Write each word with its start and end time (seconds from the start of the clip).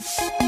you 0.00 0.39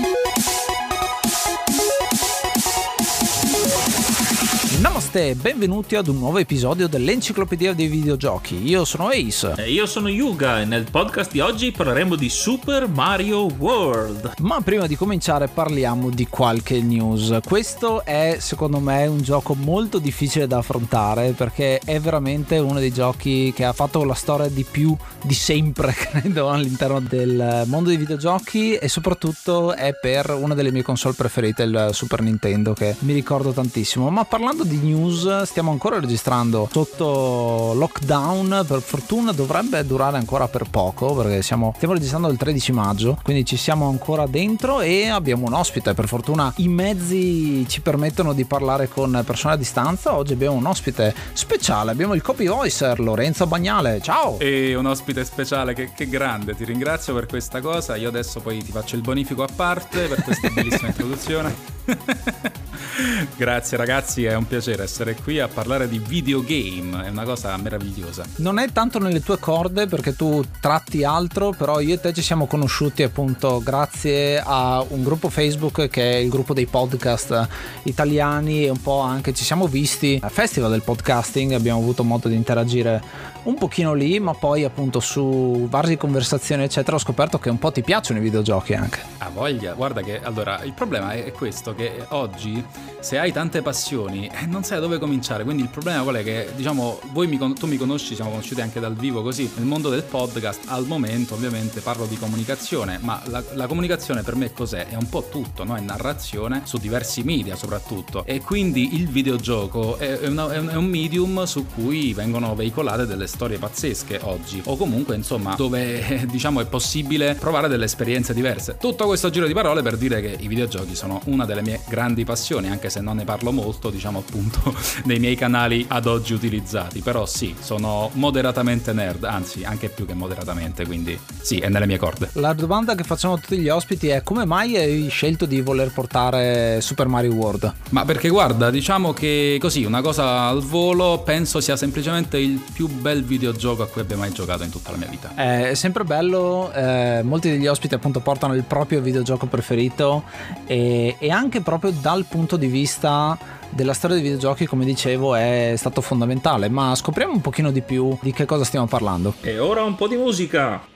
Namaste, 5.12 5.34
benvenuti 5.34 5.94
ad 5.94 6.08
un 6.08 6.18
nuovo 6.18 6.38
episodio 6.38 6.88
dell'Enciclopedia 6.88 7.74
dei 7.74 7.86
Videogiochi. 7.86 8.66
Io 8.66 8.84
sono 8.86 9.08
Ace. 9.08 9.54
E 9.58 9.70
io 9.70 9.84
sono 9.84 10.08
Yuga 10.08 10.60
e 10.60 10.64
nel 10.64 10.86
podcast 10.90 11.30
di 11.30 11.40
oggi 11.40 11.70
parleremo 11.70 12.16
di 12.16 12.30
Super 12.30 12.88
Mario 12.88 13.46
World. 13.58 14.34
Ma 14.38 14.60
prima 14.62 14.86
di 14.86 14.96
cominciare 14.96 15.48
parliamo 15.48 16.08
di 16.08 16.26
qualche 16.28 16.80
news. 16.80 17.40
Questo 17.44 18.04
è 18.04 18.36
secondo 18.40 18.78
me 18.78 19.06
un 19.06 19.20
gioco 19.20 19.54
molto 19.54 19.98
difficile 19.98 20.46
da 20.46 20.58
affrontare 20.58 21.32
perché 21.32 21.78
è 21.84 22.00
veramente 22.00 22.56
uno 22.58 22.78
dei 22.78 22.92
giochi 22.92 23.52
che 23.54 23.64
ha 23.64 23.72
fatto 23.74 24.04
la 24.04 24.14
storia 24.14 24.48
di 24.48 24.64
più 24.64 24.96
di 25.22 25.34
sempre, 25.34 25.92
credo, 25.92 26.48
all'interno 26.48 27.00
del 27.00 27.64
mondo 27.66 27.90
dei 27.90 27.98
videogiochi 27.98 28.76
e 28.76 28.88
soprattutto 28.88 29.74
è 29.74 29.92
per 30.00 30.30
una 30.30 30.54
delle 30.54 30.72
mie 30.72 30.82
console 30.82 31.14
preferite, 31.14 31.64
il 31.64 31.90
Super 31.92 32.22
Nintendo, 32.22 32.72
che 32.72 32.96
mi 33.00 33.12
ricordo 33.12 33.52
tantissimo. 33.52 34.08
Ma 34.08 34.24
parlando 34.24 34.64
di 34.64 34.78
di 34.78 34.94
news 35.02 35.42
stiamo 35.42 35.70
ancora 35.70 35.98
registrando 35.98 36.68
sotto 36.70 37.72
lockdown 37.74 38.64
per 38.66 38.80
fortuna 38.80 39.32
dovrebbe 39.32 39.84
durare 39.84 40.16
ancora 40.16 40.48
per 40.48 40.68
poco 40.70 41.14
perché 41.14 41.42
siamo, 41.42 41.72
stiamo 41.76 41.94
registrando 41.94 42.28
il 42.28 42.36
13 42.36 42.72
maggio 42.72 43.18
quindi 43.22 43.44
ci 43.44 43.56
siamo 43.56 43.88
ancora 43.88 44.26
dentro 44.26 44.80
e 44.80 45.08
abbiamo 45.08 45.46
un 45.46 45.54
ospite. 45.54 45.94
Per 45.94 46.06
fortuna 46.06 46.52
i 46.56 46.68
mezzi 46.68 47.66
ci 47.68 47.80
permettono 47.80 48.32
di 48.32 48.44
parlare 48.44 48.88
con 48.88 49.22
persone 49.24 49.54
a 49.54 49.56
distanza. 49.56 50.14
Oggi 50.16 50.32
abbiamo 50.32 50.56
un 50.56 50.66
ospite 50.66 51.14
speciale 51.32 51.90
abbiamo 51.90 52.14
il 52.14 52.22
copy 52.22 52.46
voicer 52.46 53.00
Lorenzo 53.00 53.46
Bagnale. 53.46 54.00
Ciao! 54.02 54.38
E 54.38 54.74
un 54.74 54.86
ospite 54.86 55.24
speciale 55.24 55.74
che, 55.74 55.92
che 55.94 56.08
grande 56.08 56.54
ti 56.54 56.64
ringrazio 56.64 57.14
per 57.14 57.26
questa 57.26 57.60
cosa. 57.60 57.96
Io 57.96 58.08
adesso 58.08 58.40
poi 58.40 58.62
ti 58.62 58.72
faccio 58.72 58.96
il 58.96 59.02
bonifico 59.02 59.42
a 59.42 59.48
parte 59.54 60.06
per 60.06 60.22
questa 60.22 60.48
bellissima 60.48 60.88
introduzione 60.92 61.54
Grazie 63.36 63.76
ragazzi, 63.76 64.24
è 64.24 64.34
un 64.34 64.46
piacere 64.46 64.82
essere 64.82 65.14
qui 65.14 65.40
a 65.40 65.48
parlare 65.48 65.88
di 65.88 65.98
videogame, 65.98 67.06
è 67.06 67.08
una 67.08 67.24
cosa 67.24 67.56
meravigliosa. 67.56 68.24
Non 68.36 68.58
è 68.58 68.70
tanto 68.72 68.98
nelle 68.98 69.22
tue 69.22 69.38
corde 69.38 69.86
perché 69.86 70.14
tu 70.14 70.44
tratti 70.60 71.04
altro, 71.04 71.52
però 71.52 71.80
io 71.80 71.94
e 71.94 72.00
te 72.00 72.12
ci 72.12 72.22
siamo 72.22 72.46
conosciuti 72.46 73.02
appunto 73.02 73.60
grazie 73.62 74.42
a 74.44 74.84
un 74.86 75.02
gruppo 75.02 75.28
Facebook 75.28 75.88
che 75.88 76.12
è 76.12 76.16
il 76.16 76.28
gruppo 76.28 76.54
dei 76.54 76.66
podcast 76.66 77.48
italiani 77.84 78.64
e 78.64 78.70
un 78.70 78.80
po' 78.80 79.00
anche 79.00 79.32
ci 79.32 79.44
siamo 79.44 79.66
visti 79.66 80.18
al 80.22 80.30
Festival 80.30 80.70
del 80.70 80.82
Podcasting, 80.82 81.52
abbiamo 81.52 81.80
avuto 81.80 82.04
modo 82.04 82.28
di 82.28 82.34
interagire 82.34 83.30
un 83.44 83.54
pochino 83.54 83.92
lì, 83.94 84.20
ma 84.20 84.34
poi 84.34 84.64
appunto 84.64 85.00
su 85.00 85.66
varie 85.68 85.96
conversazioni 85.96 86.62
eccetera 86.62 86.96
ho 86.96 87.00
scoperto 87.00 87.38
che 87.38 87.50
un 87.50 87.58
po' 87.58 87.72
ti 87.72 87.82
piacciono 87.82 88.20
i 88.20 88.22
videogiochi 88.22 88.74
anche. 88.74 89.00
Ha 89.18 89.30
voglia, 89.30 89.72
guarda 89.72 90.02
che 90.02 90.20
allora 90.22 90.62
il 90.62 90.72
problema 90.72 91.12
è 91.12 91.32
questo, 91.32 91.74
che 91.74 92.04
oggi 92.10 92.64
se 93.00 93.18
hai 93.18 93.32
tante 93.32 93.62
passioni 93.62 94.28
eh, 94.28 94.46
non 94.46 94.64
sai 94.64 94.80
dove 94.80 94.98
cominciare, 94.98 95.44
quindi 95.44 95.62
il 95.62 95.68
problema 95.68 96.02
qual 96.02 96.16
è 96.16 96.22
che 96.22 96.48
diciamo 96.54 97.00
voi 97.12 97.26
mi, 97.26 97.38
tu 97.38 97.66
mi 97.66 97.76
conosci, 97.76 98.14
siamo 98.14 98.30
conosciuti 98.30 98.60
anche 98.60 98.80
dal 98.80 98.94
vivo 98.94 99.22
così, 99.22 99.50
nel 99.56 99.66
mondo 99.66 99.90
del 99.90 100.02
podcast 100.02 100.62
al 100.66 100.86
momento 100.86 101.34
ovviamente 101.34 101.80
parlo 101.80 102.06
di 102.06 102.16
comunicazione, 102.16 102.98
ma 103.02 103.20
la, 103.26 103.42
la 103.54 103.66
comunicazione 103.66 104.22
per 104.22 104.36
me 104.36 104.52
cos'è? 104.52 104.86
È 104.86 104.94
un 104.94 105.08
po' 105.08 105.28
tutto, 105.30 105.64
no? 105.64 105.76
è 105.76 105.80
narrazione 105.80 106.62
su 106.64 106.78
diversi 106.78 107.22
media 107.22 107.56
soprattutto 107.56 108.24
e 108.24 108.40
quindi 108.40 108.96
il 108.96 109.08
videogioco 109.08 109.96
è, 109.98 110.18
è, 110.18 110.28
una, 110.28 110.52
è 110.52 110.74
un 110.74 110.86
medium 110.86 111.44
su 111.44 111.66
cui 111.66 112.12
vengono 112.12 112.54
veicolate 112.54 113.06
delle 113.06 113.26
storie 113.26 113.58
pazzesche 113.58 114.20
oggi 114.22 114.62
o 114.64 114.76
comunque 114.76 115.16
insomma 115.16 115.54
dove 115.54 116.26
diciamo 116.30 116.60
è 116.60 116.66
possibile 116.66 117.34
provare 117.34 117.68
delle 117.68 117.84
esperienze 117.84 118.34
diverse. 118.34 118.76
Tutto 118.78 119.06
questo 119.06 119.30
giro 119.30 119.46
di 119.46 119.52
parole 119.52 119.82
per 119.82 119.96
dire 119.96 120.20
che 120.20 120.36
i 120.38 120.48
videogiochi 120.48 120.94
sono 120.94 121.20
una 121.24 121.44
delle 121.44 121.62
mie 121.62 121.80
grandi 121.88 122.24
passioni 122.24 122.68
anche 122.72 122.90
se 122.90 123.00
non 123.00 123.16
ne 123.16 123.24
parlo 123.24 123.52
molto 123.52 123.90
diciamo 123.90 124.18
appunto 124.18 124.74
nei 125.04 125.18
miei 125.18 125.36
canali 125.36 125.84
ad 125.88 126.06
oggi 126.06 126.32
utilizzati 126.32 127.00
però 127.00 127.26
sì 127.26 127.54
sono 127.58 128.10
moderatamente 128.14 128.92
nerd 128.92 129.24
anzi 129.24 129.64
anche 129.64 129.88
più 129.88 130.06
che 130.06 130.14
moderatamente 130.14 130.84
quindi 130.86 131.18
sì 131.40 131.58
è 131.58 131.68
nelle 131.68 131.86
mie 131.86 131.98
corde. 131.98 132.30
La 132.34 132.52
domanda 132.52 132.94
che 132.94 133.02
facciamo 133.04 133.34
a 133.34 133.38
tutti 133.38 133.58
gli 133.58 133.68
ospiti 133.68 134.08
è 134.08 134.22
come 134.22 134.44
mai 134.44 134.76
hai 134.76 135.08
scelto 135.08 135.46
di 135.46 135.60
voler 135.60 135.92
portare 135.92 136.80
Super 136.80 137.08
Mario 137.08 137.32
World? 137.32 137.72
Ma 137.90 138.04
perché 138.04 138.28
guarda 138.28 138.70
diciamo 138.70 139.12
che 139.12 139.58
così 139.60 139.84
una 139.84 140.00
cosa 140.00 140.46
al 140.46 140.62
volo 140.62 141.22
penso 141.24 141.60
sia 141.60 141.76
semplicemente 141.76 142.38
il 142.38 142.60
più 142.72 142.88
bel 142.88 143.24
videogioco 143.24 143.82
a 143.82 143.86
cui 143.86 144.00
abbia 144.00 144.16
mai 144.16 144.32
giocato 144.32 144.62
in 144.62 144.70
tutta 144.70 144.90
la 144.90 144.96
mia 144.96 145.08
vita. 145.08 145.34
È 145.34 145.74
sempre 145.74 146.04
bello, 146.04 146.72
eh, 146.72 147.20
molti 147.22 147.50
degli 147.50 147.66
ospiti 147.66 147.94
appunto 147.94 148.20
portano 148.20 148.54
il 148.54 148.62
proprio 148.62 149.00
videogioco 149.00 149.46
preferito 149.46 150.24
e, 150.66 151.16
e 151.18 151.30
anche 151.30 151.60
proprio 151.60 151.92
dal 151.92 152.24
punto 152.24 152.56
di 152.56 152.61
vista 152.68 153.38
della 153.70 153.94
storia 153.94 154.16
dei 154.16 154.24
videogiochi, 154.24 154.66
come 154.66 154.84
dicevo, 154.84 155.34
è 155.34 155.74
stato 155.76 156.00
fondamentale. 156.00 156.68
Ma 156.68 156.94
scopriamo 156.94 157.32
un 157.32 157.40
pochino 157.40 157.70
di 157.70 157.82
più 157.82 158.16
di 158.20 158.32
che 158.32 158.44
cosa 158.44 158.64
stiamo 158.64 158.86
parlando. 158.86 159.34
E 159.40 159.58
ora 159.58 159.82
un 159.82 159.94
po' 159.94 160.08
di 160.08 160.16
musica. 160.16 160.91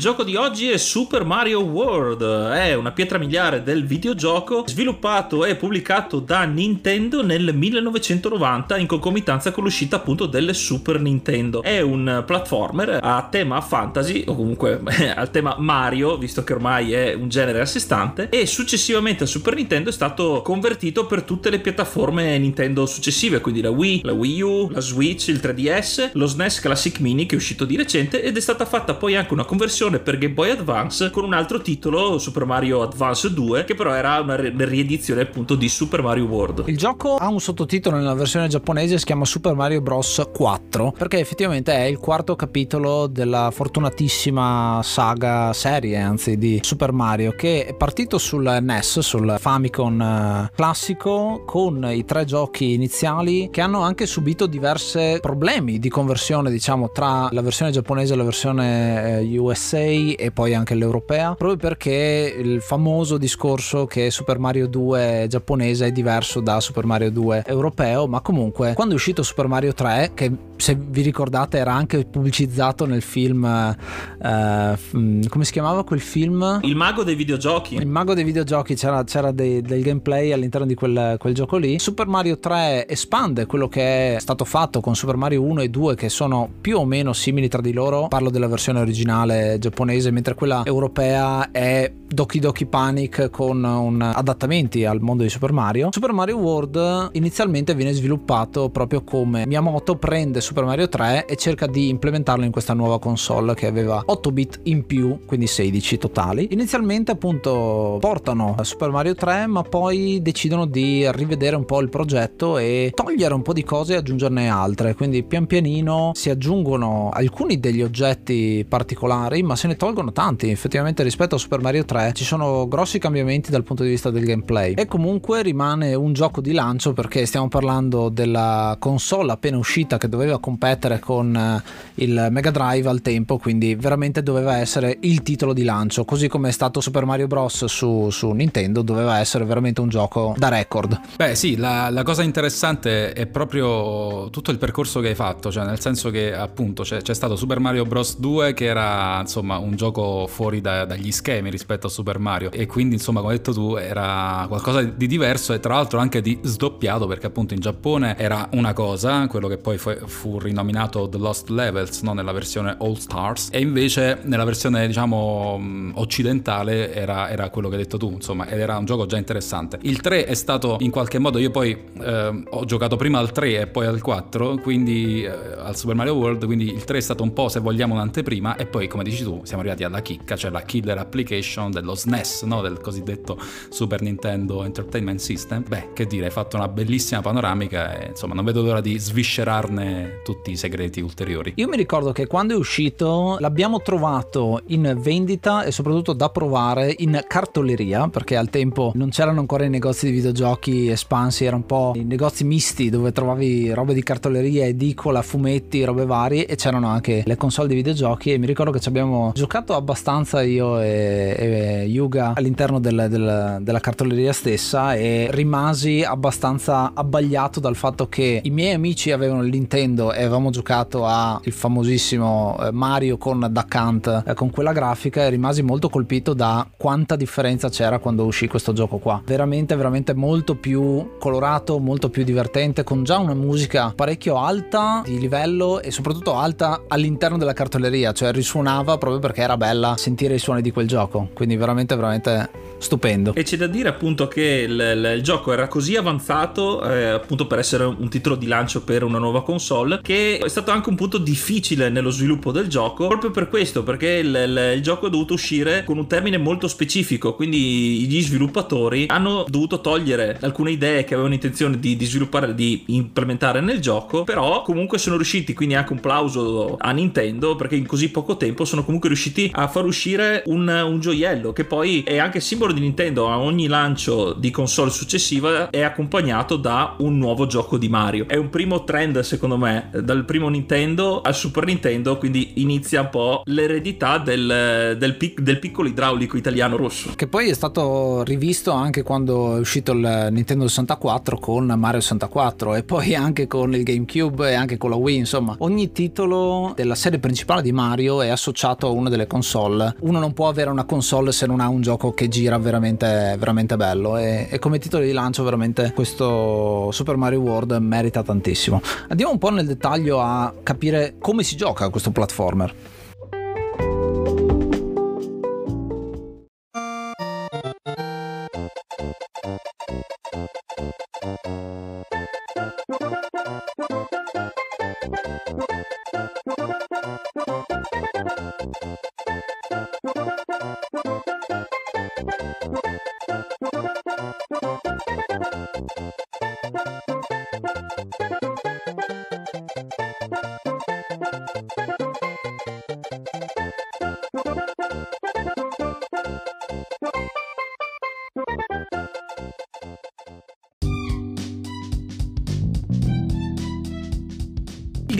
Gioco 0.00 0.24
di 0.24 0.34
oggi 0.34 0.70
è 0.70 0.78
Super 0.78 1.24
Mario 1.24 1.60
World, 1.60 2.22
è 2.22 2.72
una 2.72 2.90
pietra 2.90 3.18
miliare 3.18 3.62
del 3.62 3.84
videogioco 3.84 4.64
sviluppato 4.66 5.44
e 5.44 5.56
pubblicato 5.56 6.20
da 6.20 6.44
Nintendo 6.44 7.22
nel 7.22 7.54
1990 7.54 8.78
in 8.78 8.86
concomitanza 8.86 9.50
con 9.50 9.64
l'uscita 9.64 9.96
appunto 9.96 10.24
del 10.24 10.54
Super 10.54 10.98
Nintendo. 10.98 11.62
È 11.62 11.82
un 11.82 12.22
platformer 12.24 13.00
a 13.02 13.28
tema 13.30 13.60
fantasy 13.60 14.24
o 14.26 14.34
comunque 14.34 14.80
al 15.14 15.30
tema 15.30 15.56
Mario, 15.58 16.16
visto 16.16 16.44
che 16.44 16.54
ormai 16.54 16.94
è 16.94 17.12
un 17.12 17.28
genere 17.28 17.60
a 17.60 17.66
sé 17.66 17.78
stante 17.78 18.30
e 18.30 18.46
successivamente 18.46 19.24
al 19.24 19.28
Super 19.28 19.54
Nintendo 19.54 19.90
è 19.90 19.92
stato 19.92 20.40
convertito 20.40 21.04
per 21.04 21.24
tutte 21.24 21.50
le 21.50 21.58
piattaforme 21.58 22.38
Nintendo 22.38 22.86
successive, 22.86 23.42
quindi 23.42 23.60
la 23.60 23.70
Wii, 23.70 24.00
la 24.04 24.14
Wii 24.14 24.40
U, 24.40 24.70
la 24.70 24.80
Switch, 24.80 25.28
il 25.28 25.40
3DS, 25.42 26.12
lo 26.14 26.24
SNES 26.24 26.60
Classic 26.60 26.98
Mini 27.00 27.26
che 27.26 27.34
è 27.34 27.38
uscito 27.38 27.66
di 27.66 27.76
recente 27.76 28.22
ed 28.22 28.38
è 28.38 28.40
stata 28.40 28.64
fatta 28.64 28.94
poi 28.94 29.14
anche 29.14 29.34
una 29.34 29.44
conversione 29.44 29.88
versione 29.90 29.98
per 29.98 30.18
Game 30.18 30.34
Boy 30.34 30.50
Advance 30.50 31.10
con 31.10 31.24
un 31.24 31.34
altro 31.34 31.60
titolo, 31.60 32.18
Super 32.18 32.44
Mario 32.44 32.82
Advance 32.82 33.32
2, 33.32 33.64
che 33.64 33.74
però 33.74 33.92
era 33.92 34.20
una 34.20 34.36
riedizione 34.36 35.22
appunto 35.22 35.54
di 35.54 35.68
Super 35.68 36.02
Mario 36.02 36.26
World. 36.26 36.64
Il 36.66 36.76
gioco 36.76 37.16
ha 37.16 37.28
un 37.28 37.40
sottotitolo 37.40 37.96
nella 37.96 38.14
versione 38.14 38.48
giapponese, 38.48 38.98
si 38.98 39.04
chiama 39.04 39.24
Super 39.24 39.54
Mario 39.54 39.80
Bros 39.80 40.22
4, 40.32 40.94
perché 40.96 41.18
effettivamente 41.18 41.72
è 41.72 41.82
il 41.82 41.98
quarto 41.98 42.36
capitolo 42.36 43.06
della 43.06 43.50
fortunatissima 43.50 44.80
saga 44.82 45.52
serie, 45.52 45.96
anzi 45.98 46.36
di 46.38 46.60
Super 46.62 46.92
Mario, 46.92 47.32
che 47.32 47.66
è 47.66 47.74
partito 47.74 48.18
sul 48.18 48.58
NES, 48.62 49.00
sul 49.00 49.36
Famicom 49.38 50.00
eh, 50.00 50.50
classico, 50.54 51.42
con 51.46 51.88
i 51.90 52.04
tre 52.04 52.24
giochi 52.24 52.74
iniziali 52.74 53.48
che 53.50 53.60
hanno 53.60 53.80
anche 53.80 54.06
subito 54.06 54.46
diversi 54.46 55.18
problemi 55.20 55.78
di 55.78 55.88
conversione, 55.88 56.50
diciamo, 56.50 56.90
tra 56.90 57.28
la 57.30 57.42
versione 57.42 57.72
giapponese 57.72 58.14
e 58.14 58.16
la 58.16 58.24
versione 58.24 59.38
US 59.38 59.72
eh, 59.80 60.10
USA 60.14 60.22
e 60.22 60.30
poi 60.32 60.54
anche 60.54 60.74
l'europea, 60.74 61.34
proprio 61.34 61.56
perché 61.56 62.34
il 62.38 62.60
famoso 62.60 63.16
discorso 63.18 63.86
che 63.86 64.10
Super 64.10 64.38
Mario 64.38 64.66
2 64.66 65.26
giapponese 65.28 65.86
è 65.86 65.92
diverso 65.92 66.40
da 66.40 66.60
Super 66.60 66.84
Mario 66.84 67.10
2 67.10 67.44
europeo, 67.46 68.06
ma 68.06 68.20
comunque 68.20 68.72
quando 68.74 68.94
è 68.94 68.96
uscito 68.96 69.22
Super 69.22 69.46
Mario 69.46 69.72
3, 69.72 70.12
che 70.14 70.30
se 70.56 70.76
vi 70.78 71.00
ricordate 71.02 71.58
era 71.58 71.72
anche 71.72 72.04
pubblicizzato 72.04 72.84
nel 72.84 73.02
film, 73.02 73.44
uh, 73.44 75.28
come 75.28 75.44
si 75.44 75.52
chiamava 75.52 75.84
quel 75.84 76.00
film? 76.00 76.60
Il 76.62 76.76
mago 76.76 77.02
dei 77.02 77.14
videogiochi. 77.14 77.76
Il 77.76 77.86
mago 77.86 78.14
dei 78.14 78.24
videogiochi, 78.24 78.74
c'era, 78.74 79.02
c'era 79.04 79.32
dei, 79.32 79.62
del 79.62 79.82
gameplay 79.82 80.32
all'interno 80.32 80.66
di 80.66 80.74
quel, 80.74 81.16
quel 81.18 81.34
gioco 81.34 81.56
lì. 81.56 81.78
Super 81.78 82.06
Mario 82.06 82.38
3 82.38 82.86
espande 82.88 83.46
quello 83.46 83.68
che 83.68 84.16
è 84.16 84.20
stato 84.20 84.44
fatto 84.44 84.80
con 84.80 84.94
Super 84.94 85.16
Mario 85.16 85.42
1 85.42 85.62
e 85.62 85.68
2 85.68 85.94
che 85.94 86.08
sono 86.08 86.48
più 86.60 86.78
o 86.78 86.84
meno 86.84 87.12
simili 87.12 87.48
tra 87.48 87.60
di 87.60 87.72
loro, 87.72 88.08
parlo 88.08 88.30
della 88.30 88.48
versione 88.48 88.80
originale 88.80 89.54
è 89.54 89.58
giapponese, 89.70 90.10
mentre 90.10 90.34
quella 90.34 90.62
europea 90.64 91.50
è 91.50 91.90
Doki 92.10 92.40
Doki 92.40 92.66
Panic 92.66 93.30
con 93.30 93.64
adattamenti 93.64 94.84
al 94.84 95.00
mondo 95.00 95.22
di 95.22 95.28
Super 95.28 95.52
Mario. 95.52 95.90
Super 95.92 96.12
Mario 96.12 96.38
World 96.38 97.10
inizialmente 97.12 97.74
viene 97.74 97.92
sviluppato 97.92 98.68
proprio 98.68 99.04
come 99.04 99.46
Miyamoto 99.46 99.96
prende 99.96 100.40
Super 100.40 100.64
Mario 100.64 100.88
3 100.88 101.26
e 101.26 101.36
cerca 101.36 101.66
di 101.66 101.88
implementarlo 101.88 102.44
in 102.44 102.50
questa 102.50 102.74
nuova 102.74 102.98
console 102.98 103.54
che 103.54 103.66
aveva 103.68 104.02
8 104.04 104.32
bit 104.32 104.60
in 104.64 104.84
più, 104.86 105.20
quindi 105.24 105.46
16 105.46 105.98
totali. 105.98 106.48
Inizialmente 106.50 107.12
appunto 107.12 107.98
portano 108.00 108.56
Super 108.62 108.90
Mario 108.90 109.14
3 109.14 109.46
ma 109.46 109.62
poi 109.62 110.20
decidono 110.20 110.66
di 110.66 111.08
rivedere 111.12 111.54
un 111.54 111.64
po' 111.64 111.80
il 111.80 111.90
progetto 111.90 112.58
e 112.58 112.90
togliere 112.92 113.34
un 113.34 113.42
po' 113.42 113.52
di 113.52 113.62
cose 113.62 113.94
e 113.94 113.96
aggiungerne 113.96 114.48
altre, 114.48 114.94
quindi 114.94 115.22
pian 115.22 115.46
pianino 115.46 116.10
si 116.14 116.28
aggiungono 116.28 117.10
alcuni 117.12 117.60
degli 117.60 117.82
oggetti 117.82 118.66
particolari 118.68 119.44
ma 119.50 119.56
se 119.56 119.68
ne 119.68 119.76
tolgono 119.76 120.12
tanti, 120.12 120.50
effettivamente 120.50 121.02
rispetto 121.02 121.34
a 121.34 121.38
Super 121.38 121.60
Mario 121.60 121.84
3 121.84 121.90
3 121.90 122.12
ci 122.14 122.24
sono 122.24 122.68
grossi 122.68 122.98
cambiamenti 122.98 123.50
dal 123.50 123.64
punto 123.64 123.82
di 123.82 123.90
vista 123.90 124.10
del 124.10 124.24
gameplay. 124.24 124.74
E 124.74 124.86
comunque 124.86 125.42
rimane 125.42 125.94
un 125.94 126.12
gioco 126.12 126.40
di 126.40 126.52
lancio 126.52 126.92
perché 126.92 127.26
stiamo 127.26 127.48
parlando 127.48 128.08
della 128.08 128.76
console 128.78 129.32
appena 129.32 129.58
uscita 129.58 129.98
che 129.98 130.08
doveva 130.08 130.38
competere 130.38 131.00
con 131.00 131.34
eh, 131.34 131.62
il 131.96 132.28
Mega 132.30 132.50
Drive 132.50 132.88
al 132.88 133.02
tempo 133.02 133.38
quindi 133.38 133.74
veramente 133.74 134.22
doveva 134.22 134.56
essere 134.58 134.96
il 135.00 135.22
titolo 135.22 135.52
di 135.52 135.64
lancio. 135.64 136.04
Così 136.04 136.28
come 136.28 136.48
è 136.48 136.52
stato 136.52 136.80
Super 136.80 137.04
Mario 137.04 137.26
Bros. 137.26 137.64
su, 137.64 138.08
su 138.10 138.30
Nintendo 138.30 138.82
doveva 138.82 139.18
essere 139.18 139.44
veramente 139.44 139.80
un 139.80 139.88
gioco 139.88 140.34
da 140.36 140.48
record. 140.48 140.98
Beh 141.16 141.34
sì 141.34 141.56
la, 141.56 141.90
la, 141.90 142.02
cosa 142.02 142.22
interessante 142.22 143.12
è 143.12 143.26
proprio 143.26 144.30
tutto 144.30 144.50
il 144.50 144.58
percorso 144.58 145.00
che 145.00 145.08
hai 145.08 145.14
fatto 145.14 145.50
cioè 145.50 145.64
nel 145.64 145.80
senso 145.80 146.10
che 146.10 146.32
appunto 146.34 146.82
c'è, 146.82 147.02
c'è 147.02 147.14
stato 147.14 147.36
Super 147.36 147.58
Mario 147.58 147.84
Bros. 147.84 148.18
2 148.18 148.54
che 148.54 148.66
era 148.66 149.20
insomma 149.20 149.39
un 149.40 149.76
gioco 149.76 150.26
fuori 150.26 150.60
da, 150.60 150.84
dagli 150.84 151.12
schemi 151.12 151.50
rispetto 151.50 151.86
a 151.86 151.90
Super 151.90 152.18
Mario 152.18 152.50
e 152.50 152.66
quindi 152.66 152.94
insomma 152.94 153.20
come 153.20 153.32
hai 153.32 153.38
detto 153.38 153.52
tu 153.52 153.76
era 153.76 154.44
qualcosa 154.48 154.82
di 154.82 155.06
diverso 155.06 155.52
e 155.52 155.60
tra 155.60 155.74
l'altro 155.74 155.98
anche 155.98 156.20
di 156.20 156.38
sdoppiato 156.42 157.06
perché 157.06 157.26
appunto 157.26 157.54
in 157.54 157.60
Giappone 157.60 158.16
era 158.16 158.48
una 158.52 158.72
cosa, 158.72 159.26
quello 159.26 159.48
che 159.48 159.58
poi 159.58 159.78
fu, 159.78 159.92
fu 160.06 160.38
rinominato 160.38 161.08
The 161.08 161.18
Lost 161.18 161.48
Levels 161.48 162.00
no? 162.02 162.12
nella 162.12 162.32
versione 162.32 162.76
All 162.78 162.94
Stars 162.94 163.48
e 163.52 163.60
invece 163.60 164.20
nella 164.22 164.44
versione 164.44 164.86
diciamo 164.86 165.60
occidentale 165.94 166.92
era, 166.94 167.30
era, 167.30 167.50
quello 167.50 167.68
che 167.68 167.76
hai 167.76 167.82
detto 167.82 167.96
tu 167.96 168.10
insomma 168.10 168.46
ed 168.46 168.60
era 168.60 168.76
un 168.76 168.84
gioco 168.84 169.06
già 169.06 169.16
interessante. 169.16 169.78
Il 169.82 170.00
3 170.00 170.24
è 170.24 170.34
stato 170.34 170.76
in 170.80 170.90
qualche 170.90 171.18
modo, 171.18 171.38
io 171.38 171.50
poi 171.50 171.76
eh, 172.00 172.42
ho 172.48 172.64
giocato 172.64 172.96
prima 172.96 173.18
al 173.18 173.32
3 173.32 173.60
e 173.60 173.66
poi 173.66 173.86
al 173.86 174.00
4 174.00 174.56
quindi 174.56 175.22
eh, 175.24 175.30
al 175.30 175.76
Super 175.76 175.94
Mario 175.94 176.14
World 176.14 176.44
quindi 176.44 176.72
il 176.72 176.84
3 176.84 176.98
è 176.98 177.00
stato 177.00 177.22
un 177.22 177.32
po' 177.32 177.48
se 177.48 177.60
vogliamo 177.60 177.94
un'anteprima 177.94 178.56
e 178.56 178.66
poi 178.66 178.88
come 178.88 179.04
dici 179.04 179.22
tu 179.22 179.29
siamo 179.44 179.60
arrivati 179.60 179.84
alla 179.84 180.02
chicca 180.02 180.36
cioè 180.36 180.50
la 180.50 180.62
killer 180.62 180.98
application 180.98 181.70
dello 181.70 181.94
SNES, 181.94 182.42
no? 182.42 182.62
del 182.62 182.80
cosiddetto 182.80 183.38
Super 183.68 184.00
Nintendo 184.00 184.64
Entertainment 184.64 185.20
System. 185.20 185.64
Beh, 185.66 185.88
che 185.92 186.06
dire, 186.06 186.26
hai 186.26 186.30
fatto 186.30 186.56
una 186.56 186.68
bellissima 186.68 187.20
panoramica 187.20 187.98
e 187.98 188.08
insomma 188.08 188.34
non 188.34 188.44
vedo 188.44 188.62
l'ora 188.62 188.80
di 188.80 188.98
sviscerarne 188.98 190.20
tutti 190.24 190.50
i 190.50 190.56
segreti 190.56 191.00
ulteriori. 191.00 191.52
Io 191.56 191.68
mi 191.68 191.76
ricordo 191.76 192.12
che 192.12 192.26
quando 192.26 192.54
è 192.54 192.56
uscito 192.56 193.36
l'abbiamo 193.38 193.82
trovato 193.82 194.62
in 194.66 194.96
vendita 194.98 195.64
e 195.64 195.72
soprattutto 195.72 196.12
da 196.14 196.30
provare 196.30 196.94
in 196.98 197.22
cartoleria, 197.26 198.08
perché 198.08 198.36
al 198.36 198.48
tempo 198.48 198.92
non 198.94 199.10
c'erano 199.10 199.40
ancora 199.40 199.64
i 199.64 199.70
negozi 199.70 200.06
di 200.06 200.12
videogiochi 200.12 200.88
espansi, 200.88 201.44
erano 201.44 201.58
un 201.58 201.66
po' 201.66 201.92
i 201.96 202.04
negozi 202.04 202.44
misti 202.44 202.88
dove 202.88 203.12
trovavi 203.12 203.72
robe 203.72 203.92
di 203.92 204.02
cartoleria, 204.02 204.64
edicola, 204.64 205.20
fumetti, 205.20 205.84
robe 205.84 206.06
varie 206.06 206.46
e 206.46 206.56
c'erano 206.56 206.88
anche 206.88 207.22
le 207.26 207.36
console 207.36 207.68
di 207.68 207.74
videogiochi 207.74 208.32
e 208.32 208.38
mi 208.38 208.46
ricordo 208.46 208.72
che 208.72 208.80
ci 208.80 208.88
abbiamo 208.88 209.19
giocato 209.34 209.74
abbastanza 209.74 210.42
io 210.42 210.80
e, 210.80 211.34
e 211.38 211.84
Yuga 211.86 212.32
all'interno 212.34 212.80
del, 212.80 213.06
del, 213.08 213.58
della 213.60 213.80
cartoleria 213.80 214.32
stessa 214.32 214.94
e 214.94 215.28
rimasi 215.30 216.02
abbastanza 216.02 216.92
abbagliato 216.94 217.60
dal 217.60 217.76
fatto 217.76 218.08
che 218.08 218.40
i 218.42 218.50
miei 218.50 218.74
amici 218.74 219.12
avevano 219.12 219.42
il 219.42 219.50
Nintendo 219.50 220.12
e 220.12 220.20
avevamo 220.20 220.50
giocato 220.50 221.06
al 221.06 221.40
famosissimo 221.50 222.58
eh, 222.60 222.70
Mario 222.70 223.18
con 223.18 223.46
Duck 223.50 223.74
Hunt 223.74 224.22
eh, 224.26 224.34
con 224.34 224.50
quella 224.50 224.72
grafica 224.72 225.24
e 225.24 225.30
rimasi 225.30 225.62
molto 225.62 225.88
colpito 225.88 226.34
da 226.34 226.66
quanta 226.76 227.16
differenza 227.16 227.68
c'era 227.68 227.98
quando 227.98 228.24
uscì 228.24 228.46
questo 228.46 228.72
gioco 228.72 228.98
qua. 228.98 229.20
Veramente 229.24 229.76
veramente 229.76 230.14
molto 230.14 230.54
più 230.54 231.18
colorato 231.18 231.78
molto 231.78 232.10
più 232.10 232.24
divertente 232.24 232.84
con 232.84 233.04
già 233.04 233.18
una 233.18 233.34
musica 233.34 233.92
parecchio 233.94 234.36
alta 234.36 235.02
di 235.04 235.18
livello 235.18 235.80
e 235.80 235.90
soprattutto 235.90 236.36
alta 236.36 236.82
all'interno 236.88 237.36
della 237.36 237.52
cartoleria 237.52 238.12
cioè 238.12 238.32
risuonava 238.32 238.98
proprio 238.98 239.09
perché 239.18 239.40
era 239.40 239.56
bella 239.56 239.94
sentire 239.96 240.34
i 240.34 240.38
suoni 240.38 240.62
di 240.62 240.70
quel 240.70 240.86
gioco. 240.86 241.30
Quindi 241.34 241.56
veramente 241.56 241.96
veramente, 241.96 242.30
veramente 242.30 242.68
stupendo. 242.78 243.34
E 243.34 243.42
c'è 243.42 243.56
da 243.56 243.66
dire 243.66 243.88
appunto 243.88 244.26
che 244.26 244.64
il, 244.66 244.72
il, 244.72 245.12
il 245.16 245.22
gioco 245.22 245.52
era 245.52 245.68
così 245.68 245.96
avanzato, 245.96 246.82
eh, 246.82 247.04
appunto 247.08 247.46
per 247.46 247.58
essere 247.58 247.84
un 247.84 248.08
titolo 248.08 248.36
di 248.36 248.46
lancio 248.46 248.82
per 248.82 249.02
una 249.04 249.18
nuova 249.18 249.42
console, 249.42 250.00
che 250.02 250.38
è 250.38 250.48
stato 250.48 250.70
anche 250.70 250.88
un 250.88 250.96
punto 250.96 251.18
difficile 251.18 251.88
nello 251.90 252.10
sviluppo 252.10 252.52
del 252.52 252.68
gioco, 252.68 253.06
proprio 253.06 253.30
per 253.30 253.48
questo, 253.48 253.82
perché 253.82 254.08
il, 254.08 254.72
il 254.76 254.82
gioco 254.82 255.06
è 255.06 255.10
dovuto 255.10 255.34
uscire 255.34 255.84
con 255.84 255.98
un 255.98 256.06
termine 256.06 256.38
molto 256.38 256.68
specifico, 256.68 257.34
quindi 257.34 258.06
gli 258.06 258.22
sviluppatori 258.22 259.06
hanno 259.08 259.44
dovuto 259.46 259.80
togliere 259.80 260.38
alcune 260.40 260.70
idee 260.72 261.04
che 261.04 261.14
avevano 261.14 261.34
intenzione 261.34 261.78
di, 261.78 261.96
di 261.96 262.04
sviluppare, 262.06 262.54
di 262.54 262.84
implementare 262.86 263.60
nel 263.60 263.80
gioco, 263.80 264.24
però 264.24 264.62
comunque 264.62 264.98
sono 264.98 265.16
riusciti, 265.16 265.52
quindi 265.52 265.74
anche 265.74 265.92
un 265.92 266.00
plauso 266.00 266.76
a 266.78 266.90
Nintendo, 266.92 267.56
perché 267.56 267.76
in 267.76 267.86
così 267.86 268.10
poco 268.10 268.36
tempo 268.36 268.64
sono 268.64 268.84
comunque 268.84 268.99
riusciti 269.06 269.50
a 269.52 269.68
far 269.68 269.84
uscire 269.84 270.42
un, 270.46 270.68
un 270.68 271.00
gioiello 271.00 271.52
che 271.52 271.64
poi 271.64 272.02
è 272.02 272.18
anche 272.18 272.40
simbolo 272.40 272.72
di 272.72 272.80
Nintendo 272.80 273.28
a 273.30 273.38
ogni 273.38 273.66
lancio 273.66 274.32
di 274.32 274.50
console 274.50 274.90
successiva 274.90 275.70
è 275.70 275.82
accompagnato 275.82 276.56
da 276.56 276.96
un 276.98 277.18
nuovo 277.18 277.46
gioco 277.46 277.78
di 277.78 277.88
Mario. 277.88 278.26
È 278.26 278.36
un 278.36 278.50
primo 278.50 278.84
trend 278.84 279.20
secondo 279.20 279.56
me, 279.56 279.90
dal 279.92 280.24
primo 280.24 280.48
Nintendo 280.48 281.20
al 281.20 281.34
Super 281.34 281.64
Nintendo, 281.64 282.18
quindi 282.18 282.52
inizia 282.56 283.02
un 283.02 283.10
po' 283.10 283.42
l'eredità 283.44 284.18
del, 284.18 284.96
del, 284.98 285.16
pic, 285.16 285.40
del 285.40 285.58
piccolo 285.58 285.88
idraulico 285.88 286.36
italiano 286.36 286.76
rosso. 286.76 287.12
Che 287.14 287.26
poi 287.26 287.48
è 287.48 287.54
stato 287.54 288.22
rivisto 288.24 288.72
anche 288.72 289.02
quando 289.02 289.56
è 289.56 289.60
uscito 289.60 289.92
il 289.92 290.28
Nintendo 290.30 290.66
64 290.68 291.38
con 291.38 291.66
Mario 291.66 292.00
64 292.00 292.74
e 292.74 292.82
poi 292.82 293.14
anche 293.14 293.46
con 293.46 293.74
il 293.74 293.82
GameCube 293.82 294.50
e 294.50 294.54
anche 294.54 294.76
con 294.76 294.90
la 294.90 294.96
Wii, 294.96 295.16
insomma, 295.16 295.54
ogni 295.58 295.92
titolo 295.92 296.72
della 296.74 296.94
serie 296.94 297.18
principale 297.18 297.62
di 297.62 297.72
Mario 297.72 298.22
è 298.22 298.28
associato 298.28 298.89
una 298.94 299.08
delle 299.08 299.26
console. 299.26 299.94
Uno 300.00 300.18
non 300.18 300.32
può 300.32 300.48
avere 300.48 300.70
una 300.70 300.84
console 300.84 301.32
se 301.32 301.46
non 301.46 301.60
ha 301.60 301.68
un 301.68 301.80
gioco 301.80 302.12
che 302.12 302.28
gira 302.28 302.58
veramente, 302.58 303.36
veramente 303.38 303.76
bello 303.76 304.16
e, 304.16 304.48
e, 304.50 304.58
come 304.58 304.78
titolo 304.78 305.04
di 305.04 305.12
lancio 305.12 305.42
veramente 305.42 305.92
questo 305.94 306.90
Super 306.92 307.16
Mario 307.16 307.40
World 307.40 307.72
merita 307.72 308.22
tantissimo. 308.22 308.80
Andiamo 309.08 309.32
un 309.32 309.38
po' 309.38 309.50
nel 309.50 309.66
dettaglio 309.66 310.20
a 310.20 310.52
capire 310.62 311.14
come 311.18 311.42
si 311.42 311.56
gioca 311.56 311.88
questo 311.88 312.10
platformer. 312.10 312.74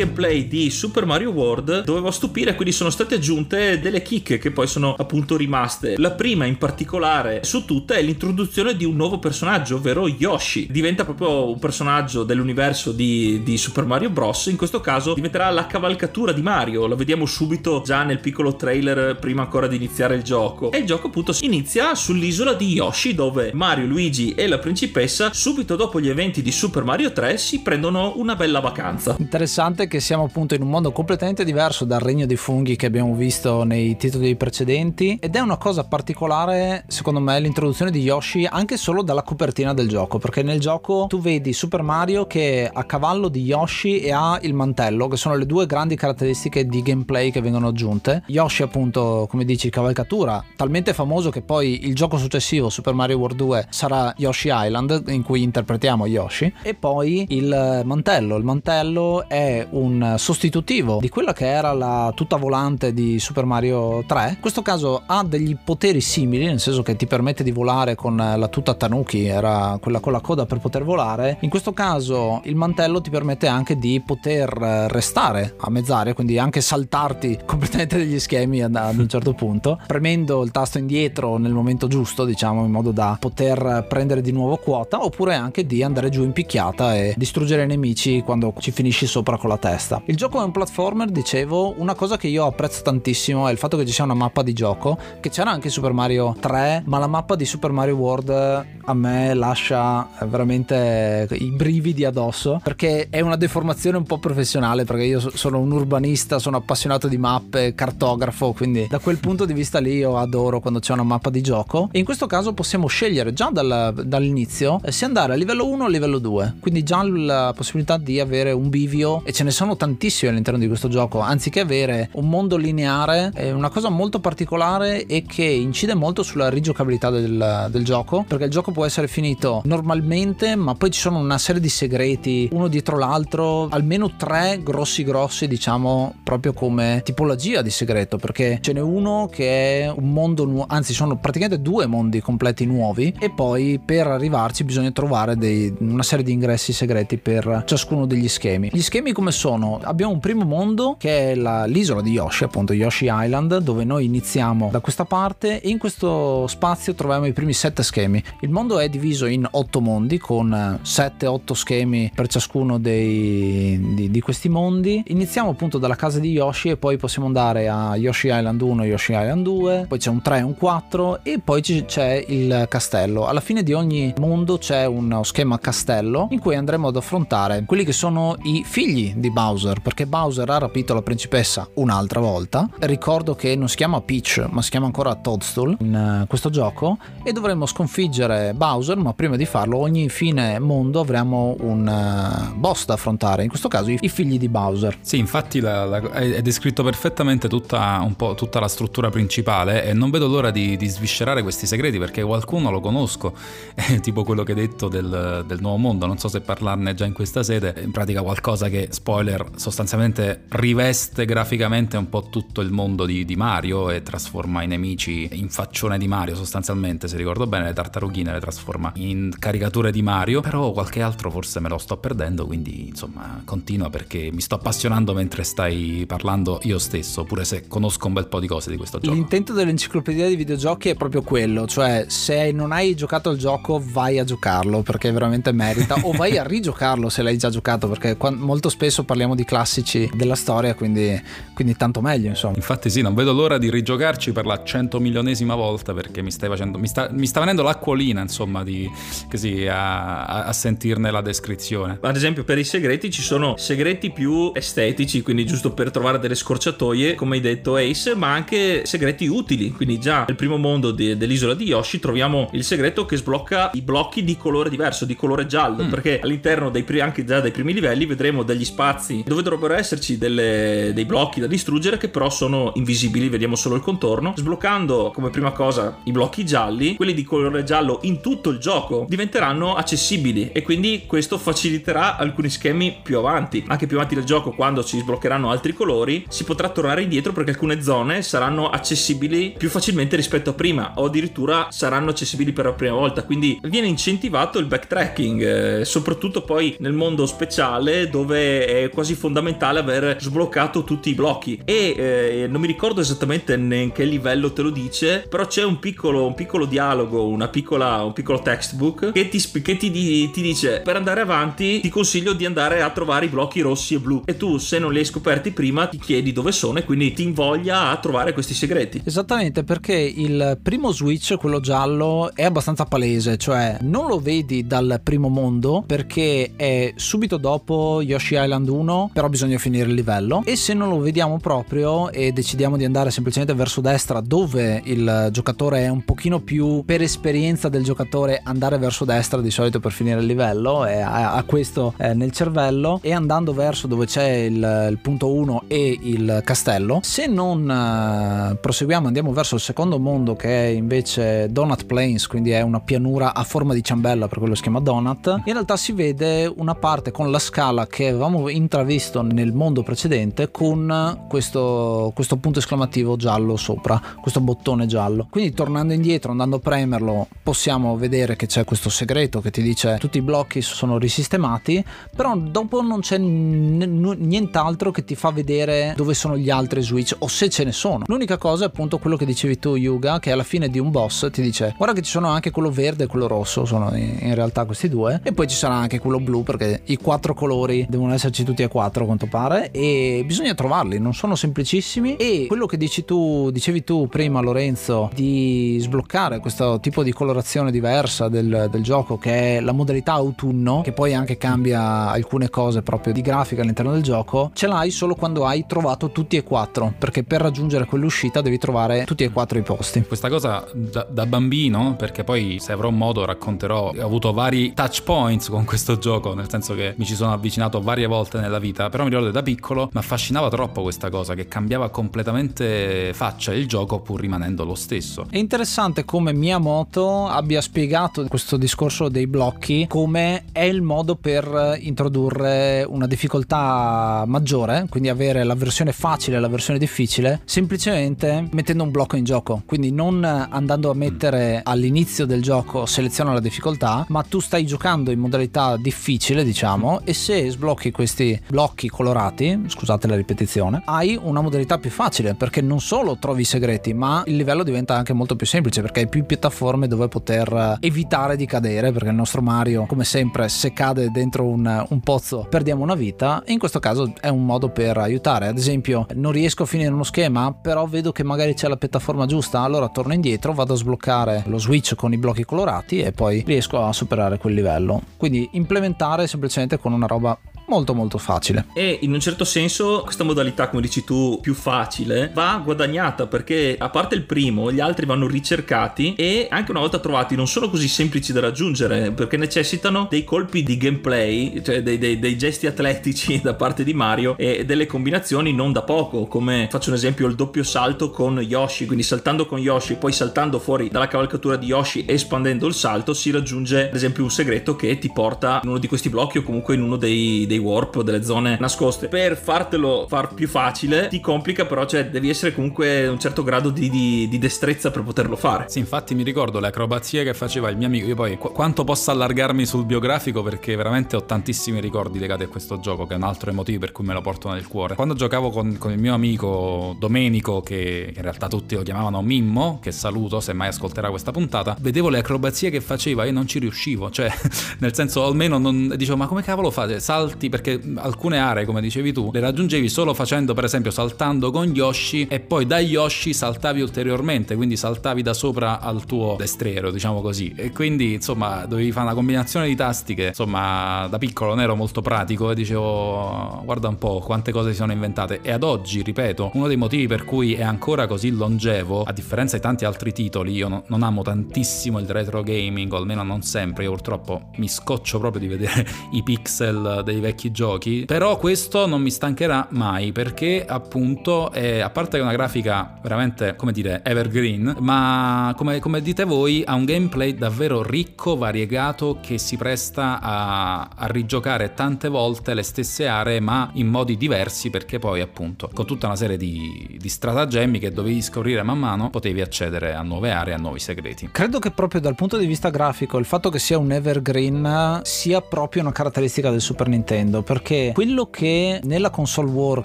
Gameplay 0.00 0.48
di 0.48 0.70
Super 0.70 1.04
Mario 1.04 1.30
World 1.30 1.84
doveva 1.84 2.10
stupire, 2.10 2.54
quindi 2.54 2.72
sono 2.72 2.88
state 2.88 3.16
aggiunte 3.16 3.80
delle 3.80 4.00
chicche 4.00 4.38
che 4.38 4.50
poi 4.50 4.66
sono 4.66 4.94
appunto 4.96 5.36
rimaste. 5.36 5.98
La 5.98 6.12
prima 6.12 6.46
in 6.46 6.56
particolare 6.56 7.40
su 7.44 7.66
tutte 7.66 7.96
è 7.96 8.02
l'introduzione 8.02 8.74
di 8.76 8.84
un 8.86 8.96
nuovo 8.96 9.18
personaggio, 9.18 9.76
ovvero 9.76 10.08
Yoshi. 10.08 10.68
Diventa 10.70 11.04
proprio 11.04 11.50
un 11.50 11.58
personaggio 11.58 12.24
dell'universo 12.24 12.92
di, 12.92 13.42
di 13.44 13.58
Super 13.58 13.84
Mario 13.84 14.08
Bros. 14.08 14.46
In 14.46 14.56
questo 14.56 14.80
caso 14.80 15.12
diventerà 15.12 15.50
la 15.50 15.66
cavalcatura 15.66 16.32
di 16.32 16.40
Mario, 16.40 16.86
lo 16.86 16.96
vediamo 16.96 17.26
subito 17.26 17.82
già 17.84 18.02
nel 18.02 18.20
piccolo 18.20 18.56
trailer 18.56 19.18
prima 19.18 19.42
ancora 19.42 19.66
di 19.66 19.76
iniziare 19.76 20.14
il 20.14 20.22
gioco. 20.22 20.72
E 20.72 20.78
il 20.78 20.86
gioco 20.86 21.08
appunto 21.08 21.36
inizia 21.40 21.94
sull'isola 21.94 22.54
di 22.54 22.72
Yoshi 22.72 23.14
dove 23.14 23.50
Mario, 23.52 23.86
Luigi 23.86 24.32
e 24.32 24.46
la 24.46 24.58
principessa 24.58 25.32
subito 25.34 25.76
dopo 25.76 26.00
gli 26.00 26.08
eventi 26.08 26.40
di 26.40 26.52
Super 26.52 26.84
Mario 26.84 27.12
3 27.12 27.36
si 27.36 27.60
prendono 27.60 28.14
una 28.16 28.34
bella 28.34 28.60
vacanza. 28.60 29.16
Interessante 29.18 29.88
che 29.90 29.98
siamo 29.98 30.22
appunto 30.24 30.54
in 30.54 30.62
un 30.62 30.68
mondo 30.70 30.92
completamente 30.92 31.44
diverso 31.44 31.84
dal 31.84 31.98
regno 31.98 32.24
dei 32.24 32.36
funghi 32.36 32.76
che 32.76 32.86
abbiamo 32.86 33.12
visto 33.14 33.64
nei 33.64 33.96
titoli 33.96 34.36
precedenti. 34.36 35.18
Ed 35.20 35.34
è 35.34 35.40
una 35.40 35.56
cosa 35.56 35.82
particolare 35.84 36.84
secondo 36.86 37.18
me 37.18 37.40
l'introduzione 37.40 37.90
di 37.90 38.00
Yoshi 38.00 38.46
anche 38.48 38.76
solo 38.76 39.02
dalla 39.02 39.24
copertina 39.24 39.74
del 39.74 39.88
gioco 39.88 40.18
perché 40.18 40.44
nel 40.44 40.60
gioco 40.60 41.06
tu 41.08 41.20
vedi 41.20 41.52
Super 41.52 41.82
Mario 41.82 42.26
che 42.26 42.70
a 42.72 42.84
cavallo 42.84 43.26
di 43.26 43.42
Yoshi 43.42 43.98
e 44.00 44.12
ha 44.12 44.38
il 44.42 44.54
mantello 44.54 45.08
che 45.08 45.16
sono 45.16 45.34
le 45.34 45.44
due 45.44 45.66
grandi 45.66 45.96
caratteristiche 45.96 46.66
di 46.66 46.82
gameplay 46.82 47.32
che 47.32 47.40
vengono 47.40 47.66
aggiunte. 47.66 48.22
Yoshi 48.26 48.62
appunto 48.62 49.26
come 49.28 49.44
dici 49.44 49.70
cavalcatura 49.70 50.44
talmente 50.54 50.94
famoso 50.94 51.30
che 51.30 51.42
poi 51.42 51.86
il 51.86 51.96
gioco 51.96 52.16
successivo 52.16 52.68
Super 52.70 52.94
Mario 52.94 53.18
World 53.18 53.36
2 53.36 53.66
sarà 53.70 54.14
Yoshi 54.18 54.50
Island 54.52 55.02
in 55.08 55.24
cui 55.24 55.42
interpretiamo 55.42 56.06
Yoshi. 56.06 56.52
E 56.62 56.74
poi 56.74 57.26
il 57.30 57.82
mantello. 57.84 58.36
Il 58.36 58.44
mantello 58.44 59.28
è 59.28 59.66
un 59.70 59.79
sostitutivo 60.16 60.98
di 61.00 61.08
quella 61.08 61.32
che 61.32 61.46
era 61.46 61.72
la 61.72 62.12
tuta 62.14 62.36
volante 62.36 62.92
di 62.92 63.18
Super 63.18 63.44
Mario 63.44 64.04
3 64.06 64.28
in 64.30 64.40
questo 64.40 64.62
caso 64.62 65.02
ha 65.06 65.24
degli 65.24 65.56
poteri 65.56 66.00
simili 66.00 66.46
nel 66.46 66.60
senso 66.60 66.82
che 66.82 66.96
ti 66.96 67.06
permette 67.06 67.42
di 67.42 67.50
volare 67.50 67.94
con 67.94 68.16
la 68.16 68.48
tuta 68.48 68.74
Tanuki 68.74 69.26
era 69.26 69.78
quella 69.80 70.00
con 70.00 70.12
la 70.12 70.20
coda 70.20 70.46
per 70.46 70.58
poter 70.58 70.84
volare. 70.84 71.38
In 71.40 71.50
questo 71.50 71.72
caso 71.72 72.40
il 72.44 72.56
mantello 72.56 73.00
ti 73.00 73.10
permette 73.10 73.46
anche 73.46 73.76
di 73.76 74.00
poter 74.04 74.48
restare 74.50 75.54
a 75.58 75.70
mezz'aria 75.70 76.14
quindi 76.14 76.38
anche 76.38 76.60
saltarti 76.60 77.40
completamente 77.46 77.96
degli 77.96 78.18
schemi 78.18 78.62
ad 78.62 78.74
un 78.96 79.08
certo 79.08 79.32
punto 79.32 79.80
premendo 79.86 80.42
il 80.42 80.50
tasto 80.50 80.78
indietro 80.78 81.36
nel 81.36 81.52
momento 81.52 81.86
giusto 81.86 82.24
diciamo 82.24 82.64
in 82.64 82.70
modo 82.70 82.90
da 82.90 83.16
poter 83.18 83.86
prendere 83.88 84.20
di 84.20 84.32
nuovo 84.32 84.56
quota 84.56 85.02
oppure 85.02 85.34
anche 85.34 85.66
di 85.66 85.82
andare 85.82 86.10
giù 86.10 86.22
in 86.22 86.32
picchiata 86.32 86.96
e 86.96 87.14
distruggere 87.16 87.64
i 87.64 87.66
nemici 87.66 88.22
quando 88.22 88.52
ci 88.58 88.70
finisci 88.70 89.06
sopra 89.06 89.36
con 89.36 89.48
la 89.48 89.56
testa 89.56 89.69
il 90.06 90.16
gioco 90.16 90.40
è 90.40 90.44
un 90.44 90.50
platformer 90.50 91.10
dicevo 91.10 91.74
una 91.78 91.94
cosa 91.94 92.16
che 92.16 92.28
io 92.28 92.46
apprezzo 92.46 92.82
tantissimo 92.82 93.48
è 93.48 93.52
il 93.52 93.58
fatto 93.58 93.76
che 93.76 93.86
ci 93.86 93.92
sia 93.92 94.04
una 94.04 94.14
mappa 94.14 94.42
di 94.42 94.52
gioco 94.52 94.98
che 95.20 95.30
c'era 95.30 95.50
anche 95.50 95.66
in 95.68 95.72
Super 95.72 95.92
Mario 95.92 96.36
3 96.38 96.84
ma 96.86 96.98
la 96.98 97.06
mappa 97.06 97.36
di 97.36 97.44
Super 97.44 97.72
Mario 97.72 97.96
World 97.96 98.30
a 98.30 98.94
me 98.94 99.34
lascia 99.34 100.08
veramente 100.22 101.28
i 101.32 101.50
brividi 101.50 102.04
addosso 102.04 102.60
perché 102.62 103.08
è 103.10 103.20
una 103.20 103.36
deformazione 103.36 103.96
un 103.96 104.04
po' 104.04 104.18
professionale 104.18 104.84
perché 104.84 105.04
io 105.04 105.20
sono 105.20 105.58
un 105.58 105.70
urbanista 105.72 106.38
sono 106.38 106.56
appassionato 106.56 107.08
di 107.08 107.16
mappe 107.16 107.74
cartografo 107.74 108.52
quindi 108.52 108.86
da 108.88 108.98
quel 108.98 109.18
punto 109.18 109.44
di 109.44 109.52
vista 109.52 109.78
lì 109.78 109.94
io 109.94 110.16
adoro 110.16 110.60
quando 110.60 110.80
c'è 110.80 110.92
una 110.92 111.02
mappa 111.02 111.30
di 111.30 111.40
gioco. 111.40 111.88
E 111.92 111.98
in 111.98 112.04
questo 112.04 112.26
caso 112.26 112.52
possiamo 112.52 112.86
scegliere 112.86 113.32
già 113.32 113.50
dal, 113.52 114.02
dall'inizio 114.04 114.80
se 114.88 115.04
andare 115.04 115.32
a 115.32 115.36
livello 115.36 115.66
1 115.66 115.82
o 115.82 115.86
a 115.86 115.88
livello 115.88 116.18
2 116.18 116.56
quindi 116.60 116.82
già 116.82 117.02
la 117.02 117.52
possibilità 117.54 117.96
di 117.96 118.20
avere 118.20 118.52
un 118.52 118.68
bivio 118.68 119.22
e 119.24 119.32
ce 119.32 119.44
ne 119.44 119.49
sono 119.50 119.76
tantissimi 119.76 120.30
all'interno 120.30 120.58
di 120.58 120.66
questo 120.66 120.88
gioco 120.88 121.20
anziché 121.20 121.60
avere 121.60 122.10
un 122.12 122.28
mondo 122.28 122.56
lineare 122.56 123.30
è 123.34 123.50
una 123.50 123.68
cosa 123.68 123.88
molto 123.88 124.20
particolare 124.20 125.06
e 125.06 125.22
che 125.22 125.44
incide 125.44 125.94
molto 125.94 126.22
sulla 126.22 126.48
rigiocabilità 126.48 127.10
del, 127.10 127.68
del 127.70 127.84
gioco 127.84 128.24
perché 128.26 128.44
il 128.44 128.50
gioco 128.50 128.72
può 128.72 128.84
essere 128.84 129.08
finito 129.08 129.62
normalmente 129.64 130.56
ma 130.56 130.74
poi 130.74 130.90
ci 130.90 131.00
sono 131.00 131.18
una 131.18 131.38
serie 131.38 131.60
di 131.60 131.68
segreti 131.68 132.48
uno 132.52 132.68
dietro 132.68 132.98
l'altro 132.98 133.68
almeno 133.68 134.14
tre 134.16 134.60
grossi 134.62 135.04
grossi 135.04 135.46
diciamo 135.46 136.16
proprio 136.22 136.52
come 136.52 137.00
tipologia 137.04 137.62
di 137.62 137.70
segreto 137.70 138.16
perché 138.16 138.58
ce 138.60 138.72
n'è 138.72 138.80
uno 138.80 139.28
che 139.30 139.82
è 139.82 139.92
un 139.94 140.12
mondo 140.12 140.44
nuovo 140.44 140.66
anzi 140.68 140.92
sono 140.92 141.16
praticamente 141.16 141.60
due 141.62 141.86
mondi 141.86 142.20
completi 142.20 142.66
nuovi 142.66 143.14
e 143.18 143.30
poi 143.30 143.80
per 143.84 144.06
arrivarci 144.06 144.64
bisogna 144.64 144.90
trovare 144.90 145.36
dei, 145.36 145.74
una 145.80 146.02
serie 146.02 146.24
di 146.24 146.32
ingressi 146.32 146.72
segreti 146.72 147.18
per 147.18 147.64
ciascuno 147.66 148.06
degli 148.06 148.28
schemi. 148.28 148.70
Gli 148.72 148.82
schemi 148.82 149.12
come 149.12 149.32
sono 149.32 149.39
abbiamo 149.48 150.12
un 150.12 150.20
primo 150.20 150.44
mondo 150.44 150.96
che 150.98 151.32
è 151.32 151.34
la, 151.34 151.64
l'isola 151.64 152.02
di 152.02 152.12
Yoshi 152.12 152.44
appunto 152.44 152.72
Yoshi 152.72 153.08
Island 153.10 153.58
dove 153.58 153.84
noi 153.84 154.04
iniziamo 154.04 154.68
da 154.70 154.80
questa 154.80 155.04
parte 155.04 155.60
e 155.60 155.68
in 155.68 155.78
questo 155.78 156.46
spazio 156.46 156.94
troviamo 156.94 157.26
i 157.26 157.32
primi 157.32 157.52
sette 157.52 157.82
schemi. 157.82 158.22
Il 158.40 158.50
mondo 158.50 158.78
è 158.78 158.88
diviso 158.88 159.26
in 159.26 159.46
otto 159.50 159.80
mondi 159.80 160.18
con 160.18 160.78
7-8 160.82 161.52
schemi 161.52 162.10
per 162.14 162.28
ciascuno 162.28 162.78
dei, 162.78 163.94
di, 163.94 164.10
di 164.10 164.20
questi 164.20 164.48
mondi. 164.48 165.02
Iniziamo 165.06 165.50
appunto 165.50 165.78
dalla 165.78 165.96
casa 165.96 166.18
di 166.18 166.30
Yoshi 166.30 166.70
e 166.70 166.76
poi 166.76 166.96
possiamo 166.96 167.26
andare 167.26 167.68
a 167.68 167.96
Yoshi 167.96 168.28
Island 168.28 168.60
1 168.60 168.84
Yoshi 168.84 169.12
Island 169.12 169.42
2 169.42 169.86
poi 169.88 169.98
c'è 169.98 170.10
un 170.10 170.22
3 170.22 170.40
un 170.42 170.56
4 170.56 171.20
e 171.22 171.40
poi 171.42 171.62
c'è 171.62 172.24
il 172.28 172.66
castello. 172.68 173.26
Alla 173.26 173.40
fine 173.40 173.62
di 173.62 173.72
ogni 173.72 174.12
mondo 174.18 174.58
c'è 174.58 174.84
uno 174.84 175.22
schema 175.22 175.58
castello 175.58 176.28
in 176.30 176.38
cui 176.38 176.54
andremo 176.54 176.88
ad 176.88 176.96
affrontare 176.96 177.64
quelli 177.66 177.84
che 177.84 177.92
sono 177.92 178.36
i 178.42 178.62
figli 178.64 179.14
di 179.14 179.29
Bowser 179.30 179.80
perché 179.80 180.06
Bowser 180.06 180.48
ha 180.50 180.58
rapito 180.58 180.94
la 180.94 181.02
principessa 181.02 181.68
un'altra 181.74 182.20
volta. 182.20 182.68
Ricordo 182.80 183.34
che 183.34 183.56
non 183.56 183.68
si 183.68 183.76
chiama 183.76 184.00
Peach 184.00 184.46
ma 184.50 184.62
si 184.62 184.70
chiama 184.70 184.86
ancora 184.86 185.14
Toadstool 185.14 185.76
in 185.80 186.24
questo 186.28 186.50
gioco 186.50 186.98
e 187.22 187.32
dovremo 187.32 187.66
sconfiggere 187.66 188.52
Bowser 188.54 188.96
ma 188.96 189.12
prima 189.14 189.36
di 189.36 189.46
farlo 189.46 189.78
ogni 189.78 190.08
fine 190.08 190.58
mondo 190.58 191.00
avremo 191.00 191.56
un 191.60 192.52
boss 192.56 192.84
da 192.84 192.94
affrontare 192.94 193.42
in 193.42 193.48
questo 193.48 193.68
caso 193.68 193.90
i 193.90 194.08
figli 194.08 194.38
di 194.38 194.48
Bowser. 194.48 194.98
Sì 195.00 195.18
infatti 195.18 195.60
la, 195.60 195.84
la, 195.84 196.00
è 196.10 196.42
descritto 196.42 196.82
perfettamente 196.82 197.48
tutta, 197.48 198.06
tutta 198.34 198.60
la 198.60 198.68
struttura 198.68 199.10
principale 199.10 199.84
e 199.84 199.92
non 199.92 200.10
vedo 200.10 200.26
l'ora 200.26 200.50
di, 200.50 200.76
di 200.76 200.88
sviscerare 200.88 201.42
questi 201.42 201.66
segreti 201.66 201.98
perché 201.98 202.22
qualcuno 202.22 202.70
lo 202.70 202.80
conosco 202.80 203.34
tipo 204.00 204.24
quello 204.24 204.42
che 204.42 204.52
hai 204.52 204.58
detto 204.58 204.88
del, 204.88 205.44
del 205.46 205.60
nuovo 205.60 205.76
mondo 205.76 206.06
non 206.06 206.18
so 206.18 206.28
se 206.28 206.40
parlarne 206.40 206.94
già 206.94 207.04
in 207.04 207.12
questa 207.12 207.42
sede 207.42 207.74
in 207.82 207.90
pratica 207.90 208.22
qualcosa 208.22 208.68
che 208.68 208.88
spoiler 208.90 209.19
sostanzialmente 209.56 210.44
riveste 210.48 211.24
graficamente 211.24 211.96
un 211.96 212.08
po' 212.08 212.28
tutto 212.30 212.60
il 212.60 212.70
mondo 212.70 213.06
di, 213.06 213.24
di, 213.24 213.36
Mario 213.36 213.90
e 213.90 214.02
trasforma 214.02 214.62
i 214.62 214.66
nemici 214.66 215.28
in 215.32 215.48
faccione 215.48 215.98
di 215.98 216.08
Mario 216.08 216.34
sostanzialmente, 216.34 217.08
se 217.08 217.16
ricordo 217.16 217.46
bene 217.46 217.64
le 217.64 217.72
tartarughine 217.72 218.32
le 218.32 218.40
trasforma 218.40 218.92
in 218.96 219.32
caricature 219.38 219.90
di 219.90 220.02
Mario, 220.02 220.40
però 220.40 220.72
qualche 220.72 221.02
altro 221.02 221.30
forse 221.30 221.60
me 221.60 221.68
lo 221.68 221.78
sto 221.78 221.96
perdendo, 221.96 222.46
quindi 222.46 222.88
insomma 222.88 223.42
continua 223.44 223.90
perché 223.90 224.30
mi 224.32 224.40
sto 224.40 224.56
appassionando 224.56 225.14
mentre 225.14 225.44
stai 225.44 226.04
parlando 226.06 226.60
io 226.62 226.78
stesso, 226.78 227.24
pure 227.24 227.44
se 227.44 227.66
conosco 227.68 228.06
un 228.06 228.12
bel 228.14 228.26
po' 228.26 228.40
di 228.40 228.46
cose 228.46 228.70
di 228.70 228.76
questo 228.76 228.98
gioco. 228.98 229.14
L'intento 229.14 229.52
dell'enciclopedia 229.52 230.28
di 230.28 230.36
videogiochi 230.36 230.90
è 230.90 230.94
proprio 230.94 231.22
quello, 231.22 231.66
cioè 231.66 232.06
se 232.08 232.52
non 232.52 232.72
hai 232.72 232.94
giocato 232.94 233.30
il 233.30 233.38
gioco 233.38 233.82
vai 233.82 234.18
a 234.18 234.24
giocarlo 234.24 234.82
perché 234.82 235.10
veramente 235.10 235.52
merita 235.52 235.96
o 236.02 236.12
vai 236.12 236.38
a 236.38 236.42
rigiocarlo 236.46 237.08
se 237.08 237.22
l'hai 237.22 237.36
già 237.36 237.50
giocato 237.50 237.88
perché 237.88 238.16
molto 238.36 238.68
spesso 238.68 239.04
parliamo 239.10 239.34
di 239.34 239.44
classici 239.44 240.08
della 240.14 240.36
storia, 240.36 240.76
quindi, 240.76 241.20
quindi 241.52 241.74
tanto 241.74 242.00
meglio 242.00 242.28
insomma. 242.28 242.54
Infatti 242.54 242.88
sì, 242.88 243.02
non 243.02 243.12
vedo 243.12 243.32
l'ora 243.32 243.58
di 243.58 243.68
rigiocarci 243.68 244.30
per 244.30 244.46
la 244.46 244.62
cento 244.62 245.00
milionesima 245.00 245.56
volta 245.56 245.92
perché 245.92 246.22
mi 246.22 246.30
stai 246.30 246.48
facendo, 246.48 246.78
mi 246.78 246.86
sta, 246.86 247.08
mi 247.10 247.26
sta 247.26 247.40
venendo 247.40 247.62
l'acquolina 247.62 248.20
insomma 248.20 248.62
di, 248.62 248.88
così, 249.28 249.66
a, 249.66 250.44
a, 250.44 250.52
sentirne 250.52 251.10
la 251.10 251.22
descrizione. 251.22 251.98
Ad 252.00 252.14
esempio 252.14 252.44
per 252.44 252.58
i 252.58 252.62
segreti 252.62 253.10
ci 253.10 253.20
sono 253.20 253.56
segreti 253.56 254.12
più 254.12 254.52
estetici, 254.54 255.22
quindi 255.22 255.44
giusto 255.44 255.72
per 255.72 255.90
trovare 255.90 256.20
delle 256.20 256.36
scorciatoie, 256.36 257.16
come 257.16 257.34
hai 257.34 257.40
detto 257.40 257.74
Ace, 257.74 258.14
ma 258.14 258.32
anche 258.32 258.86
segreti 258.86 259.26
utili, 259.26 259.72
quindi 259.72 259.98
già 259.98 260.26
nel 260.28 260.36
primo 260.36 260.56
mondo 260.56 260.92
di, 260.92 261.16
dell'isola 261.16 261.54
di 261.54 261.64
Yoshi 261.64 261.98
troviamo 261.98 262.48
il 262.52 262.62
segreto 262.62 263.06
che 263.06 263.16
sblocca 263.16 263.72
i 263.74 263.82
blocchi 263.82 264.22
di 264.22 264.36
colore 264.36 264.70
diverso, 264.70 265.04
di 265.04 265.16
colore 265.16 265.46
giallo, 265.46 265.82
mm. 265.82 265.88
perché 265.88 266.20
all'interno 266.20 266.70
dei, 266.70 266.84
anche 267.00 267.24
già 267.24 267.40
dai 267.40 267.50
primi 267.50 267.72
livelli 267.72 268.06
vedremo 268.06 268.44
degli 268.44 268.64
spazi 268.64 268.98
dove 269.24 269.42
dovrebbero 269.42 269.74
esserci 269.74 270.18
delle, 270.18 270.92
dei 270.94 271.04
blocchi 271.04 271.40
da 271.40 271.46
distruggere 271.46 271.96
che 271.96 272.08
però 272.08 272.30
sono 272.30 272.72
invisibili, 272.74 273.28
vediamo 273.28 273.56
solo 273.56 273.74
il 273.74 273.82
contorno. 273.82 274.34
Sbloccando 274.36 275.10
come 275.14 275.30
prima 275.30 275.52
cosa 275.52 275.98
i 276.04 276.12
blocchi 276.12 276.44
gialli, 276.44 276.96
quelli 276.96 277.14
di 277.14 277.24
colore 277.24 277.64
giallo 277.64 278.00
in 278.02 278.20
tutto 278.20 278.50
il 278.50 278.58
gioco 278.58 279.06
diventeranno 279.08 279.74
accessibili 279.74 280.50
e 280.52 280.62
quindi 280.62 281.04
questo 281.06 281.38
faciliterà 281.38 282.16
alcuni 282.16 282.48
schemi 282.50 282.98
più 283.02 283.18
avanti. 283.18 283.64
Anche 283.66 283.86
più 283.86 283.96
avanti 283.96 284.14
del 284.14 284.24
gioco, 284.24 284.52
quando 284.52 284.84
ci 284.84 284.98
sbloccheranno 284.98 285.50
altri 285.50 285.72
colori, 285.72 286.24
si 286.28 286.44
potrà 286.44 286.68
tornare 286.68 287.02
indietro 287.02 287.32
perché 287.32 287.50
alcune 287.50 287.82
zone 287.82 288.22
saranno 288.22 288.68
accessibili 288.70 289.54
più 289.56 289.68
facilmente 289.68 290.16
rispetto 290.16 290.50
a 290.50 290.54
prima 290.54 290.92
o 290.96 291.06
addirittura 291.06 291.68
saranno 291.70 292.10
accessibili 292.10 292.52
per 292.52 292.66
la 292.66 292.72
prima 292.72 292.94
volta. 292.94 293.22
Quindi 293.24 293.58
viene 293.62 293.86
incentivato 293.86 294.58
il 294.58 294.66
backtracking, 294.66 295.42
eh, 295.42 295.84
soprattutto 295.84 296.42
poi 296.42 296.76
nel 296.80 296.92
mondo 296.92 297.26
speciale 297.26 298.08
dove 298.08 298.66
è 298.66 298.89
quasi 298.90 299.14
fondamentale 299.14 299.78
aver 299.78 300.16
sbloccato 300.20 300.84
tutti 300.84 301.10
i 301.10 301.14
blocchi. 301.14 301.60
E 301.64 301.94
eh, 301.96 302.46
non 302.48 302.60
mi 302.60 302.66
ricordo 302.66 303.00
esattamente 303.00 303.54
in 303.54 303.90
che 303.92 304.04
livello 304.04 304.52
te 304.52 304.62
lo 304.62 304.70
dice 304.70 305.26
però 305.28 305.46
c'è 305.46 305.64
un 305.64 305.78
piccolo, 305.78 306.26
un 306.26 306.34
piccolo 306.34 306.66
dialogo 306.66 307.26
una 307.26 307.48
piccola, 307.48 308.02
un 308.02 308.12
piccolo 308.12 308.40
textbook 308.40 309.12
che, 309.12 309.28
ti, 309.28 309.38
che 309.62 309.76
ti, 309.76 309.90
ti, 309.90 310.42
dice 310.42 310.80
per 310.80 310.96
andare 310.96 311.20
avanti 311.20 311.80
ti 311.80 311.88
consiglio 311.88 312.32
di 312.32 312.44
andare 312.44 312.82
a 312.82 312.90
trovare 312.90 313.26
i 313.26 313.28
blocchi 313.28 313.60
rossi 313.60 313.94
e 313.94 313.98
blu. 313.98 314.22
E 314.24 314.36
tu 314.36 314.58
se 314.58 314.78
non 314.78 314.92
li 314.92 314.98
hai 314.98 315.04
scoperti 315.04 315.50
prima 315.50 315.86
ti 315.86 315.98
chiedi 315.98 316.32
dove 316.32 316.52
sono 316.52 316.78
e 316.78 316.84
quindi 316.84 317.12
ti 317.12 317.22
invoglia 317.22 317.90
a 317.90 317.96
trovare 317.96 318.32
questi 318.32 318.54
segreti. 318.54 319.02
Esattamente 319.04 319.64
perché 319.64 319.94
il 319.94 320.58
primo 320.62 320.92
switch 320.92 321.36
quello 321.36 321.60
giallo 321.60 322.30
è 322.34 322.44
abbastanza 322.44 322.84
palese 322.84 323.36
cioè 323.36 323.78
non 323.82 324.06
lo 324.06 324.18
vedi 324.18 324.66
dal 324.66 325.00
primo 325.02 325.28
mondo 325.28 325.82
perché 325.86 326.52
è 326.56 326.92
subito 326.96 327.36
dopo 327.36 328.02
Yoshi 328.02 328.36
Island 328.36 328.68
uno, 328.80 329.10
però 329.12 329.28
bisogna 329.28 329.58
finire 329.58 329.88
il 329.88 329.94
livello. 329.94 330.42
E 330.44 330.56
se 330.56 330.74
non 330.74 330.88
lo 330.88 330.98
vediamo 330.98 331.38
proprio 331.38 332.10
e 332.10 332.32
decidiamo 332.32 332.76
di 332.76 332.84
andare 332.84 333.10
semplicemente 333.10 333.54
verso 333.54 333.80
destra, 333.80 334.20
dove 334.20 334.80
il 334.84 335.28
giocatore 335.30 335.84
è 335.84 335.88
un 335.88 336.04
pochino 336.04 336.40
più 336.40 336.82
per 336.84 337.02
esperienza 337.02 337.68
del 337.68 337.84
giocatore 337.84 338.40
andare 338.42 338.78
verso 338.78 339.04
destra 339.04 339.40
di 339.40 339.50
solito 339.50 339.80
per 339.80 339.92
finire 339.92 340.20
il 340.20 340.26
livello, 340.26 340.86
e 340.86 341.00
ha, 341.00 341.42
questo 341.46 341.94
eh, 341.96 342.14
nel 342.14 342.32
cervello, 342.32 342.98
e 343.02 343.12
andando 343.12 343.52
verso 343.52 343.86
dove 343.86 344.06
c'è 344.06 344.28
il, 344.28 344.88
il 344.90 344.98
punto 345.00 345.32
1 345.32 345.64
e 345.66 345.98
il 346.00 346.40
castello, 346.44 347.00
se 347.02 347.26
non 347.26 347.68
eh, 347.70 348.56
proseguiamo, 348.56 349.06
andiamo 349.06 349.32
verso 349.32 349.54
il 349.54 349.60
secondo 349.60 349.98
mondo 349.98 350.34
che 350.34 350.48
è 350.48 350.68
invece 350.68 351.48
Donut 351.50 351.86
Plains, 351.86 352.26
quindi 352.26 352.50
è 352.50 352.60
una 352.62 352.80
pianura 352.80 353.34
a 353.34 353.42
forma 353.44 353.74
di 353.74 353.82
ciambella, 353.82 354.28
per 354.28 354.38
quello 354.38 354.54
si 354.54 354.62
chiama 354.62 354.80
Donut. 354.80 355.42
In 355.44 355.52
realtà 355.52 355.76
si 355.76 355.92
vede 355.92 356.52
una 356.56 356.74
parte 356.74 357.10
con 357.10 357.30
la 357.30 357.38
scala 357.38 357.86
che 357.86 358.08
avevamo 358.08 358.48
intravisto 358.60 359.22
nel 359.22 359.52
mondo 359.52 359.82
precedente 359.82 360.50
con 360.50 361.26
questo, 361.28 362.12
questo 362.14 362.36
punto 362.36 362.58
esclamativo 362.58 363.16
giallo 363.16 363.56
sopra, 363.56 364.00
questo 364.20 364.40
bottone 364.40 364.86
giallo. 364.86 365.26
Quindi 365.30 365.52
tornando 365.52 365.92
indietro, 365.92 366.30
andando 366.30 366.56
a 366.56 366.60
premerlo, 366.60 367.28
possiamo 367.42 367.96
vedere 367.96 368.36
che 368.36 368.46
c'è 368.46 368.64
questo 368.64 368.88
segreto 368.88 369.40
che 369.40 369.50
ti 369.50 369.62
dice 369.62 369.96
tutti 369.98 370.18
i 370.18 370.22
blocchi 370.22 370.60
sono 370.60 370.98
risistemati, 370.98 371.84
però 372.14 372.36
dopo 372.36 372.82
non 372.82 373.00
c'è 373.00 373.18
n- 373.18 374.16
nient'altro 374.18 374.90
che 374.90 375.04
ti 375.04 375.14
fa 375.14 375.30
vedere 375.30 375.94
dove 375.96 376.14
sono 376.14 376.36
gli 376.36 376.50
altri 376.50 376.82
switch 376.82 377.16
o 377.18 377.28
se 377.28 377.48
ce 377.48 377.64
ne 377.64 377.72
sono. 377.72 378.04
L'unica 378.06 378.36
cosa 378.36 378.64
è 378.64 378.66
appunto 378.68 378.98
quello 378.98 379.16
che 379.16 379.24
dicevi 379.24 379.58
tu 379.58 379.74
Yuga, 379.74 380.18
che 380.18 380.32
alla 380.32 380.42
fine 380.42 380.68
di 380.68 380.78
un 380.78 380.90
boss 380.90 381.30
ti 381.30 381.42
dice 381.42 381.74
guarda 381.76 381.94
che 381.94 382.02
ci 382.02 382.10
sono 382.10 382.28
anche 382.28 382.50
quello 382.50 382.70
verde 382.70 383.04
e 383.04 383.06
quello 383.06 383.26
rosso, 383.26 383.64
sono 383.64 383.94
in 383.94 384.34
realtà 384.34 384.64
questi 384.64 384.88
due, 384.88 385.20
e 385.22 385.32
poi 385.32 385.46
ci 385.46 385.56
sarà 385.56 385.74
anche 385.74 385.98
quello 385.98 386.20
blu 386.20 386.42
perché 386.42 386.82
i 386.84 386.96
quattro 386.96 387.34
colori 387.34 387.86
devono 387.88 388.12
esserci 388.12 388.44
tutti 388.50 388.62
e 388.62 388.68
quattro 388.68 389.04
a 389.04 389.06
quanto 389.06 389.26
pare 389.26 389.70
e 389.70 390.22
bisogna 390.26 390.54
trovarli, 390.54 390.98
non 390.98 391.14
sono 391.14 391.36
semplicissimi 391.36 392.16
e 392.16 392.46
quello 392.48 392.66
che 392.66 392.76
dici 392.76 393.04
tu, 393.04 393.50
dicevi 393.50 393.84
tu 393.84 394.08
prima 394.08 394.40
Lorenzo 394.40 395.10
di 395.14 395.78
sbloccare 395.80 396.40
questo 396.40 396.80
tipo 396.80 397.02
di 397.04 397.12
colorazione 397.12 397.70
diversa 397.70 398.28
del, 398.28 398.68
del 398.70 398.82
gioco 398.82 399.18
che 399.18 399.58
è 399.58 399.60
la 399.60 399.72
modalità 399.72 400.12
autunno 400.14 400.80
che 400.80 400.92
poi 400.92 401.14
anche 401.14 401.36
cambia 401.36 402.10
alcune 402.10 402.50
cose 402.50 402.82
proprio 402.82 403.12
di 403.12 403.20
grafica 403.20 403.62
all'interno 403.62 403.92
del 403.92 404.02
gioco, 404.02 404.50
ce 404.52 404.66
l'hai 404.66 404.90
solo 404.90 405.14
quando 405.14 405.46
hai 405.46 405.64
trovato 405.66 406.10
tutti 406.10 406.36
e 406.36 406.42
quattro 406.42 406.92
perché 406.98 407.22
per 407.22 407.40
raggiungere 407.40 407.84
quell'uscita 407.84 408.40
devi 408.40 408.58
trovare 408.58 409.04
tutti 409.04 409.22
e 409.22 409.30
quattro 409.30 409.58
i 409.58 409.62
posti. 409.62 410.02
Questa 410.02 410.28
cosa 410.28 410.66
da, 410.72 411.06
da 411.08 411.26
bambino, 411.26 411.94
perché 411.96 412.24
poi 412.24 412.58
se 412.60 412.72
avrò 412.72 412.90
modo 412.90 413.24
racconterò, 413.24 413.92
ho 413.96 414.04
avuto 414.04 414.32
vari 414.32 414.72
touch 414.74 415.02
points 415.04 415.48
con 415.48 415.64
questo 415.64 415.98
gioco, 415.98 416.34
nel 416.34 416.48
senso 416.48 416.74
che 416.74 416.94
mi 416.96 417.04
ci 417.04 417.14
sono 417.14 417.32
avvicinato 417.32 417.80
varie 417.80 418.06
volte 418.06 418.38
nella 418.40 418.58
vita, 418.58 418.88
però 418.88 419.04
mi 419.04 419.10
ricordo 419.10 419.30
da 419.30 419.42
piccolo 419.42 419.90
mi 419.92 420.00
affascinava 420.00 420.48
troppo 420.48 420.82
questa 420.82 421.10
cosa 421.10 421.34
che 421.34 421.48
cambiava 421.48 421.90
completamente 421.90 423.12
faccia 423.14 423.52
il 423.52 423.66
gioco 423.66 424.00
pur 424.00 424.20
rimanendo 424.20 424.64
lo 424.64 424.74
stesso. 424.74 425.26
È 425.30 425.38
interessante 425.38 426.04
come 426.04 426.32
Miyamoto 426.32 427.26
abbia 427.26 427.60
spiegato 427.60 428.24
questo 428.28 428.56
discorso 428.56 429.08
dei 429.08 429.26
blocchi 429.26 429.86
come 429.88 430.44
è 430.52 430.62
il 430.62 430.82
modo 430.82 431.16
per 431.16 431.76
introdurre 431.80 432.84
una 432.88 433.06
difficoltà 433.06 434.24
maggiore, 434.26 434.86
quindi 434.88 435.08
avere 435.08 435.44
la 435.44 435.54
versione 435.54 435.92
facile 435.92 436.36
e 436.36 436.40
la 436.40 436.48
versione 436.48 436.78
difficile, 436.78 437.40
semplicemente 437.44 438.48
mettendo 438.52 438.82
un 438.82 438.90
blocco 438.90 439.16
in 439.16 439.24
gioco, 439.24 439.62
quindi 439.66 439.92
non 439.92 440.24
andando 440.24 440.90
a 440.90 440.94
mettere 440.94 441.60
all'inizio 441.62 442.26
del 442.26 442.42
gioco 442.42 442.86
seleziona 442.86 443.32
la 443.32 443.40
difficoltà, 443.40 444.04
ma 444.08 444.22
tu 444.22 444.40
stai 444.40 444.64
giocando 444.66 445.10
in 445.10 445.18
modalità 445.18 445.76
difficile, 445.76 446.44
diciamo, 446.44 447.00
e 447.04 447.14
se 447.14 447.50
sblocchi 447.50 447.90
questi 447.90 448.29
blocchi 448.48 448.88
colorati, 448.88 449.64
scusate 449.66 450.06
la 450.06 450.16
ripetizione, 450.16 450.82
hai 450.84 451.18
una 451.20 451.40
modalità 451.40 451.78
più 451.78 451.90
facile 451.90 452.34
perché 452.34 452.60
non 452.60 452.80
solo 452.80 453.16
trovi 453.18 453.42
i 453.42 453.44
segreti, 453.44 453.94
ma 453.94 454.22
il 454.26 454.36
livello 454.36 454.62
diventa 454.62 454.94
anche 454.94 455.12
molto 455.12 455.36
più 455.36 455.46
semplice 455.46 455.80
perché 455.80 456.00
hai 456.00 456.08
più 456.08 456.26
piattaforme 456.26 456.88
dove 456.88 457.08
poter 457.08 457.78
evitare 457.80 458.36
di 458.36 458.46
cadere, 458.46 458.92
perché 458.92 459.08
il 459.08 459.14
nostro 459.14 459.40
Mario, 459.40 459.86
come 459.86 460.04
sempre, 460.04 460.48
se 460.48 460.72
cade 460.72 461.10
dentro 461.10 461.46
un, 461.46 461.86
un 461.88 462.00
pozzo 462.00 462.46
perdiamo 462.48 462.82
una 462.82 462.94
vita, 462.94 463.42
in 463.46 463.58
questo 463.58 463.78
caso 463.78 464.12
è 464.20 464.28
un 464.28 464.44
modo 464.44 464.68
per 464.68 464.98
aiutare. 464.98 465.46
Ad 465.46 465.56
esempio, 465.56 466.06
non 466.14 466.32
riesco 466.32 466.64
a 466.64 466.66
finire 466.66 466.92
uno 466.92 467.04
schema, 467.04 467.52
però 467.52 467.86
vedo 467.86 468.12
che 468.12 468.22
magari 468.22 468.54
c'è 468.54 468.68
la 468.68 468.76
piattaforma 468.76 469.26
giusta, 469.26 469.60
allora 469.60 469.88
torno 469.88 470.12
indietro, 470.12 470.52
vado 470.52 470.74
a 470.74 470.76
sbloccare 470.76 471.44
lo 471.46 471.58
switch 471.58 471.94
con 471.94 472.12
i 472.12 472.18
blocchi 472.18 472.44
colorati 472.44 473.00
e 473.00 473.12
poi 473.12 473.42
riesco 473.46 473.82
a 473.82 473.92
superare 473.92 474.38
quel 474.38 474.54
livello. 474.54 475.02
Quindi 475.16 475.48
implementare 475.52 476.26
semplicemente 476.26 476.78
con 476.78 476.92
una 476.92 477.06
roba 477.06 477.38
molto 477.70 477.94
molto 477.94 478.18
facile. 478.18 478.66
E 478.74 478.98
in 479.02 479.12
un 479.12 479.20
certo 479.20 479.44
senso 479.44 480.00
questa 480.02 480.24
modalità, 480.24 480.68
come 480.68 480.82
dici 480.82 481.04
tu, 481.04 481.38
più 481.40 481.54
facile, 481.54 482.32
va 482.34 482.60
guadagnata 482.62 483.28
perché 483.28 483.76
a 483.78 483.88
parte 483.88 484.16
il 484.16 484.24
primo, 484.24 484.72
gli 484.72 484.80
altri 484.80 485.06
vanno 485.06 485.28
ricercati 485.28 486.14
e 486.16 486.48
anche 486.50 486.72
una 486.72 486.80
volta 486.80 486.98
trovati 486.98 487.36
non 487.36 487.46
sono 487.46 487.70
così 487.70 487.86
semplici 487.86 488.32
da 488.32 488.40
raggiungere 488.40 489.12
perché 489.12 489.36
necessitano 489.36 490.08
dei 490.10 490.24
colpi 490.24 490.64
di 490.64 490.76
gameplay, 490.76 491.62
cioè 491.62 491.82
dei, 491.82 491.96
dei, 491.96 492.18
dei 492.18 492.36
gesti 492.36 492.66
atletici 492.66 493.40
da 493.42 493.54
parte 493.54 493.84
di 493.84 493.94
Mario 493.94 494.36
e 494.36 494.64
delle 494.64 494.86
combinazioni 494.86 495.52
non 495.52 495.70
da 495.70 495.82
poco, 495.82 496.26
come 496.26 496.66
faccio 496.70 496.90
un 496.90 496.96
esempio 496.96 497.28
il 497.28 497.36
doppio 497.36 497.62
salto 497.62 498.10
con 498.10 498.40
Yoshi, 498.40 498.86
quindi 498.86 499.04
saltando 499.04 499.46
con 499.46 499.60
Yoshi, 499.60 499.94
poi 499.94 500.12
saltando 500.12 500.58
fuori 500.58 500.88
dalla 500.88 501.06
cavalcatura 501.06 501.54
di 501.54 501.66
Yoshi 501.66 502.04
e 502.04 502.14
espandendo 502.14 502.66
il 502.66 502.74
salto 502.74 503.14
si 503.14 503.30
raggiunge 503.30 503.88
ad 503.88 503.94
esempio 503.94 504.24
un 504.24 504.30
segreto 504.30 504.74
che 504.74 504.98
ti 504.98 505.10
porta 505.12 505.60
in 505.62 505.68
uno 505.68 505.78
di 505.78 505.86
questi 505.86 506.08
blocchi 506.08 506.38
o 506.38 506.42
comunque 506.42 506.74
in 506.74 506.82
uno 506.82 506.96
dei, 506.96 507.46
dei 507.46 507.58
warp 507.60 507.96
o 507.96 508.02
delle 508.02 508.22
zone 508.22 508.56
nascoste. 508.58 509.08
Per 509.08 509.36
fartelo 509.36 510.06
far 510.08 510.34
più 510.34 510.48
facile 510.48 511.08
ti 511.08 511.20
complica 511.20 511.64
però, 511.64 511.86
cioè 511.86 512.08
devi 512.08 512.28
essere 512.28 512.54
comunque 512.54 513.06
un 513.06 513.18
certo 513.18 513.42
grado 513.42 513.70
di, 513.70 513.88
di, 513.88 514.28
di 514.28 514.38
destrezza 514.38 514.90
per 514.90 515.02
poterlo 515.02 515.36
fare. 515.36 515.66
Sì, 515.68 515.78
infatti 515.78 516.14
mi 516.14 516.22
ricordo 516.22 516.58
le 516.58 516.68
acrobazie 516.68 517.24
che 517.24 517.34
faceva 517.34 517.68
il 517.70 517.76
mio 517.76 517.86
amico. 517.86 518.06
Io 518.06 518.14
poi 518.14 518.36
qu- 518.38 518.52
quanto 518.52 518.84
posso 518.84 519.10
allargarmi 519.10 519.66
sul 519.66 519.84
biografico 519.84 520.42
perché 520.42 520.74
veramente 520.76 521.16
ho 521.16 521.24
tantissimi 521.24 521.80
ricordi 521.80 522.18
legati 522.18 522.44
a 522.44 522.48
questo 522.48 522.80
gioco, 522.80 523.06
che 523.06 523.14
è 523.14 523.16
un 523.16 523.22
altro 523.22 523.52
motivo 523.52 523.80
per 523.80 523.92
cui 523.92 524.04
me 524.04 524.14
lo 524.14 524.20
porto 524.20 524.50
nel 524.50 524.66
cuore. 524.66 524.94
Quando 524.94 525.14
giocavo 525.14 525.50
con, 525.50 525.76
con 525.78 525.92
il 525.92 525.98
mio 525.98 526.14
amico 526.14 526.96
Domenico, 526.98 527.60
che 527.60 528.12
in 528.14 528.22
realtà 528.22 528.48
tutti 528.48 528.74
lo 528.74 528.82
chiamavano 528.82 529.22
Mimmo, 529.22 529.78
che 529.82 529.92
saluto 529.92 530.40
se 530.40 530.52
mai 530.52 530.68
ascolterà 530.68 531.10
questa 531.10 531.30
puntata, 531.30 531.76
vedevo 531.80 532.08
le 532.08 532.18
acrobazie 532.18 532.70
che 532.70 532.80
faceva 532.80 533.24
e 533.24 533.30
non 533.30 533.46
ci 533.46 533.58
riuscivo. 533.58 534.10
Cioè, 534.10 534.32
nel 534.78 534.94
senso, 534.94 535.24
almeno 535.24 535.58
non 535.58 535.92
dicevo, 535.96 536.16
ma 536.16 536.26
come 536.26 536.42
cavolo 536.42 536.70
fate? 536.70 537.00
Salti 537.00 537.48
perché 537.50 537.78
alcune 537.96 538.38
aree, 538.38 538.64
come 538.64 538.80
dicevi 538.80 539.12
tu, 539.12 539.30
le 539.30 539.40
raggiungevi 539.40 539.88
solo 539.90 540.14
facendo, 540.14 540.54
per 540.54 540.64
esempio, 540.64 540.90
saltando 540.90 541.50
con 541.50 541.74
Yoshi 541.74 542.26
e 542.30 542.40
poi 542.40 542.66
da 542.66 542.78
Yoshi 542.78 543.34
saltavi 543.34 543.82
ulteriormente, 543.82 544.56
quindi 544.56 544.76
saltavi 544.76 545.20
da 545.20 545.34
sopra 545.34 545.80
al 545.80 546.06
tuo 546.06 546.36
destriero, 546.38 546.90
diciamo 546.90 547.20
così. 547.20 547.52
E 547.54 547.72
quindi, 547.72 548.14
insomma, 548.14 548.64
dovevi 548.66 548.92
fare 548.92 549.06
una 549.06 549.14
combinazione 549.14 549.66
di 549.66 549.76
tasti 549.76 550.14
che, 550.14 550.28
insomma, 550.28 551.06
da 551.08 551.18
piccolo 551.18 551.50
non 551.50 551.60
ero 551.60 551.74
molto 551.74 552.00
pratico 552.00 552.50
e 552.50 552.54
dicevo, 552.54 553.62
guarda 553.64 553.88
un 553.88 553.98
po' 553.98 554.20
quante 554.20 554.52
cose 554.52 554.70
si 554.70 554.76
sono 554.76 554.92
inventate. 554.92 555.40
E 555.42 555.50
ad 555.50 555.62
oggi, 555.62 556.02
ripeto, 556.02 556.52
uno 556.54 556.66
dei 556.66 556.76
motivi 556.76 557.06
per 557.06 557.24
cui 557.24 557.54
è 557.54 557.62
ancora 557.62 558.06
così 558.06 558.30
longevo, 558.30 559.02
a 559.02 559.12
differenza 559.12 559.56
di 559.56 559.62
tanti 559.62 559.84
altri 559.84 560.12
titoli, 560.12 560.52
io 560.52 560.68
no, 560.68 560.84
non 560.86 561.02
amo 561.02 561.22
tantissimo 561.22 561.98
il 561.98 562.08
retro 562.08 562.42
gaming, 562.42 562.92
o 562.92 562.96
almeno 562.96 563.22
non 563.22 563.42
sempre, 563.42 563.84
io 563.84 563.90
purtroppo 563.90 564.50
mi 564.56 564.68
scoccio 564.68 565.18
proprio 565.18 565.40
di 565.40 565.48
vedere 565.48 565.86
i 566.12 566.22
pixel 566.22 567.02
dei 567.04 567.18
vecchi 567.20 567.29
giochi, 567.50 568.04
però 568.06 568.36
questo 568.36 568.86
non 568.86 569.02
mi 569.02 569.10
stancherà 569.10 569.68
mai 569.70 570.12
perché 570.12 570.64
appunto 570.66 571.50
è, 571.52 571.80
a 571.80 571.90
parte 571.90 572.12
che 572.12 572.18
è 572.18 572.22
una 572.22 572.32
grafica 572.32 572.98
veramente, 573.02 573.56
come 573.56 573.72
dire, 573.72 574.02
evergreen, 574.04 574.76
ma 574.80 575.52
come, 575.56 575.78
come 575.80 576.02
dite 576.02 576.24
voi 576.24 576.62
ha 576.64 576.74
un 576.74 576.84
gameplay 576.84 577.34
davvero 577.34 577.82
ricco, 577.82 578.36
variegato, 578.36 579.18
che 579.20 579.38
si 579.38 579.56
presta 579.56 580.20
a, 580.20 580.88
a 580.94 581.06
rigiocare 581.06 581.74
tante 581.74 582.08
volte 582.08 582.54
le 582.54 582.62
stesse 582.62 583.06
aree 583.06 583.40
ma 583.40 583.70
in 583.74 583.88
modi 583.88 584.16
diversi 584.16 584.70
perché 584.70 584.98
poi 584.98 585.20
appunto 585.20 585.70
con 585.72 585.86
tutta 585.86 586.06
una 586.06 586.16
serie 586.16 586.36
di, 586.36 586.96
di 586.98 587.08
stratagemmi 587.08 587.78
che 587.78 587.92
dovevi 587.92 588.22
scoprire 588.22 588.62
man 588.62 588.78
mano 588.78 589.10
potevi 589.10 589.40
accedere 589.40 589.94
a 589.94 590.02
nuove 590.02 590.30
aree, 590.30 590.54
a 590.54 590.58
nuovi 590.58 590.78
segreti. 590.78 591.28
Credo 591.32 591.58
che 591.58 591.70
proprio 591.70 592.00
dal 592.00 592.14
punto 592.14 592.36
di 592.36 592.46
vista 592.46 592.70
grafico 592.70 593.18
il 593.18 593.24
fatto 593.24 593.50
che 593.50 593.58
sia 593.58 593.78
un 593.78 593.92
evergreen 593.92 595.00
sia 595.02 595.40
proprio 595.40 595.82
una 595.82 595.92
caratteristica 595.92 596.50
del 596.50 596.60
Super 596.60 596.88
Nintendo 596.88 597.19
perché 597.28 597.92
quello 597.94 598.26
che 598.30 598.80
nella 598.84 599.10
console 599.10 599.50
war 599.50 599.84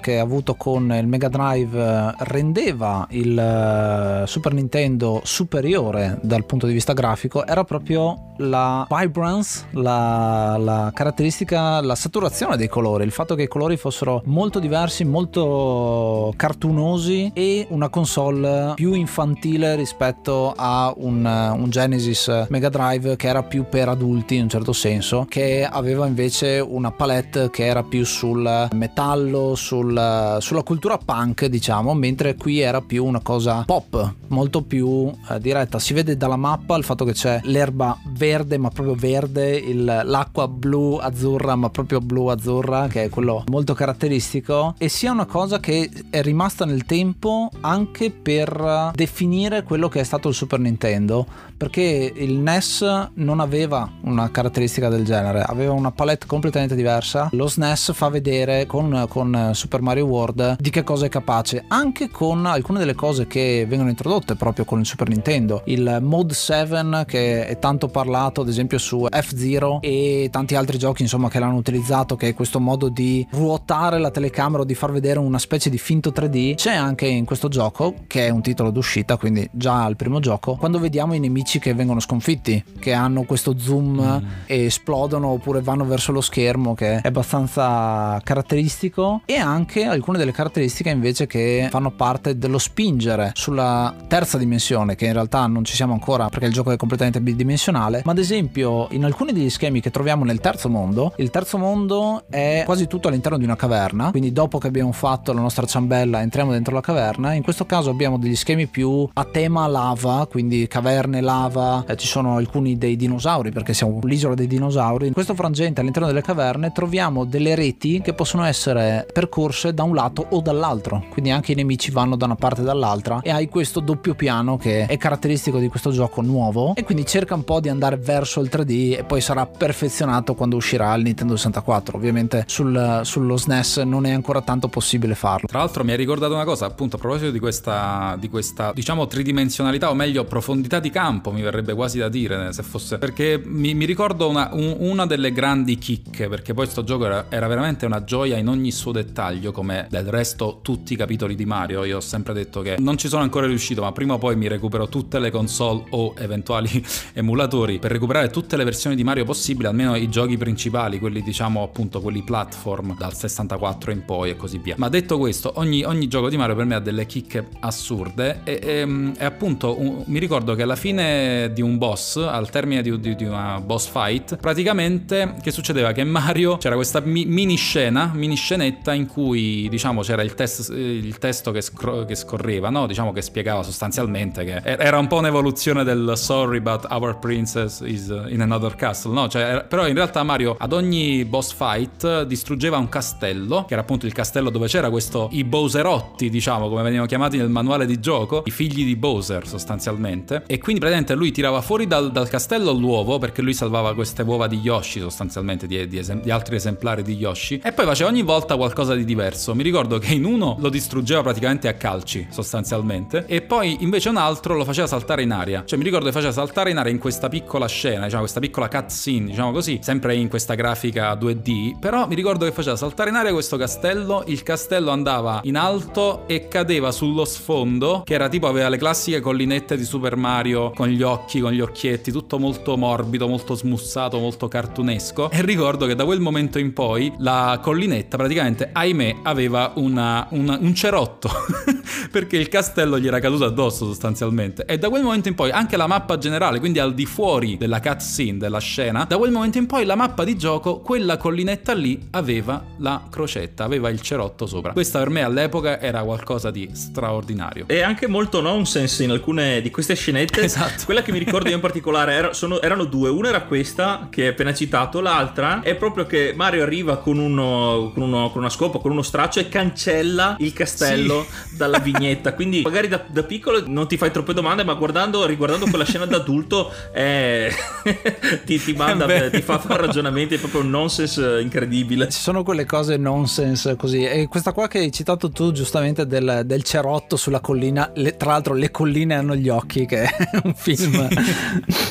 che 0.00 0.18
ha 0.18 0.22
avuto 0.22 0.54
con 0.54 0.92
il 0.92 1.06
Mega 1.06 1.28
Drive 1.28 1.78
eh, 1.78 2.14
rendeva 2.18 3.06
il 3.10 3.38
eh, 3.38 4.26
Super 4.26 4.52
Nintendo 4.54 5.20
superiore 5.24 6.18
dal 6.22 6.44
punto 6.46 6.66
di 6.66 6.72
vista 6.72 6.92
grafico 6.92 7.46
era 7.46 7.64
proprio 7.64 8.26
la 8.38 8.86
vibrance, 8.88 9.66
la, 9.72 10.56
la 10.58 10.90
caratteristica, 10.94 11.80
la 11.80 11.94
saturazione 11.94 12.56
dei 12.56 12.68
colori, 12.68 13.04
il 13.04 13.10
fatto 13.10 13.34
che 13.34 13.42
i 13.42 13.48
colori 13.48 13.76
fossero 13.76 14.22
molto 14.26 14.58
diversi, 14.58 15.04
molto 15.04 16.32
cartunosi 16.36 17.30
e 17.34 17.66
una 17.70 17.88
console 17.88 18.72
più 18.74 18.92
infantile 18.92 19.74
rispetto 19.76 20.52
a 20.54 20.92
un, 20.96 21.24
un 21.24 21.70
Genesis 21.70 22.46
Mega 22.48 22.68
Drive 22.68 23.16
che 23.16 23.28
era 23.28 23.42
più 23.42 23.64
per 23.68 23.88
adulti 23.88 24.36
in 24.36 24.42
un 24.42 24.48
certo 24.48 24.72
senso, 24.72 25.26
che 25.28 25.66
aveva 25.70 26.06
invece 26.06 26.58
una 26.60 26.90
palette 26.90 27.25
Bullet 27.26 27.50
che 27.50 27.64
era 27.64 27.82
più 27.82 28.04
sul 28.04 28.68
metallo, 28.72 29.54
sul, 29.54 30.36
sulla 30.40 30.62
cultura 30.62 30.98
punk 30.98 31.46
diciamo, 31.46 31.94
mentre 31.94 32.34
qui 32.36 32.60
era 32.60 32.80
più 32.80 33.04
una 33.04 33.20
cosa 33.20 33.64
pop, 33.66 34.14
molto 34.28 34.62
più 34.62 35.10
eh, 35.28 35.40
diretta. 35.40 35.78
Si 35.78 35.92
vede 35.92 36.16
dalla 36.16 36.36
mappa 36.36 36.76
il 36.76 36.84
fatto 36.84 37.04
che 37.04 37.12
c'è 37.12 37.40
l'erba 37.44 37.98
verde 38.12 38.58
ma 38.58 38.70
proprio 38.70 38.94
verde, 38.94 39.56
il, 39.56 39.84
l'acqua 39.84 40.48
blu 40.48 40.98
azzurra 41.00 41.56
ma 41.56 41.70
proprio 41.70 42.00
blu 42.00 42.26
azzurra 42.26 42.86
che 42.88 43.04
è 43.04 43.08
quello 43.08 43.44
molto 43.48 43.74
caratteristico 43.74 44.74
e 44.78 44.88
sia 44.88 45.12
una 45.12 45.26
cosa 45.26 45.58
che 45.58 45.90
è 46.10 46.22
rimasta 46.22 46.64
nel 46.64 46.84
tempo 46.84 47.50
anche 47.60 48.10
per 48.10 48.90
definire 48.94 49.62
quello 49.62 49.88
che 49.88 50.00
è 50.00 50.04
stato 50.04 50.28
il 50.28 50.34
Super 50.34 50.58
Nintendo 50.58 51.26
perché 51.56 52.12
il 52.14 52.38
NES 52.38 53.10
non 53.14 53.40
aveva 53.40 53.90
una 54.02 54.30
caratteristica 54.30 54.88
del 54.88 55.04
genere, 55.04 55.42
aveva 55.42 55.72
una 55.72 55.90
palette 55.90 56.26
completamente 56.26 56.74
diversa. 56.74 57.28
Lo 57.32 57.48
SNES 57.48 57.92
fa 57.94 58.08
vedere 58.08 58.66
con, 58.66 59.06
con 59.08 59.50
Super 59.54 59.80
Mario 59.80 60.06
World 60.06 60.56
di 60.58 60.70
che 60.70 60.84
cosa 60.84 61.06
è 61.06 61.08
capace, 61.08 61.64
anche 61.68 62.10
con 62.10 62.46
alcune 62.46 62.78
delle 62.78 62.94
cose 62.94 63.26
che 63.26 63.64
vengono 63.66 63.90
introdotte 63.90 64.34
proprio 64.34 64.64
con 64.64 64.80
il 64.80 64.86
Super 64.86 65.08
Nintendo. 65.08 65.62
Il 65.66 65.98
Mode 66.02 66.34
7 66.34 67.04
che 67.06 67.46
è 67.46 67.58
tanto 67.58 67.88
parlato 67.88 68.42
ad 68.42 68.48
esempio 68.48 68.78
su 68.78 69.06
F-Zero 69.10 69.80
e 69.80 70.28
tanti 70.30 70.54
altri 70.54 70.78
giochi 70.78 71.02
insomma 71.02 71.28
che 71.28 71.38
l'hanno 71.38 71.56
utilizzato 71.56 72.16
che 72.16 72.28
è 72.28 72.34
questo 72.34 72.60
modo 72.60 72.88
di 72.88 73.26
ruotare 73.30 73.98
la 73.98 74.10
telecamera 74.10 74.62
o 74.62 74.64
di 74.64 74.74
far 74.74 74.92
vedere 74.92 75.18
una 75.18 75.38
specie 75.38 75.70
di 75.70 75.78
finto 75.78 76.10
3D 76.10 76.54
c'è 76.54 76.74
anche 76.74 77.06
in 77.06 77.24
questo 77.24 77.48
gioco 77.48 77.94
che 78.06 78.26
è 78.26 78.30
un 78.30 78.42
titolo 78.42 78.70
d'uscita 78.70 79.16
quindi 79.16 79.48
già 79.52 79.84
al 79.84 79.96
primo 79.96 80.20
gioco 80.20 80.56
quando 80.56 80.78
vediamo 80.78 81.14
i 81.14 81.18
nemici 81.20 81.45
nemici 81.46 81.58
che 81.60 81.72
vengono 81.72 82.00
sconfitti, 82.00 82.62
che 82.78 82.92
hanno 82.92 83.22
questo 83.22 83.56
zoom 83.56 84.00
mm. 84.00 84.28
e 84.46 84.64
esplodono 84.64 85.28
oppure 85.28 85.60
vanno 85.62 85.86
verso 85.86 86.10
lo 86.10 86.20
schermo, 86.20 86.74
che 86.74 87.00
è 87.00 87.06
abbastanza 87.06 88.20
caratteristico, 88.22 89.22
e 89.24 89.36
anche 89.36 89.84
alcune 89.84 90.18
delle 90.18 90.32
caratteristiche 90.32 90.90
invece 90.90 91.26
che 91.26 91.68
fanno 91.70 91.92
parte 91.92 92.36
dello 92.36 92.58
spingere 92.58 93.30
sulla 93.34 93.94
terza 94.08 94.36
dimensione, 94.36 94.96
che 94.96 95.06
in 95.06 95.12
realtà 95.12 95.46
non 95.46 95.64
ci 95.64 95.74
siamo 95.74 95.92
ancora 95.92 96.28
perché 96.28 96.46
il 96.46 96.52
gioco 96.52 96.72
è 96.72 96.76
completamente 96.76 97.20
bidimensionale, 97.20 98.02
ma 98.04 98.12
ad 98.12 98.18
esempio 98.18 98.88
in 98.90 99.04
alcuni 99.04 99.32
degli 99.32 99.50
schemi 99.50 99.80
che 99.80 99.90
troviamo 99.90 100.24
nel 100.24 100.40
terzo 100.40 100.68
mondo, 100.68 101.14
il 101.18 101.30
terzo 101.30 101.58
mondo 101.58 102.24
è 102.28 102.62
quasi 102.64 102.88
tutto 102.88 103.08
all'interno 103.08 103.38
di 103.38 103.44
una 103.44 103.56
caverna, 103.56 104.10
quindi 104.10 104.32
dopo 104.32 104.58
che 104.58 104.66
abbiamo 104.66 104.92
fatto 104.92 105.32
la 105.32 105.40
nostra 105.40 105.66
ciambella 105.66 106.20
entriamo 106.20 106.50
dentro 106.50 106.74
la 106.74 106.80
caverna, 106.80 107.34
in 107.34 107.42
questo 107.42 107.66
caso 107.66 107.90
abbiamo 107.90 108.18
degli 108.18 108.34
schemi 108.34 108.66
più 108.66 109.08
a 109.12 109.24
tema 109.24 109.66
lava, 109.68 110.26
quindi 110.28 110.66
caverne 110.66 111.20
lava 111.20 111.35
lava, 111.36 111.84
eh, 111.86 111.96
ci 111.96 112.06
sono 112.06 112.36
alcuni 112.36 112.78
dei 112.78 112.96
dinosauri 112.96 113.50
perché 113.50 113.74
siamo 113.74 114.00
l'isola 114.02 114.34
dei 114.34 114.46
dinosauri. 114.46 115.06
In 115.06 115.12
questo 115.12 115.34
frangente 115.34 115.80
all'interno 115.80 116.08
delle 116.08 116.22
caverne 116.22 116.72
troviamo 116.72 117.24
delle 117.24 117.54
reti 117.54 118.00
che 118.00 118.14
possono 118.14 118.44
essere 118.44 119.06
percorse 119.12 119.74
da 119.74 119.82
un 119.82 119.94
lato 119.94 120.26
o 120.30 120.40
dall'altro, 120.40 121.04
quindi 121.10 121.30
anche 121.30 121.52
i 121.52 121.54
nemici 121.54 121.90
vanno 121.90 122.16
da 122.16 122.24
una 122.24 122.36
parte 122.36 122.62
e 122.62 122.64
dall'altra 122.64 123.20
e 123.22 123.30
hai 123.30 123.48
questo 123.48 123.80
doppio 123.80 124.14
piano 124.14 124.56
che 124.56 124.86
è 124.86 124.96
caratteristico 124.96 125.58
di 125.58 125.68
questo 125.68 125.90
gioco 125.90 126.22
nuovo 126.22 126.74
e 126.74 126.84
quindi 126.84 127.04
cerca 127.06 127.34
un 127.34 127.44
po' 127.44 127.60
di 127.60 127.68
andare 127.68 127.96
verso 127.96 128.40
il 128.40 128.48
3D 128.50 128.98
e 128.98 129.04
poi 129.04 129.20
sarà 129.20 129.46
perfezionato 129.46 130.34
quando 130.34 130.56
uscirà 130.56 130.94
il 130.94 131.02
Nintendo 131.02 131.36
64. 131.36 131.96
Ovviamente 131.96 132.44
sul, 132.46 133.00
sullo 133.02 133.36
SNES 133.36 133.78
non 133.78 134.06
è 134.06 134.12
ancora 134.12 134.40
tanto 134.40 134.68
possibile 134.68 135.14
farlo. 135.14 135.46
Tra 135.46 135.58
l'altro 135.58 135.84
mi 135.84 135.90
hai 135.90 135.96
ricordato 135.96 136.34
una 136.34 136.44
cosa, 136.44 136.66
appunto 136.66 136.96
a 136.96 136.98
proposito 136.98 137.30
di 137.30 137.38
questa, 137.38 138.16
di 138.18 138.28
questa 138.28 138.72
diciamo 138.72 139.06
tridimensionalità 139.06 139.90
o 139.90 139.94
meglio 139.94 140.24
profondità 140.24 140.80
di 140.80 140.90
campo 140.90 141.25
mi 141.30 141.42
verrebbe 141.42 141.74
quasi 141.74 141.98
da 141.98 142.08
dire 142.08 142.52
se 142.52 142.62
fosse 142.62 142.98
perché 142.98 143.40
mi, 143.44 143.74
mi 143.74 143.84
ricordo 143.84 144.28
una, 144.28 144.50
un, 144.52 144.76
una, 144.78 145.06
delle 145.06 145.32
grandi 145.32 145.76
chicche 145.78 146.28
perché 146.28 146.54
poi 146.54 146.64
questo 146.64 146.84
gioco 146.84 147.06
era, 147.06 147.26
era, 147.28 147.46
veramente 147.46 147.86
una 147.86 148.04
gioia 148.04 148.36
in 148.36 148.48
ogni 148.48 148.70
suo 148.70 148.92
dettaglio 148.92 149.52
come 149.52 149.86
del 149.90 150.06
resto 150.06 150.60
tutti 150.62 150.94
i 150.94 150.96
capitoli 150.96 151.34
di 151.34 151.44
Mario. 151.44 151.84
Io 151.84 151.98
ho 151.98 152.00
sempre 152.00 152.32
detto 152.32 152.60
che 152.62 152.76
non 152.78 152.96
ci 152.96 153.08
sono 153.08 153.22
ancora 153.22 153.46
riuscito 153.46 153.82
ma 153.82 153.92
prima 153.92 154.14
o 154.14 154.18
poi 154.18 154.36
mi 154.36 154.48
recupero 154.48 154.88
tutte 154.88 155.18
le 155.18 155.30
console 155.30 155.84
o 155.90 156.14
eventuali 156.18 156.84
emulatori 157.14 157.78
per 157.78 157.90
recuperare 157.90 158.30
tutte 158.30 158.56
le 158.56 158.64
versioni 158.64 158.96
di 158.96 159.04
Mario 159.04 159.24
possibili 159.24 159.66
almeno 159.66 159.94
i 159.96 160.08
giochi 160.08 160.36
principali 160.36 160.98
quelli 160.98 161.22
diciamo 161.22 161.62
appunto 161.62 162.00
quelli 162.00 162.22
platform 162.22 162.96
dal 162.96 163.14
64 163.14 163.90
in 163.90 164.04
poi 164.04 164.30
e 164.30 164.36
così 164.36 164.58
via. 164.58 164.74
Ma 164.78 164.88
detto 164.88 165.18
questo 165.18 165.52
ogni, 165.56 165.84
ogni 165.84 166.08
gioco 166.08 166.28
di 166.28 166.36
Mario 166.36 166.54
per 166.54 166.64
me 166.64 166.74
ha 166.74 166.80
delle 166.80 167.06
chicche 167.06 167.46
assurde 167.60 168.40
e, 168.44 168.58
e, 168.62 169.12
e 169.18 169.24
appunto 169.24 169.78
un, 169.78 170.02
mi 170.06 170.18
ricordo 170.18 170.54
che 170.54 170.62
alla 170.62 170.76
fine 170.76 171.15
di 171.52 171.62
un 171.62 171.78
boss, 171.78 172.16
al 172.16 172.50
termine 172.50 172.82
di, 172.82 172.98
di, 173.00 173.14
di, 173.14 173.24
una 173.24 173.60
boss 173.60 173.88
fight, 173.88 174.36
praticamente 174.36 175.34
che 175.42 175.50
succedeva? 175.50 175.92
Che 175.92 176.04
Mario 176.04 176.56
c'era 176.56 176.74
questa 176.74 177.00
mi, 177.00 177.24
mini 177.24 177.56
scena, 177.56 178.10
mini 178.14 178.36
scenetta 178.36 178.92
in 178.92 179.06
cui 179.06 179.68
diciamo 179.68 180.02
c'era 180.02 180.22
il, 180.22 180.34
test, 180.34 180.70
il 180.70 181.18
testo 181.18 181.50
che, 181.50 181.60
scro- 181.60 182.04
che 182.04 182.14
scorreva, 182.14 182.70
no? 182.70 182.86
Diciamo 182.86 183.12
che 183.12 183.22
spiegava 183.22 183.62
sostanzialmente 183.62 184.44
che 184.44 184.60
era 184.62 184.98
un 184.98 185.06
po' 185.06 185.16
un'evoluzione 185.16 185.84
del 185.84 186.12
sorry 186.16 186.60
but 186.60 186.86
our 186.90 187.18
princess 187.18 187.80
is 187.84 188.08
in 188.28 188.40
another 188.40 188.74
castle, 188.74 189.12
no? 189.12 189.28
Cioè, 189.28 189.64
però 189.68 189.86
in 189.86 189.94
realtà 189.94 190.22
Mario 190.22 190.56
ad 190.58 190.72
ogni 190.72 191.24
boss 191.24 191.52
fight 191.52 192.22
distruggeva 192.22 192.76
un 192.76 192.88
castello, 192.88 193.64
che 193.64 193.72
era 193.72 193.82
appunto 193.82 194.06
il 194.06 194.12
castello 194.12 194.50
dove 194.50 194.66
c'era 194.66 194.90
questo 194.90 195.28
i 195.32 195.44
Bowserotti, 195.44 196.28
diciamo, 196.28 196.68
come 196.68 196.82
venivano 196.82 197.06
chiamati 197.06 197.36
nel 197.36 197.48
manuale 197.48 197.86
di 197.86 198.00
gioco, 198.00 198.42
i 198.46 198.50
figli 198.50 198.84
di 198.84 198.96
Bowser 198.96 199.46
sostanzialmente. 199.46 200.42
E 200.46 200.58
quindi 200.58 200.80
praticamente 200.80 201.05
lui 201.14 201.30
tirava 201.30 201.60
fuori 201.60 201.86
dal, 201.86 202.10
dal, 202.12 202.28
castello 202.28 202.72
l'uovo 202.72 203.18
perché 203.18 203.42
lui 203.42 203.54
salvava 203.54 203.94
queste 203.94 204.22
uova 204.22 204.46
di 204.46 204.58
Yoshi 204.58 205.00
sostanzialmente, 205.00 205.66
di, 205.66 205.86
di, 205.86 205.98
esem- 205.98 206.22
di, 206.22 206.30
altri 206.30 206.56
esemplari 206.56 207.02
di 207.02 207.14
Yoshi, 207.14 207.60
e 207.62 207.72
poi 207.72 207.84
faceva 207.84 208.10
ogni 208.10 208.22
volta 208.22 208.56
qualcosa 208.56 208.94
di 208.94 209.04
diverso. 209.04 209.54
Mi 209.54 209.62
ricordo 209.62 209.98
che 209.98 210.14
in 210.14 210.24
uno 210.24 210.56
lo 210.58 210.68
distruggeva 210.68 211.22
praticamente 211.22 211.68
a 211.68 211.74
calci 211.74 212.26
sostanzialmente, 212.30 213.24
e 213.26 213.42
poi 213.42 213.76
invece 213.80 214.08
un 214.08 214.16
altro 214.16 214.54
lo 214.54 214.64
faceva 214.64 214.86
saltare 214.86 215.22
in 215.22 215.32
aria. 215.32 215.64
Cioè 215.64 215.78
mi 215.78 215.84
ricordo 215.84 216.06
che 216.06 216.12
faceva 216.12 216.32
saltare 216.32 216.70
in 216.70 216.78
aria 216.78 216.92
in 216.92 216.98
questa 216.98 217.28
piccola 217.28 217.66
scena, 217.66 218.04
diciamo 218.04 218.22
questa 218.22 218.40
piccola 218.40 218.68
cutscene, 218.68 219.26
diciamo 219.26 219.52
così, 219.52 219.78
sempre 219.82 220.16
in 220.16 220.28
questa 220.28 220.54
grafica 220.54 221.12
2D, 221.14 221.78
però 221.78 222.06
mi 222.06 222.14
ricordo 222.14 222.44
che 222.44 222.52
faceva 222.52 222.76
saltare 222.76 223.10
in 223.10 223.16
aria 223.16 223.32
questo 223.32 223.56
castello, 223.56 224.24
il 224.26 224.42
castello 224.42 224.90
andava 224.90 225.40
in 225.44 225.56
alto 225.56 226.26
e 226.26 226.48
cadeva 226.48 226.90
sullo 226.90 227.24
sfondo, 227.24 228.02
che 228.04 228.14
era 228.14 228.28
tipo 228.28 228.46
aveva 228.46 228.68
le 228.68 228.78
classiche 228.78 229.20
collinette 229.20 229.76
di 229.76 229.84
Super 229.84 230.16
Mario 230.16 230.70
con 230.70 230.88
gli 230.88 230.95
occhi, 231.02 231.40
con 231.40 231.52
gli 231.52 231.60
occhietti, 231.60 232.10
tutto 232.10 232.38
molto 232.38 232.76
morbido, 232.76 233.28
molto 233.28 233.54
smussato, 233.54 234.18
molto 234.18 234.48
cartunesco. 234.48 235.30
E 235.30 235.42
ricordo 235.42 235.86
che 235.86 235.94
da 235.94 236.04
quel 236.04 236.20
momento 236.20 236.58
in 236.58 236.72
poi 236.72 237.12
la 237.18 237.58
collinetta 237.62 238.16
praticamente, 238.16 238.70
ahimè, 238.72 239.16
aveva 239.22 239.72
una, 239.76 240.26
una, 240.30 240.58
un 240.60 240.74
cerotto, 240.74 241.30
perché 242.10 242.36
il 242.36 242.48
castello 242.48 242.98
gli 242.98 243.06
era 243.06 243.20
caduto 243.20 243.44
addosso 243.44 243.86
sostanzialmente. 243.86 244.64
E 244.64 244.78
da 244.78 244.88
quel 244.88 245.02
momento 245.02 245.28
in 245.28 245.34
poi 245.34 245.50
anche 245.50 245.76
la 245.76 245.86
mappa 245.86 246.18
generale, 246.18 246.58
quindi 246.58 246.78
al 246.78 246.94
di 246.94 247.06
fuori 247.06 247.56
della 247.56 247.80
cutscene, 247.80 248.38
della 248.38 248.58
scena, 248.58 249.04
da 249.04 249.16
quel 249.18 249.30
momento 249.30 249.58
in 249.58 249.66
poi 249.66 249.84
la 249.84 249.94
mappa 249.94 250.24
di 250.24 250.36
gioco, 250.36 250.80
quella 250.80 251.16
collinetta 251.16 251.72
lì 251.74 251.98
aveva 252.10 252.62
la 252.78 253.02
crocetta, 253.10 253.64
aveva 253.64 253.88
il 253.88 254.00
cerotto 254.00 254.46
sopra. 254.46 254.72
Questa 254.72 254.98
per 254.98 255.10
me 255.10 255.22
all'epoca 255.22 255.80
era 255.80 256.02
qualcosa 256.02 256.50
di 256.50 256.68
straordinario. 256.72 257.64
E 257.68 257.82
anche 257.82 258.06
molto 258.06 258.40
nonsense 258.40 259.04
in 259.04 259.10
alcune 259.10 259.60
di 259.60 259.70
queste 259.70 259.94
scenette. 259.94 260.42
Esatto. 260.42 260.85
Quella 260.86 261.02
che 261.02 261.10
mi 261.10 261.18
ricordo 261.18 261.48
io 261.48 261.56
in 261.56 261.60
particolare 261.60 262.12
era, 262.12 262.32
sono, 262.32 262.60
erano 262.60 262.84
due. 262.84 263.08
Una 263.08 263.30
era 263.30 263.42
questa 263.42 264.06
che 264.08 264.22
hai 264.22 264.28
appena 264.28 264.54
citato, 264.54 265.00
l'altra 265.00 265.60
è 265.60 265.74
proprio 265.74 266.06
che 266.06 266.32
Mario 266.36 266.62
arriva 266.62 266.98
con, 266.98 267.18
uno, 267.18 267.90
con, 267.92 268.04
uno, 268.04 268.30
con 268.30 268.42
una 268.42 268.50
scopa, 268.50 268.78
con 268.78 268.92
uno 268.92 269.02
straccio 269.02 269.40
e 269.40 269.48
cancella 269.48 270.36
il 270.38 270.52
castello 270.52 271.26
sì. 271.28 271.56
dalla 271.58 271.80
vignetta. 271.80 272.34
Quindi 272.34 272.62
magari 272.62 272.86
da, 272.86 273.04
da, 273.04 273.24
piccolo 273.24 273.64
non 273.66 273.88
ti 273.88 273.96
fai 273.96 274.12
troppe 274.12 274.32
domande, 274.32 274.62
ma 274.62 274.74
guardando, 274.74 275.26
riguardando 275.26 275.66
quella 275.66 275.84
scena 275.84 276.04
da 276.04 276.18
adulto 276.18 276.72
eh, 276.94 277.52
ti, 278.46 278.62
ti, 278.62 278.72
manda, 278.74 279.06
eh 279.06 279.30
ti 279.30 279.42
fa 279.42 279.58
fare 279.58 279.86
ragionamenti, 279.86 280.36
è 280.36 280.38
proprio 280.38 280.60
un 280.60 280.70
nonsense 280.70 281.40
incredibile. 281.40 282.10
Ci 282.10 282.20
sono 282.20 282.44
quelle 282.44 282.64
cose 282.64 282.96
nonsense 282.96 283.74
così. 283.74 284.04
E 284.04 284.28
questa 284.28 284.52
qua 284.52 284.68
che 284.68 284.78
hai 284.78 284.92
citato 284.92 285.30
tu 285.30 285.50
giustamente 285.50 286.06
del, 286.06 286.42
del 286.44 286.62
cerotto 286.62 287.16
sulla 287.16 287.40
collina, 287.40 287.90
le, 287.96 288.16
tra 288.16 288.30
l'altro 288.30 288.54
le 288.54 288.70
colline 288.70 289.16
hanno 289.16 289.34
gli 289.34 289.48
occhi, 289.48 289.84
che 289.84 290.04
è 290.04 290.40
un 290.44 290.54
film 290.66 291.08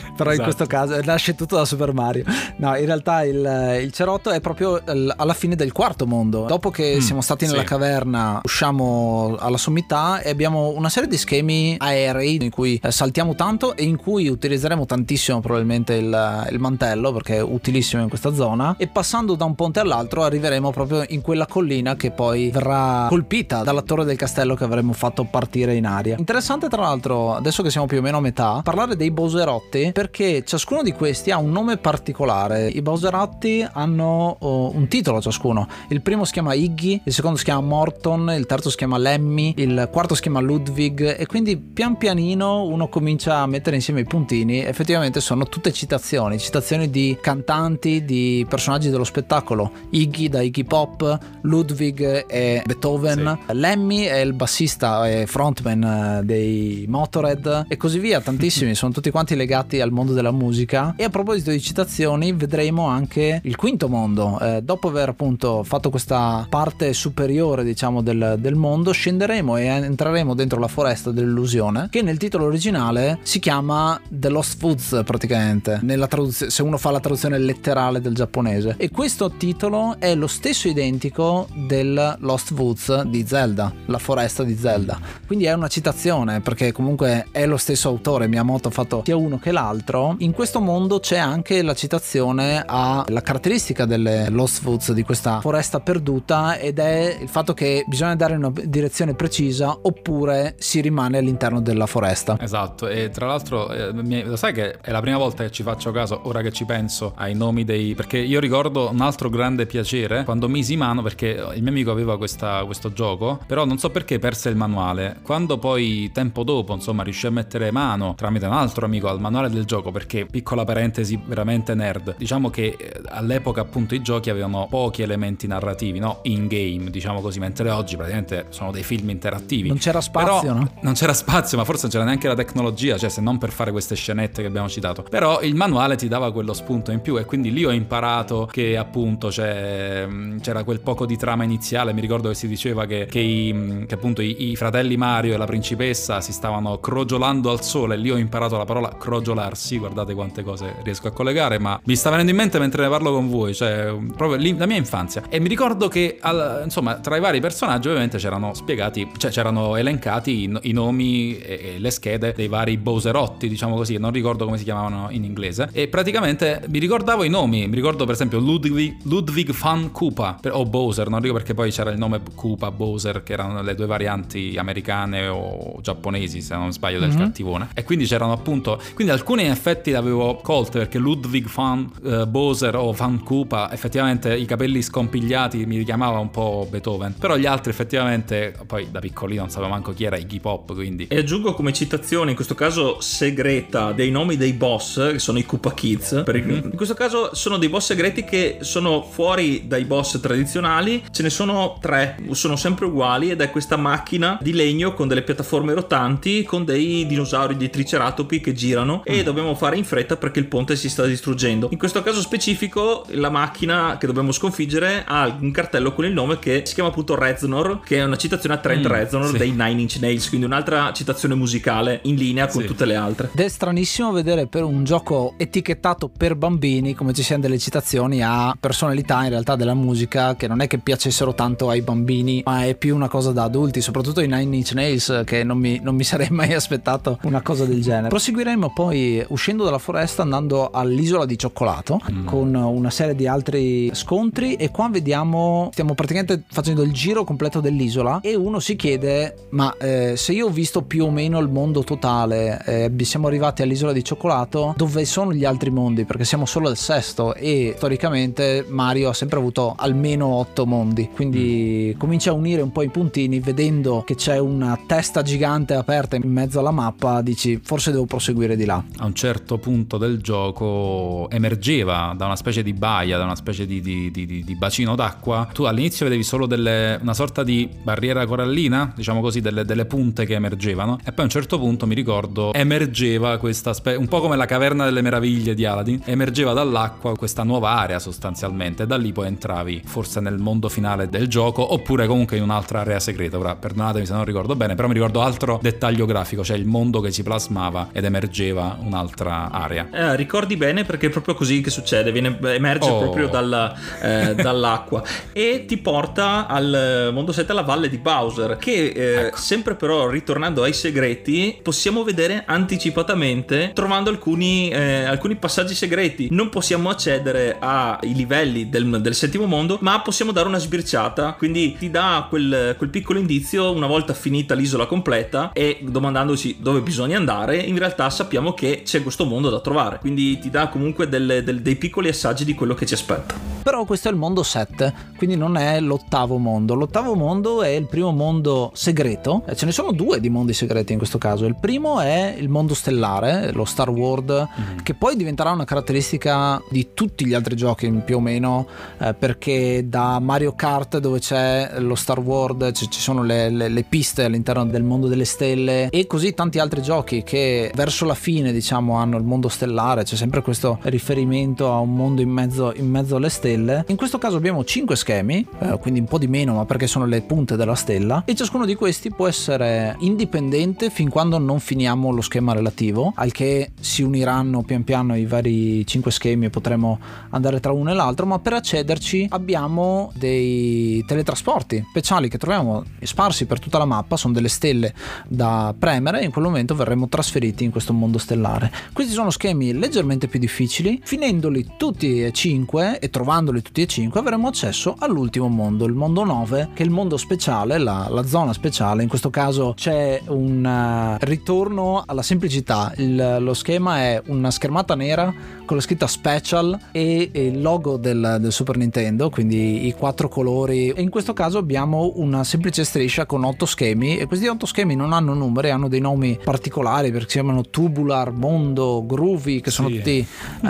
però 0.15 0.31
esatto. 0.31 0.49
in 0.49 0.55
questo 0.55 0.65
caso 0.65 0.99
nasce 1.03 1.35
tutto 1.35 1.55
da 1.55 1.65
Super 1.65 1.93
Mario. 1.93 2.23
No, 2.57 2.75
in 2.75 2.85
realtà 2.85 3.23
il, 3.23 3.79
il 3.81 3.91
cerotto 3.91 4.31
è 4.31 4.39
proprio 4.39 4.81
alla 4.85 5.33
fine 5.33 5.55
del 5.55 5.71
quarto 5.71 6.05
mondo. 6.05 6.45
Dopo 6.45 6.71
che 6.71 6.95
mm, 6.97 6.99
siamo 6.99 7.21
stati 7.21 7.45
nella 7.45 7.59
sì. 7.59 7.65
caverna, 7.65 8.41
usciamo 8.43 9.35
alla 9.39 9.57
sommità 9.57 10.21
e 10.21 10.29
abbiamo 10.29 10.69
una 10.69 10.89
serie 10.89 11.09
di 11.09 11.17
schemi 11.17 11.75
aerei 11.77 12.43
in 12.43 12.49
cui 12.49 12.79
eh, 12.81 12.91
saltiamo 12.91 13.35
tanto 13.35 13.75
e 13.75 13.83
in 13.83 13.97
cui 13.97 14.27
utilizzeremo 14.27 14.85
tantissimo 14.85 15.39
probabilmente 15.41 15.95
il, 15.95 16.47
il 16.51 16.59
mantello 16.59 17.11
perché 17.11 17.37
è 17.37 17.41
utilissimo 17.41 18.01
in 18.01 18.09
questa 18.09 18.33
zona. 18.33 18.75
E 18.77 18.87
passando 18.87 19.35
da 19.35 19.45
un 19.45 19.55
ponte 19.55 19.79
all'altro 19.79 20.23
arriveremo 20.23 20.71
proprio 20.71 21.03
in 21.09 21.21
quella 21.21 21.45
collina 21.45 21.95
che 21.95 22.11
poi 22.11 22.49
verrà 22.49 23.07
colpita 23.09 23.63
dalla 23.63 23.81
torre 23.81 24.05
del 24.05 24.17
castello 24.17 24.55
che 24.55 24.63
avremo 24.63 24.93
fatto 24.93 25.23
partire 25.25 25.75
in 25.75 25.85
aria. 25.85 26.15
Interessante 26.17 26.67
tra 26.67 26.81
l'altro, 26.81 27.35
adesso 27.35 27.61
che 27.63 27.69
siamo 27.69 27.85
più 27.87 27.97
o 27.97 28.01
meno 28.01 28.17
a 28.17 28.21
metà, 28.21 28.61
parlare 28.63 28.95
dei 28.95 29.11
Bowserotti 29.11 29.91
perché 30.05 30.43
ciascuno 30.45 30.83
di 30.83 30.91
questi 30.91 31.31
ha 31.31 31.39
un 31.39 31.51
nome 31.51 31.77
particolare. 31.77 32.67
I 32.67 32.83
Bowserotti 32.83 33.67
hanno 33.73 34.37
oh, 34.39 34.75
un 34.75 34.87
titolo 34.87 35.19
ciascuno. 35.19 35.67
Il 35.87 36.01
primo 36.03 36.25
si 36.25 36.31
chiama 36.31 36.53
Iggy, 36.53 37.01
il 37.03 37.11
secondo 37.11 37.39
si 37.39 37.43
chiama 37.43 37.61
Morton, 37.61 38.31
il 38.37 38.45
terzo 38.45 38.69
si 38.69 38.77
chiama 38.77 38.99
Lemmy, 38.99 39.55
il 39.57 39.89
quarto 39.91 40.13
si 40.13 40.21
chiama 40.21 40.41
Ludwig 40.41 41.15
e 41.17 41.25
quindi 41.25 41.57
pian 41.57 41.97
pianino 41.97 42.65
uno 42.65 42.87
comincia 42.87 43.37
a 43.37 43.47
mettere 43.47 43.77
insieme 43.77 44.01
i 44.01 44.03
puntini. 44.05 44.63
Effettivamente 44.63 45.19
sono 45.21 45.47
tutte 45.47 45.71
citazioni, 45.73 46.37
citazioni 46.37 46.91
di 46.91 47.17
cantanti, 47.19 48.05
di 48.05 48.45
personaggi 48.47 48.91
dello 48.91 49.05
spettacolo. 49.05 49.71
Iggy 49.89 50.29
da 50.29 50.41
Iggy 50.41 50.65
Pop, 50.65 51.17
Ludwig 51.41 52.27
è 52.27 52.61
Beethoven, 52.63 53.39
sì. 53.47 53.53
Lemmy 53.55 54.03
è 54.03 54.17
il 54.17 54.33
bassista 54.33 55.09
e 55.09 55.25
frontman 55.25 55.83
eh, 55.83 56.21
dei 56.23 56.85
Motorhead 56.87 57.65
e 57.67 57.75
così 57.75 57.97
via, 57.97 58.21
tantissimi, 58.21 58.75
sono 58.75 58.91
tutti 58.91 59.09
quanti 59.09 59.35
legati 59.35 59.81
al 59.81 59.93
mondo 59.95 60.13
della 60.13 60.31
musica. 60.31 60.93
E 60.95 61.03
a 61.03 61.09
proposito 61.09 61.49
di 61.51 61.59
citazioni, 61.59 62.31
vedremo 62.33 62.85
anche 62.85 63.39
il 63.43 63.55
quinto 63.55 63.87
mondo. 63.87 64.39
Eh, 64.39 64.61
dopo 64.61 64.89
aver 64.89 65.09
appunto 65.09 65.63
fatto 65.63 65.89
questa 65.89 66.45
parte 66.49 66.93
superiore, 66.93 67.63
diciamo, 67.63 68.01
del, 68.01 68.35
del 68.39 68.55
mondo, 68.55 68.91
scenderemo 68.91 69.57
e 69.57 69.65
entreremo 69.65 70.35
dentro 70.35 70.59
la 70.59 70.67
foresta 70.67 71.11
dell'illusione, 71.11 71.87
che 71.89 72.01
nel 72.01 72.17
titolo 72.17 72.45
originale 72.45 73.19
si 73.23 73.39
chiama 73.39 73.99
The 74.07 74.29
Lost 74.29 74.61
Woods 74.61 75.01
praticamente, 75.05 75.81
traduz- 76.07 76.47
se 76.47 76.61
uno 76.61 76.77
fa 76.77 76.91
la 76.91 76.99
traduzione 76.99 77.37
letterale 77.37 78.01
del 78.01 78.13
giapponese. 78.13 78.75
E 78.77 78.89
questo 78.91 79.31
titolo 79.31 79.95
è 79.99 80.13
lo 80.15 80.27
stesso 80.27 80.67
identico 80.67 81.47
del 81.53 82.17
Lost 82.19 82.51
Woods 82.51 83.03
di 83.03 83.25
Zelda, 83.25 83.71
la 83.85 83.97
foresta 83.97 84.43
di 84.43 84.55
Zelda. 84.55 84.99
Quindi 85.25 85.45
è 85.45 85.53
una 85.53 85.67
citazione 85.67 86.41
perché 86.41 86.71
comunque 86.71 87.27
è 87.31 87.45
lo 87.45 87.57
stesso 87.57 87.89
autore, 87.89 88.27
Miyamoto 88.27 88.67
ha 88.67 88.71
fatto 88.71 89.03
sia 89.05 89.15
uno 89.15 89.39
che 89.39 89.51
l'altro. 89.51 89.84
In 90.19 90.31
questo 90.33 90.61
mondo 90.61 90.99
c'è 90.99 91.17
anche 91.17 91.61
la 91.61 91.75
citazione 91.75 92.63
alla 92.65 93.21
caratteristica 93.21 93.85
delle 93.85 94.29
Lost 94.29 94.63
Woods 94.65 94.91
di 94.93 95.03
questa 95.03 95.41
foresta 95.41 95.79
perduta 95.79 96.57
ed 96.57 96.79
è 96.79 97.17
il 97.21 97.29
fatto 97.29 97.53
che 97.53 97.83
bisogna 97.87 98.15
dare 98.15 98.35
una 98.35 98.51
direzione 98.51 99.13
precisa 99.13 99.77
oppure 99.81 100.55
si 100.57 100.81
rimane 100.81 101.19
all'interno 101.19 101.61
della 101.61 101.85
foresta. 101.85 102.37
Esatto, 102.39 102.87
e 102.87 103.09
tra 103.09 103.27
l'altro 103.27 103.71
eh, 103.71 103.91
lo 104.23 104.35
sai 104.35 104.53
che 104.53 104.79
è 104.79 104.91
la 104.91 105.01
prima 105.01 105.17
volta 105.17 105.43
che 105.43 105.51
ci 105.51 105.61
faccio 105.61 105.91
caso, 105.91 106.21
ora 106.23 106.41
che 106.41 106.51
ci 106.51 106.65
penso, 106.65 107.13
ai 107.15 107.35
nomi 107.35 107.63
dei... 107.63 107.93
perché 107.93 108.17
io 108.17 108.39
ricordo 108.39 108.89
un 108.89 109.01
altro 109.01 109.29
grande 109.29 109.65
piacere 109.65 110.23
quando 110.23 110.47
misi 110.47 110.75
mano, 110.75 111.01
perché 111.01 111.27
il 111.53 111.61
mio 111.61 111.71
amico 111.71 111.91
aveva 111.91 112.17
questa, 112.17 112.63
questo 112.65 112.91
gioco, 112.91 113.39
però 113.45 113.65
non 113.65 113.77
so 113.77 113.89
perché 113.89 114.17
perse 114.17 114.49
il 114.49 114.55
manuale. 114.55 115.17
Quando 115.21 115.57
poi 115.57 116.09
tempo 116.11 116.43
dopo, 116.43 116.73
insomma, 116.73 117.03
riuscì 117.03 117.27
a 117.27 117.31
mettere 117.31 117.71
mano 117.71 118.15
tramite 118.15 118.45
un 118.45 118.53
altro 118.53 118.85
amico 118.85 119.07
al 119.07 119.19
manuale 119.19 119.49
del 119.49 119.65
gioco, 119.65 119.74
perché 119.81 120.25
piccola 120.25 120.63
parentesi 120.63 121.19
veramente 121.23 121.73
nerd, 121.75 122.15
diciamo 122.17 122.49
che 122.49 122.75
eh, 122.77 123.01
all'epoca 123.07 123.61
appunto 123.61 123.95
i 123.95 124.01
giochi 124.01 124.29
avevano 124.29 124.67
pochi 124.69 125.01
elementi 125.01 125.47
narrativi, 125.47 125.99
no? 125.99 126.19
In 126.23 126.47
game, 126.47 126.89
diciamo 126.89 127.21
così, 127.21 127.39
mentre 127.39 127.69
oggi 127.69 127.95
praticamente 127.95 128.47
sono 128.49 128.71
dei 128.71 128.83
film 128.83 129.09
interattivi. 129.09 129.67
Non 129.67 129.77
c'era 129.77 130.01
spazio, 130.01 130.41
Però, 130.41 130.53
no? 130.53 130.71
Non 130.81 130.93
c'era 130.93 131.13
spazio, 131.13 131.57
ma 131.57 131.63
forse 131.63 131.83
non 131.83 131.91
c'era 131.91 132.03
neanche 132.03 132.27
la 132.27 132.35
tecnologia, 132.35 132.97
cioè 132.97 133.09
se 133.09 133.21
non 133.21 133.37
per 133.37 133.51
fare 133.51 133.71
queste 133.71 133.95
scenette 133.95 134.41
che 134.41 134.47
abbiamo 134.47 134.69
citato. 134.69 135.03
Però 135.03 135.41
il 135.41 135.55
manuale 135.55 135.95
ti 135.95 136.07
dava 136.07 136.31
quello 136.31 136.53
spunto 136.53 136.91
in 136.91 137.01
più 137.01 137.17
e 137.17 137.25
quindi 137.25 137.51
lì 137.51 137.65
ho 137.65 137.71
imparato 137.71 138.47
che 138.51 138.77
appunto 138.77 139.29
c'era 139.29 140.63
quel 140.63 140.79
poco 140.79 141.05
di 141.05 141.17
trama 141.17 141.43
iniziale, 141.43 141.93
mi 141.93 142.01
ricordo 142.01 142.29
che 142.29 142.35
si 142.35 142.47
diceva 142.47 142.85
che, 142.85 143.07
che, 143.09 143.19
i, 143.19 143.85
che 143.87 143.95
appunto 143.95 144.21
i, 144.21 144.51
i, 144.51 144.55
fratelli 144.55 144.97
Mario 144.97 145.33
e 145.33 145.37
la 145.37 145.45
principessa 145.45 146.21
si 146.21 146.31
stavano 146.31 146.79
crogiolando 146.79 147.49
al 147.49 147.61
sole, 147.63 147.97
lì 147.97 148.11
ho 148.11 148.17
imparato 148.17 148.57
la 148.57 148.65
parola 148.65 148.89
crogiolarsi, 148.97 149.64
guardate 149.77 150.13
quante 150.13 150.43
cose 150.43 150.75
riesco 150.83 151.07
a 151.07 151.11
collegare, 151.11 151.59
ma 151.59 151.79
mi 151.83 151.95
sta 151.95 152.09
venendo 152.09 152.31
in 152.31 152.37
mente 152.37 152.59
mentre 152.59 152.83
ne 152.83 152.89
parlo 152.89 153.11
con 153.11 153.29
voi, 153.29 153.53
cioè 153.53 153.93
proprio 154.15 154.37
lì, 154.37 154.55
la 154.57 154.65
mia 154.65 154.77
infanzia. 154.77 155.23
E 155.29 155.39
mi 155.39 155.47
ricordo 155.47 155.87
che 155.87 156.17
al, 156.19 156.61
insomma 156.63 156.95
tra 156.95 157.15
i 157.15 157.19
vari 157.19 157.39
personaggi 157.39 157.87
ovviamente 157.87 158.17
c'erano 158.17 158.53
spiegati, 158.53 159.07
cioè 159.17 159.31
c'erano 159.31 159.75
elencati 159.75 160.43
i, 160.43 160.59
i 160.63 160.71
nomi 160.71 161.37
e, 161.37 161.75
e, 161.75 161.79
le 161.79 161.91
schede 161.91 162.33
dei 162.35 162.47
vari 162.47 162.77
Bowserotti, 162.77 163.47
diciamo 163.47 163.75
così, 163.75 163.97
non 163.97 164.11
ricordo 164.11 164.45
come 164.45 164.57
si 164.57 164.63
chiamavano 164.63 165.07
in 165.11 165.23
inglese, 165.23 165.69
e 165.71 165.87
praticamente 165.87 166.63
mi 166.67 166.79
ricordavo 166.79 167.23
i 167.23 167.29
nomi, 167.29 167.67
mi 167.67 167.75
ricordo 167.75 168.05
per 168.05 168.13
esempio 168.13 168.39
Ludwig, 168.39 168.97
Ludwig 169.03 169.53
van 169.53 169.91
Koopa 169.91 170.39
o 170.51 170.65
Bowser, 170.65 171.09
non 171.09 171.19
ricordo 171.19 171.33
perché 171.35 171.53
poi 171.53 171.71
c'era 171.71 171.91
il 171.91 171.97
nome 171.97 172.21
Koopa, 172.33 172.71
Bowser, 172.71 173.23
che 173.23 173.33
erano 173.33 173.61
le 173.61 173.75
due 173.75 173.85
varianti 173.85 174.55
americane 174.57 175.27
o 175.27 175.79
giapponesi, 175.81 176.41
se 176.41 176.55
non 176.55 176.71
sbaglio, 176.71 176.99
del 176.99 177.09
mm-hmm. 177.09 177.17
cattivone. 177.17 177.67
E 177.73 177.83
quindi 177.83 178.05
c'erano 178.05 178.31
appunto, 178.31 178.81
quindi 178.93 179.13
alcuni 179.13 179.43
in 179.43 179.54
effetti 179.55 179.89
li 179.89 179.95
avevo 179.95 180.35
colte 180.37 180.79
perché 180.79 180.97
Ludwig 180.97 181.47
van 181.51 181.89
uh, 182.01 182.25
Bowser 182.25 182.75
o 182.75 182.91
van 182.91 183.23
Koopa, 183.23 183.71
effettivamente 183.71 184.35
i 184.35 184.45
capelli 184.45 184.81
scompigliati 184.81 185.65
mi 185.65 185.77
richiamava 185.77 186.19
un 186.19 186.29
po' 186.29 186.67
Beethoven, 186.69 187.15
però 187.17 187.37
gli 187.37 187.45
altri 187.45 187.71
effettivamente, 187.71 188.55
poi 188.65 188.89
da 188.91 188.99
piccolino 188.99 189.41
non 189.41 189.49
sapevo 189.49 189.69
manco 189.69 189.93
chi 189.93 190.03
era 190.03 190.17
Iggy 190.17 190.39
Pop, 190.39 190.73
quindi... 190.73 191.07
E 191.07 191.17
aggiungo 191.17 191.53
come 191.53 191.73
citazione, 191.73 192.31
in 192.31 192.35
questo 192.35 192.55
caso 192.55 192.99
segreta, 193.01 193.91
dei 193.91 194.11
nomi 194.11 194.37
dei 194.37 194.53
boss, 194.53 195.11
che 195.11 195.19
sono 195.19 195.37
i 195.37 195.45
Koopa 195.45 195.73
Kids, 195.73 196.23
mm-hmm. 196.29 196.71
in 196.71 196.75
questo 196.75 196.93
caso 196.93 197.33
sono 197.33 197.57
dei 197.57 197.69
boss 197.69 197.87
segreti 197.87 198.23
che 198.23 198.57
sono 198.61 199.03
fuori 199.03 199.67
dai 199.67 199.85
boss 199.85 200.19
tradizionali, 200.19 201.03
ce 201.11 201.23
ne 201.23 201.29
sono 201.29 201.77
tre, 201.79 202.17
sono 202.31 202.55
sempre 202.55 202.85
uguali 202.85 203.31
ed 203.31 203.41
è 203.41 203.49
questa 203.49 203.77
macchina 203.77 204.37
di 204.41 204.53
legno 204.53 204.93
con 204.93 205.07
delle 205.07 205.21
piattaforme 205.21 205.73
rotanti 205.73 206.43
con 206.43 206.65
dei 206.65 207.05
dinosauri 207.05 207.57
di 207.57 207.69
triceratopi 207.69 208.39
che 208.39 208.53
girano 208.53 209.03
e 209.03 209.21
mm. 209.21 209.25
Dobbiamo 209.35 209.55
fare 209.55 209.77
in 209.77 209.83
fretta 209.83 210.15
perché 210.15 210.39
il 210.39 210.47
ponte 210.47 210.75
si 210.75 210.89
sta 210.89 211.05
distruggendo. 211.05 211.67
In 211.71 211.77
questo 211.77 212.01
caso 212.01 212.21
specifico 212.21 213.05
la 213.09 213.29
macchina 213.29 213.97
che 213.99 214.07
dobbiamo 214.07 214.31
sconfiggere 214.31 215.03
ha 215.05 215.37
un 215.39 215.51
cartello 215.51 215.93
con 215.93 216.05
il 216.05 216.13
nome 216.13 216.39
che 216.39 216.63
si 216.65 216.73
chiama 216.73 216.89
appunto 216.89 217.15
Reznor, 217.15 217.81
che 217.81 217.97
è 217.97 218.03
una 218.03 218.15
citazione 218.15 218.55
a 218.55 218.59
Trent 218.59 218.87
mm, 218.87 218.91
Reznor 218.91 219.27
sì. 219.27 219.37
dei 219.37 219.51
Nine 219.51 219.81
Inch 219.81 219.97
Nails, 219.99 220.29
quindi 220.29 220.45
un'altra 220.45 220.91
citazione 220.93 221.35
musicale 221.35 221.99
in 222.03 222.15
linea 222.15 222.47
con 222.47 222.61
sì. 222.61 222.67
tutte 222.67 222.85
le 222.85 222.95
altre. 222.95 223.29
Ed 223.33 223.39
è 223.39 223.49
stranissimo 223.49 224.11
vedere 224.11 224.47
per 224.47 224.63
un 224.63 224.83
gioco 224.83 225.33
etichettato 225.37 226.09
per 226.09 226.35
bambini 226.35 226.93
come 226.93 227.13
ci 227.13 227.23
siano 227.23 227.41
delle 227.41 227.57
citazioni 227.57 228.23
a 228.23 228.55
personalità 228.57 229.23
in 229.23 229.29
realtà 229.29 229.55
della 229.55 229.73
musica 229.73 230.35
che 230.35 230.47
non 230.47 230.61
è 230.61 230.67
che 230.67 230.77
piacessero 230.77 231.33
tanto 231.33 231.69
ai 231.69 231.81
bambini, 231.81 232.41
ma 232.45 232.65
è 232.65 232.75
più 232.75 232.95
una 232.95 233.09
cosa 233.09 233.31
da 233.31 233.43
adulti, 233.43 233.81
soprattutto 233.81 234.21
i 234.21 234.27
Nine 234.27 234.55
Inch 234.55 234.71
Nails, 234.73 235.23
che 235.25 235.43
non 235.43 235.57
mi, 235.57 235.79
non 235.81 235.95
mi 235.95 236.03
sarei 236.05 236.29
mai 236.29 236.53
aspettato 236.53 237.19
una 237.23 237.41
cosa 237.41 237.65
del 237.65 237.81
genere. 237.81 238.07
Proseguiremo 238.09 238.71
poi 238.73 239.24
uscendo 239.29 239.63
dalla 239.63 239.77
foresta 239.77 240.21
andando 240.21 240.69
all'isola 240.71 241.25
di 241.25 241.37
cioccolato 241.37 241.99
mm. 242.11 242.25
con 242.25 242.53
una 242.53 242.89
serie 242.89 243.15
di 243.15 243.27
altri 243.27 243.93
scontri 243.93 244.55
e 244.55 244.71
qua 244.71 244.89
vediamo, 244.89 245.69
stiamo 245.71 245.93
praticamente 245.93 246.43
facendo 246.49 246.81
il 246.81 246.91
giro 246.91 247.23
completo 247.23 247.59
dell'isola 247.59 248.19
e 248.21 248.35
uno 248.35 248.59
si 248.59 248.75
chiede 248.75 249.47
ma 249.49 249.75
eh, 249.77 250.13
se 250.15 250.33
io 250.33 250.47
ho 250.47 250.49
visto 250.49 250.83
più 250.83 251.05
o 251.05 251.11
meno 251.11 251.39
il 251.39 251.49
mondo 251.49 251.83
totale, 251.83 252.61
eh, 252.65 252.91
siamo 253.05 253.27
arrivati 253.27 253.61
all'isola 253.61 253.93
di 253.93 254.03
cioccolato, 254.03 254.73
dove 254.75 255.05
sono 255.05 255.33
gli 255.33 255.45
altri 255.45 255.69
mondi? 255.69 256.05
Perché 256.05 256.25
siamo 256.25 256.45
solo 256.45 256.67
al 256.67 256.77
sesto 256.77 257.33
e 257.35 257.73
storicamente 257.77 258.65
Mario 258.67 259.09
ha 259.09 259.13
sempre 259.13 259.39
avuto 259.39 259.75
almeno 259.77 260.27
otto 260.27 260.65
mondi, 260.65 261.09
quindi 261.13 261.93
mm. 261.95 261.99
comincia 261.99 262.31
a 262.31 262.33
unire 262.33 262.61
un 262.61 262.71
po' 262.71 262.81
i 262.81 262.89
puntini 262.89 263.39
vedendo 263.39 264.03
che 264.05 264.15
c'è 264.15 264.37
una 264.37 264.77
testa 264.85 265.21
gigante 265.21 265.73
aperta 265.73 266.15
in 266.15 266.29
mezzo 266.29 266.59
alla 266.59 266.71
mappa, 266.71 267.21
dici 267.21 267.59
forse 267.63 267.91
devo 267.91 268.05
proseguire 268.05 268.55
di 268.55 268.65
là. 268.65 268.83
A 268.97 269.05
un 269.05 269.14
certo 269.15 269.57
punto 269.57 269.97
del 269.97 270.21
gioco 270.21 271.27
emergeva 271.31 272.13
da 272.15 272.25
una 272.25 272.35
specie 272.35 272.61
di 272.61 272.73
baia, 272.73 273.17
da 273.17 273.23
una 273.23 273.35
specie 273.35 273.65
di, 273.65 273.81
di, 273.81 274.11
di, 274.11 274.25
di 274.25 274.55
bacino 274.55 274.93
d'acqua, 274.93 275.47
tu 275.51 275.63
all'inizio 275.63 276.05
vedevi 276.05 276.23
solo 276.23 276.45
delle, 276.45 276.99
una 277.01 277.13
sorta 277.13 277.43
di 277.43 277.67
barriera 277.81 278.25
corallina, 278.27 278.93
diciamo 278.95 279.21
così, 279.21 279.41
delle, 279.41 279.65
delle, 279.65 279.85
punte 279.85 280.25
che 280.25 280.35
emergevano. 280.35 280.99
E 281.03 281.11
poi 281.11 281.21
a 281.21 281.23
un 281.23 281.29
certo 281.29 281.57
punto 281.57 281.87
mi 281.87 281.95
ricordo 281.95 282.53
emergeva 282.53 283.37
questa 283.37 283.73
specie, 283.73 283.97
un 283.97 284.07
po' 284.07 284.19
come 284.19 284.35
la 284.35 284.45
caverna 284.45 284.83
delle 284.85 285.01
meraviglie 285.01 285.55
di 285.55 285.65
Aladdin, 285.65 286.01
emergeva 286.05 286.53
dall'acqua 286.53 287.15
questa 287.15 287.43
nuova 287.43 287.71
area 287.71 287.99
sostanzialmente. 287.99 288.83
E 288.83 288.85
da 288.85 288.97
lì 288.97 289.11
poi 289.11 289.27
entravi 289.27 289.81
forse 289.85 290.19
nel 290.19 290.37
mondo 290.37 290.69
finale 290.69 291.07
del 291.09 291.27
gioco 291.27 291.73
oppure 291.73 292.05
comunque 292.05 292.37
in 292.37 292.43
un'altra 292.43 292.81
area 292.81 292.99
segreta, 292.99 293.37
ora 293.37 293.55
perdonatemi 293.55 294.05
se 294.05 294.13
non 294.13 294.25
ricordo 294.25 294.55
bene, 294.55 294.75
però 294.75 294.87
mi 294.87 294.93
ricordo 294.93 295.21
altro 295.21 295.59
dettaglio 295.61 296.05
grafico, 296.05 296.43
cioè 296.43 296.57
il 296.57 296.65
mondo 296.65 296.99
che 296.99 297.11
si 297.11 297.23
plasmava 297.23 297.89
ed 297.91 298.03
emergeva 298.03 298.77
un'altra 298.81 299.04
area. 299.17 299.87
Eh, 299.91 300.15
ricordi 300.15 300.57
bene 300.57 300.83
perché 300.83 301.07
è 301.07 301.09
proprio 301.09 301.33
così 301.35 301.61
che 301.61 301.69
succede, 301.69 302.11
viene, 302.11 302.37
emerge 302.41 302.89
oh. 302.89 302.99
proprio 302.99 303.27
dalla, 303.27 303.73
eh, 304.01 304.35
dall'acqua 304.41 305.03
e 305.33 305.65
ti 305.65 305.77
porta 305.77 306.47
al 306.47 307.09
mondo 307.13 307.31
7 307.31 307.51
alla 307.51 307.61
valle 307.61 307.89
di 307.89 307.97
Bowser 307.97 308.57
che 308.57 308.87
eh, 308.87 309.25
ecco. 309.27 309.37
sempre 309.37 309.75
però 309.75 310.07
ritornando 310.07 310.63
ai 310.63 310.73
segreti 310.73 311.59
possiamo 311.61 312.03
vedere 312.03 312.43
anticipatamente 312.45 313.71
trovando 313.73 314.09
alcuni, 314.09 314.69
eh, 314.69 315.03
alcuni 315.03 315.35
passaggi 315.35 315.73
segreti. 315.73 316.27
Non 316.31 316.49
possiamo 316.49 316.89
accedere 316.89 317.57
ai 317.59 318.13
livelli 318.13 318.69
del, 318.69 319.01
del, 319.01 319.13
settimo 319.15 319.45
mondo 319.45 319.77
ma 319.81 320.01
possiamo 320.01 320.31
dare 320.31 320.47
una 320.47 320.57
sbirciata 320.57 321.33
quindi 321.33 321.75
ti 321.77 321.89
dà 321.89 322.25
quel, 322.29 322.75
quel 322.77 322.89
piccolo 322.89 323.19
indizio 323.19 323.71
una 323.71 323.87
volta 323.87 324.13
finita 324.13 324.53
l'isola 324.53 324.85
completa 324.85 325.51
e 325.53 325.79
domandandoci 325.81 326.57
dove 326.59 326.81
bisogna 326.81 327.17
andare 327.17 327.57
in 327.57 327.77
realtà 327.77 328.09
sappiamo 328.09 328.53
che 328.53 328.81
c'è 328.83 328.94
c'è 328.95 329.03
questo 329.03 329.25
mondo 329.25 329.49
da 329.49 329.59
trovare. 329.59 329.99
Quindi 329.99 330.39
ti 330.39 330.49
dà 330.49 330.69
comunque 330.69 331.09
delle, 331.09 331.43
del, 331.43 331.61
dei 331.61 331.75
piccoli 331.75 332.07
assaggi 332.07 332.45
di 332.45 332.53
quello 332.53 332.73
che 332.73 332.85
ci 332.85 332.93
aspetta. 332.93 333.54
Però 333.65 333.83
questo 333.83 334.09
è 334.09 334.11
il 334.11 334.17
mondo 334.17 334.43
7, 334.43 334.93
quindi 335.17 335.35
non 335.35 335.57
è 335.57 335.79
l'ottavo 335.79 336.37
mondo. 336.37 336.75
L'ottavo 336.75 337.15
mondo 337.15 337.63
è 337.63 337.69
il 337.69 337.87
primo 337.87 338.11
mondo 338.11 338.69
segreto. 338.75 339.43
Ce 339.55 339.65
ne 339.65 339.71
sono 339.71 339.91
due 339.91 340.19
di 340.19 340.29
mondi 340.29 340.53
segreti 340.53 340.91
in 340.91 340.99
questo 340.99 341.17
caso. 341.17 341.45
Il 341.45 341.55
primo 341.59 341.99
è 341.99 342.35
il 342.37 342.47
mondo 342.47 342.75
stellare, 342.75 343.51
lo 343.53 343.65
Star 343.65 343.89
World, 343.89 344.47
mm. 344.47 344.77
che 344.83 344.93
poi 344.93 345.15
diventerà 345.15 345.49
una 345.49 345.65
caratteristica 345.65 346.61
di 346.69 346.89
tutti 346.93 347.25
gli 347.25 347.33
altri 347.33 347.55
giochi 347.55 347.89
più 348.05 348.17
o 348.17 348.19
meno, 348.19 348.67
eh, 348.99 349.15
perché 349.15 349.85
da 349.89 350.19
Mario 350.19 350.53
Kart 350.53 350.99
dove 350.99 351.17
c'è 351.17 351.79
lo 351.79 351.95
Star 351.95 352.19
World, 352.19 352.71
c- 352.71 352.87
ci 352.87 352.99
sono 352.99 353.23
le, 353.23 353.49
le, 353.49 353.67
le 353.67 353.83
piste 353.83 354.25
all'interno 354.25 354.63
del 354.67 354.83
mondo 354.83 355.07
delle 355.07 355.25
stelle 355.25 355.89
e 355.89 356.05
così 356.05 356.35
tanti 356.35 356.59
altri 356.59 356.83
giochi 356.83 357.23
che 357.23 357.71
verso 357.73 358.05
la 358.05 358.13
fine 358.13 358.51
diciamo 358.51 358.93
hanno 358.93 359.17
il 359.17 359.23
mondo 359.23 359.47
stellare, 359.47 360.03
c'è 360.03 360.15
sempre 360.15 360.43
questo 360.43 360.77
riferimento 360.83 361.71
a 361.71 361.79
un 361.79 361.95
mondo 361.95 362.21
in 362.21 362.29
mezzo, 362.29 362.71
in 362.75 362.91
mezzo 362.91 363.15
alle 363.15 363.29
stelle 363.29 363.53
stelle. 363.55 363.85
In 363.87 363.95
questo 363.95 364.17
caso 364.17 364.37
abbiamo 364.37 364.63
5 364.63 364.95
schemi, 364.95 365.45
eh, 365.59 365.77
quindi 365.79 366.01
un 366.01 366.05
po' 366.05 366.17
di 366.17 366.27
meno, 366.27 366.55
ma 366.55 366.65
perché 366.65 366.87
sono 366.87 367.05
le 367.05 367.21
punte 367.21 367.55
della 367.55 367.75
stella, 367.75 368.23
e 368.25 368.35
ciascuno 368.35 368.65
di 368.65 368.75
questi 368.75 369.09
può 369.09 369.27
essere 369.27 369.95
indipendente 369.99 370.89
fin 370.89 371.09
quando 371.09 371.37
non 371.37 371.59
finiamo 371.59 372.11
lo 372.11 372.21
schema 372.21 372.53
relativo, 372.53 373.13
al 373.15 373.31
che 373.31 373.71
si 373.79 374.01
uniranno 374.03 374.63
pian 374.63 374.83
piano 374.83 375.15
i 375.15 375.25
vari 375.25 375.85
5 375.85 376.11
schemi 376.11 376.45
e 376.45 376.49
potremo 376.49 376.99
andare 377.29 377.59
tra 377.59 377.71
uno 377.71 377.91
e 377.91 377.93
l'altro, 377.93 378.25
ma 378.25 378.39
per 378.39 378.53
accederci 378.53 379.27
abbiamo 379.29 380.11
dei 380.15 381.03
teletrasporti 381.05 381.85
speciali 381.89 382.29
che 382.29 382.37
troviamo 382.37 382.83
sparsi 383.01 383.45
per 383.45 383.59
tutta 383.59 383.77
la 383.77 383.85
mappa, 383.85 384.17
sono 384.17 384.33
delle 384.33 384.49
stelle 384.49 384.93
da 385.27 385.73
premere 385.77 386.21
e 386.21 386.25
in 386.25 386.31
quel 386.31 386.45
momento 386.45 386.75
verremo 386.75 387.07
trasferiti 387.07 387.63
in 387.63 387.71
questo 387.71 387.93
mondo 387.93 388.17
stellare. 388.17 388.71
Questi 388.91 389.13
sono 389.13 389.29
schemi 389.29 389.73
leggermente 389.73 390.27
più 390.27 390.39
difficili, 390.39 390.99
finendoli 391.03 391.73
tutti 391.77 392.23
e 392.23 392.31
5 392.31 392.99
e 392.99 393.09
trovando 393.09 393.44
guardandoli 393.45 393.61
tutti 393.61 393.81
e 393.81 393.85
cinque 393.85 394.19
avremo 394.19 394.47
accesso 394.47 394.95
all'ultimo 394.97 395.47
mondo, 395.47 395.85
il 395.85 395.93
mondo 395.93 396.23
9, 396.23 396.69
che 396.73 396.83
è 396.83 396.85
il 396.85 396.91
mondo 396.91 397.17
speciale, 397.17 397.77
la, 397.77 398.07
la 398.09 398.25
zona 398.25 398.53
speciale. 398.53 399.03
In 399.03 399.09
questo 399.09 399.29
caso 399.29 399.73
c'è 399.75 400.21
un 400.27 400.65
uh, 400.65 401.23
ritorno 401.25 402.03
alla 402.05 402.23
semplicità. 402.23 402.91
Il, 402.97 403.37
lo 403.39 403.53
schema 403.53 403.99
è 403.99 404.21
una 404.27 404.51
schermata 404.51 404.95
nera 404.95 405.33
con 405.65 405.77
la 405.77 405.81
scritta 405.81 406.07
special 406.07 406.77
e, 406.91 407.29
e 407.31 407.45
il 407.47 407.61
logo 407.61 407.97
del, 407.97 408.37
del, 408.39 408.51
Super 408.51 408.77
Nintendo, 408.77 409.29
quindi 409.29 409.85
i 409.87 409.93
quattro 409.93 410.27
colori. 410.27 410.89
E 410.89 411.01
in 411.01 411.09
questo 411.09 411.33
caso 411.33 411.57
abbiamo 411.57 412.13
una 412.15 412.43
semplice 412.43 412.83
striscia 412.83 413.25
con 413.25 413.43
otto 413.43 413.65
schemi 413.65 414.17
e 414.17 414.25
questi 414.25 414.47
otto 414.47 414.65
schemi 414.65 414.95
non 414.95 415.13
hanno 415.13 415.33
numeri, 415.33 415.69
hanno 415.69 415.87
dei 415.87 416.01
nomi 416.01 416.39
particolari 416.43 417.11
perché 417.11 417.27
si 417.27 417.33
chiamano 417.33 417.63
Tubular, 417.63 418.31
Mondo, 418.31 419.03
Groovy, 419.05 419.61
che 419.61 419.71
sono 419.71 419.89
sì. 419.89 419.95
tutti 419.95 420.27
uh, 420.61 420.67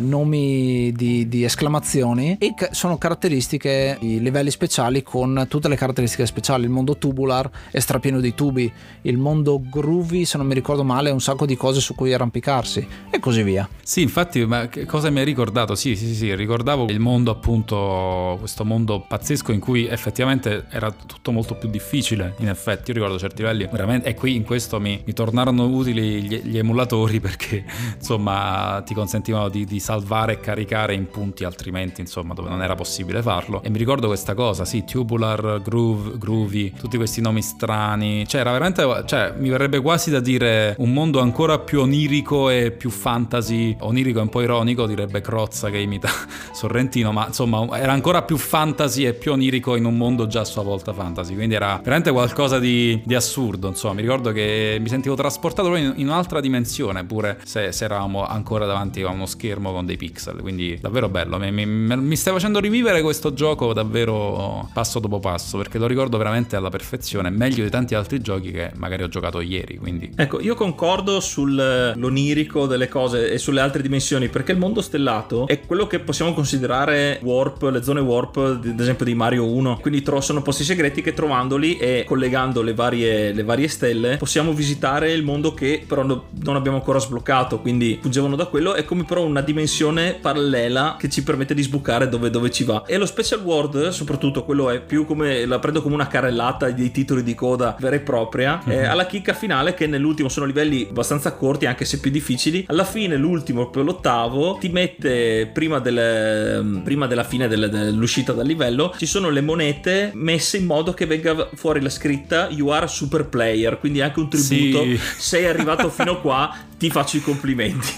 nomi 0.00 0.92
di, 0.92 1.28
di 1.28 1.44
esclamazioni 1.44 2.17
missioni 2.18 2.36
e 2.38 2.54
sono 2.72 2.98
caratteristiche, 2.98 3.96
i 4.00 4.20
livelli 4.20 4.50
speciali 4.50 5.02
con 5.02 5.46
tutte 5.48 5.68
le 5.68 5.76
caratteristiche 5.76 6.26
speciali. 6.26 6.64
Il 6.64 6.70
mondo 6.70 6.98
tubular 6.98 7.48
è 7.70 7.78
strapieno 7.78 8.20
di 8.20 8.34
tubi, 8.34 8.70
il 9.02 9.16
mondo 9.16 9.60
groovy, 9.62 10.24
se 10.24 10.36
non 10.36 10.46
mi 10.46 10.54
ricordo 10.54 10.84
male, 10.84 11.10
ha 11.10 11.12
un 11.12 11.20
sacco 11.20 11.46
di 11.46 11.56
cose 11.56 11.80
su 11.80 11.94
cui 11.94 12.12
arrampicarsi 12.12 12.86
e 13.10 13.18
così 13.20 13.42
via. 13.42 13.68
Sì, 13.82 14.02
infatti, 14.02 14.44
ma 14.44 14.68
cosa 14.86 15.10
mi 15.10 15.20
hai 15.20 15.24
ricordato? 15.24 15.74
Sì, 15.74 15.96
sì, 15.96 16.14
sì, 16.14 16.34
ricordavo 16.34 16.86
il 16.88 17.00
mondo 17.00 17.30
appunto, 17.30 18.36
questo 18.38 18.64
mondo 18.64 19.04
pazzesco 19.06 19.52
in 19.52 19.60
cui 19.60 19.86
effettivamente 19.86 20.66
era 20.70 20.90
tutto 20.90 21.30
molto 21.30 21.54
più 21.54 21.68
difficile, 21.68 22.34
in 22.38 22.48
effetti, 22.48 22.90
io 22.90 22.94
ricordo 22.94 23.18
certi 23.18 23.42
livelli 23.42 23.68
veramente, 23.70 24.08
e 24.08 24.14
qui 24.14 24.34
in 24.34 24.44
questo 24.44 24.80
mi, 24.80 25.02
mi 25.04 25.12
tornarono 25.12 25.66
utili 25.66 26.22
gli, 26.22 26.40
gli, 26.42 26.58
emulatori 26.58 27.20
perché 27.20 27.64
insomma 27.96 28.82
ti 28.84 28.94
consentivano 28.94 29.48
di, 29.48 29.64
di 29.64 29.80
salvare 29.80 30.34
e 30.34 30.40
caricare 30.40 30.94
in 30.94 31.06
punti 31.08 31.44
altrimenti 31.44 31.97
insomma, 32.00 32.34
dove 32.34 32.48
non 32.48 32.62
era 32.62 32.74
possibile 32.74 33.22
farlo. 33.22 33.62
E 33.62 33.70
mi 33.70 33.78
ricordo 33.78 34.06
questa 34.06 34.34
cosa, 34.34 34.64
sì, 34.64 34.84
tubular, 34.84 35.60
groove, 35.62 36.18
groovy, 36.18 36.72
tutti 36.72 36.96
questi 36.96 37.20
nomi 37.20 37.42
strani. 37.42 38.26
Cioè, 38.26 38.40
era 38.40 38.52
veramente, 38.52 39.04
cioè, 39.06 39.34
mi 39.36 39.48
verrebbe 39.48 39.80
quasi 39.80 40.10
da 40.10 40.20
dire 40.20 40.74
un 40.78 40.92
mondo 40.92 41.20
ancora 41.20 41.58
più 41.58 41.80
onirico 41.80 42.50
e 42.50 42.70
più 42.70 42.90
fantasy. 42.90 43.76
Onirico 43.80 44.18
e 44.18 44.22
un 44.22 44.28
po' 44.28 44.40
ironico, 44.40 44.86
direbbe 44.86 45.20
Crozza 45.20 45.70
che 45.70 45.78
imita 45.78 46.08
Sorrentino, 46.52 47.12
ma 47.12 47.26
insomma, 47.26 47.78
era 47.78 47.92
ancora 47.92 48.22
più 48.22 48.36
fantasy 48.36 49.04
e 49.04 49.14
più 49.14 49.32
onirico 49.32 49.76
in 49.76 49.84
un 49.84 49.96
mondo 49.96 50.26
già 50.26 50.40
a 50.40 50.44
sua 50.44 50.62
volta 50.62 50.92
fantasy. 50.92 51.34
Quindi 51.34 51.54
era 51.54 51.76
veramente 51.82 52.10
qualcosa 52.10 52.58
di, 52.58 53.00
di 53.04 53.14
assurdo, 53.14 53.68
insomma. 53.68 53.94
Mi 53.94 54.02
ricordo 54.02 54.32
che 54.32 54.78
mi 54.80 54.88
sentivo 54.88 55.14
trasportato 55.14 55.74
in, 55.76 55.94
in 55.96 56.06
un'altra 56.06 56.40
dimensione, 56.40 57.04
pure 57.04 57.38
se, 57.44 57.72
se, 57.72 57.84
eravamo 57.84 58.26
ancora 58.26 58.66
davanti 58.66 59.02
a 59.02 59.10
uno 59.10 59.26
schermo 59.26 59.72
con 59.72 59.86
dei 59.86 59.96
pixel. 59.96 60.40
Quindi 60.40 60.78
davvero 60.80 61.08
bello. 61.08 61.38
Mi, 61.38 61.50
mi, 61.50 61.64
mi 61.96 62.16
stai 62.16 62.32
facendo 62.32 62.60
rivivere 62.60 63.02
questo 63.02 63.32
gioco 63.32 63.72
davvero 63.72 64.68
passo 64.72 64.98
dopo 64.98 65.18
passo, 65.20 65.56
perché 65.56 65.78
lo 65.78 65.86
ricordo 65.86 66.18
veramente 66.18 66.56
alla 66.56 66.68
perfezione, 66.68 67.30
meglio 67.30 67.64
di 67.64 67.70
tanti 67.70 67.94
altri 67.94 68.20
giochi 68.20 68.50
che 68.50 68.72
magari 68.76 69.02
ho 69.02 69.08
giocato 69.08 69.40
ieri. 69.40 69.78
Quindi. 69.78 70.12
Ecco, 70.14 70.40
io 70.40 70.54
concordo 70.54 71.20
sull'onirico 71.20 72.66
delle 72.66 72.88
cose 72.88 73.30
e 73.30 73.38
sulle 73.38 73.60
altre 73.60 73.82
dimensioni, 73.82 74.28
perché 74.28 74.52
il 74.52 74.58
mondo 74.58 74.80
stellato 74.80 75.46
è 75.46 75.60
quello 75.60 75.86
che 75.86 76.00
possiamo 76.00 76.34
considerare 76.34 77.18
warp, 77.22 77.62
le 77.62 77.82
zone 77.82 78.00
warp, 78.00 78.36
ad 78.36 78.80
esempio 78.80 79.04
di 79.04 79.14
Mario 79.14 79.46
1. 79.46 79.78
Quindi 79.80 80.04
sono 80.20 80.42
posti 80.42 80.64
segreti 80.64 81.02
che 81.02 81.14
trovandoli 81.14 81.78
e 81.78 82.04
collegando 82.06 82.62
le 82.62 82.74
varie, 82.74 83.32
le 83.32 83.44
varie 83.44 83.68
stelle 83.68 84.16
possiamo 84.16 84.52
visitare 84.52 85.12
il 85.12 85.22
mondo 85.22 85.54
che 85.54 85.84
però 85.86 86.02
non 86.02 86.56
abbiamo 86.56 86.76
ancora 86.76 86.98
sbloccato. 86.98 87.60
Quindi 87.60 87.98
fuggevano 88.00 88.36
da 88.36 88.46
quello. 88.46 88.74
È 88.74 88.84
come 88.84 89.04
però 89.04 89.22
una 89.24 89.40
dimensione 89.40 90.14
parallela 90.14 90.96
che 90.98 91.08
ci 91.08 91.22
permette 91.22 91.54
di 91.54 91.62
sbucare 91.62 91.76
sbucare 91.78 92.08
dove, 92.08 92.30
dove, 92.30 92.50
ci 92.50 92.64
va. 92.64 92.84
E 92.86 92.96
lo 92.96 93.06
Special 93.06 93.40
World, 93.40 93.88
soprattutto 93.88 94.44
quello 94.44 94.70
è 94.70 94.80
più 94.80 95.06
come 95.06 95.46
la 95.46 95.58
prendo 95.58 95.80
come 95.80 95.94
una 95.94 96.08
carrellata 96.08 96.70
dei 96.70 96.90
titoli 96.90 97.22
di 97.22 97.34
coda 97.34 97.76
vera 97.78 97.96
e 97.96 98.00
propria. 98.00 98.60
Mm-hmm. 98.66 98.78
Eh, 98.78 98.84
alla 98.84 99.06
chicca 99.06 99.32
finale, 99.32 99.74
che 99.74 99.86
nell'ultimo 99.86 100.28
sono 100.28 100.46
livelli 100.46 100.86
abbastanza 100.90 101.32
corti, 101.32 101.66
anche 101.66 101.84
se 101.84 102.00
più 102.00 102.10
difficili. 102.10 102.64
Alla 102.68 102.84
fine, 102.84 103.16
l'ultimo, 103.16 103.62
proprio 103.62 103.84
l'ottavo, 103.84 104.58
ti 104.60 104.68
mette 104.68 105.50
prima, 105.52 105.78
del, 105.78 106.80
prima 106.82 107.06
della 107.06 107.24
fine 107.24 107.48
del, 107.48 107.68
dell'uscita 107.70 108.32
dal 108.32 108.46
livello, 108.46 108.94
ci 108.96 109.06
sono 109.06 109.30
le 109.30 109.40
monete 109.40 110.10
messe 110.14 110.56
in 110.56 110.66
modo 110.66 110.92
che 110.94 111.06
venga 111.06 111.48
fuori 111.54 111.80
la 111.80 111.90
scritta 111.90 112.48
You 112.50 112.68
are 112.68 112.88
super 112.88 113.26
player. 113.26 113.78
Quindi 113.78 114.00
anche 114.00 114.18
un 114.18 114.28
tributo. 114.28 114.82
Sì. 114.82 115.00
Sei 115.18 115.46
arrivato 115.46 115.88
fino 115.90 116.20
qua, 116.20 116.54
ti 116.78 116.90
faccio 116.90 117.16
i 117.16 117.20
complimenti. 117.20 117.88